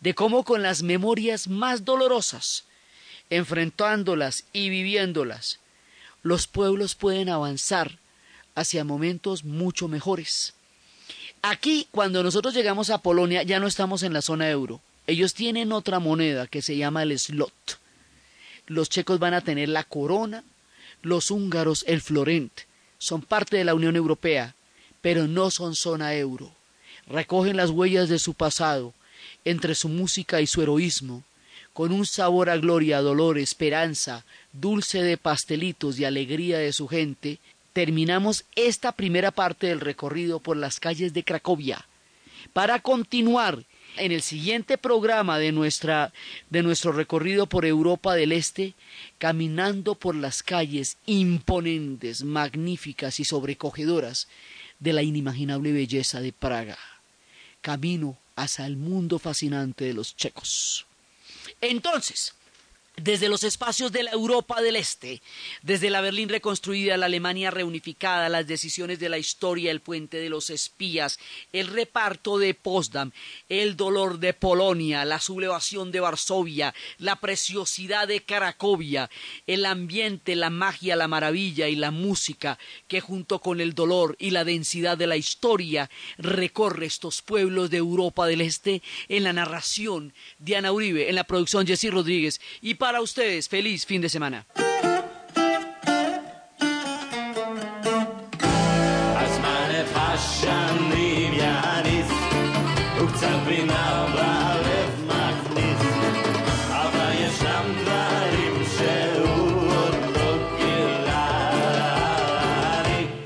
de 0.00 0.14
cómo 0.14 0.44
con 0.44 0.62
las 0.62 0.82
memorias 0.82 1.48
más 1.48 1.84
dolorosas, 1.84 2.64
enfrentándolas 3.30 4.44
y 4.52 4.68
viviéndolas, 4.68 5.58
los 6.22 6.46
pueblos 6.46 6.94
pueden 6.94 7.28
avanzar 7.28 7.98
hacia 8.54 8.84
momentos 8.84 9.44
mucho 9.44 9.88
mejores. 9.88 10.54
Aquí, 11.42 11.88
cuando 11.90 12.22
nosotros 12.22 12.54
llegamos 12.54 12.90
a 12.90 12.98
Polonia, 12.98 13.42
ya 13.42 13.58
no 13.58 13.66
estamos 13.66 14.02
en 14.02 14.12
la 14.12 14.22
zona 14.22 14.48
euro. 14.48 14.80
Ellos 15.06 15.34
tienen 15.34 15.72
otra 15.72 15.98
moneda 15.98 16.46
que 16.46 16.62
se 16.62 16.76
llama 16.76 17.02
el 17.02 17.18
slot. 17.18 17.80
Los 18.66 18.88
checos 18.88 19.18
van 19.18 19.34
a 19.34 19.40
tener 19.40 19.68
la 19.68 19.82
corona, 19.82 20.44
los 21.02 21.32
húngaros 21.32 21.84
el 21.88 22.00
florent. 22.00 22.52
Son 22.98 23.22
parte 23.22 23.56
de 23.56 23.64
la 23.64 23.74
Unión 23.74 23.96
Europea, 23.96 24.54
pero 25.00 25.26
no 25.26 25.50
son 25.50 25.74
zona 25.74 26.14
euro. 26.14 26.54
Recogen 27.08 27.56
las 27.56 27.70
huellas 27.70 28.08
de 28.08 28.20
su 28.20 28.34
pasado 28.34 28.94
entre 29.44 29.74
su 29.74 29.88
música 29.88 30.40
y 30.40 30.46
su 30.46 30.62
heroísmo, 30.62 31.24
con 31.72 31.92
un 31.92 32.06
sabor 32.06 32.50
a 32.50 32.56
gloria, 32.56 33.00
dolor, 33.00 33.38
esperanza, 33.38 34.24
dulce 34.52 35.02
de 35.02 35.16
pastelitos 35.16 35.98
y 35.98 36.04
alegría 36.04 36.58
de 36.58 36.72
su 36.72 36.88
gente, 36.88 37.38
terminamos 37.72 38.44
esta 38.54 38.92
primera 38.92 39.30
parte 39.30 39.68
del 39.68 39.80
recorrido 39.80 40.40
por 40.40 40.56
las 40.56 40.80
calles 40.80 41.14
de 41.14 41.24
Cracovia 41.24 41.86
para 42.52 42.80
continuar 42.80 43.64
en 43.96 44.12
el 44.12 44.22
siguiente 44.22 44.78
programa 44.78 45.38
de, 45.38 45.52
nuestra, 45.52 46.12
de 46.50 46.62
nuestro 46.62 46.92
recorrido 46.92 47.46
por 47.46 47.64
Europa 47.66 48.14
del 48.14 48.32
Este, 48.32 48.74
caminando 49.18 49.94
por 49.94 50.14
las 50.14 50.42
calles 50.42 50.96
imponentes, 51.06 52.24
magníficas 52.24 53.20
y 53.20 53.24
sobrecogedoras 53.24 54.28
de 54.80 54.92
la 54.92 55.02
inimaginable 55.02 55.72
belleza 55.72 56.20
de 56.20 56.32
Praga. 56.32 56.78
Camino 57.60 58.18
hacia 58.34 58.66
el 58.66 58.76
mundo 58.76 59.18
fascinante 59.18 59.84
de 59.84 59.94
los 59.94 60.16
checos. 60.16 60.86
Entonces, 61.62 62.34
desde 62.96 63.30
los 63.30 63.42
espacios 63.42 63.90
de 63.90 64.02
la 64.02 64.10
Europa 64.10 64.60
del 64.60 64.76
Este, 64.76 65.22
desde 65.62 65.88
la 65.88 66.02
Berlín 66.02 66.28
reconstruida, 66.28 66.98
la 66.98 67.06
Alemania 67.06 67.50
reunificada, 67.50 68.28
las 68.28 68.46
decisiones 68.46 68.98
de 68.98 69.08
la 69.08 69.16
historia, 69.16 69.70
el 69.70 69.80
puente 69.80 70.18
de 70.18 70.28
los 70.28 70.50
espías, 70.50 71.18
el 71.52 71.68
reparto 71.68 72.38
de 72.38 72.52
Potsdam, 72.52 73.12
el 73.48 73.76
dolor 73.76 74.18
de 74.18 74.34
Polonia, 74.34 75.06
la 75.06 75.20
sublevación 75.20 75.90
de 75.90 76.00
Varsovia, 76.00 76.74
la 76.98 77.16
preciosidad 77.16 78.06
de 78.06 78.22
Cracovia, 78.22 79.08
el 79.46 79.64
ambiente, 79.64 80.36
la 80.36 80.50
magia, 80.50 80.94
la 80.94 81.08
maravilla 81.08 81.68
y 81.68 81.76
la 81.76 81.90
música 81.90 82.58
que 82.88 83.00
junto 83.00 83.38
con 83.38 83.60
el 83.60 83.74
dolor 83.74 84.16
y 84.18 84.30
la 84.30 84.44
densidad 84.44 84.98
de 84.98 85.06
la 85.06 85.16
historia 85.16 85.88
recorre 86.18 86.86
estos 86.86 87.22
pueblos 87.22 87.70
de 87.70 87.78
Europa 87.78 88.26
del 88.26 88.42
Este 88.42 88.82
en 89.08 89.24
la 89.24 89.32
narración 89.32 90.12
de 90.38 90.56
Ana 90.56 90.72
Uribe, 90.72 91.08
en 91.08 91.14
la 91.14 91.24
producción 91.24 91.66
Jessy 91.66 91.88
Rodríguez 91.88 92.40
y 92.60 92.74
para 92.82 93.00
ustedes, 93.00 93.48
feliz 93.48 93.86
fin 93.86 94.00
de 94.00 94.08
semana. 94.08 94.44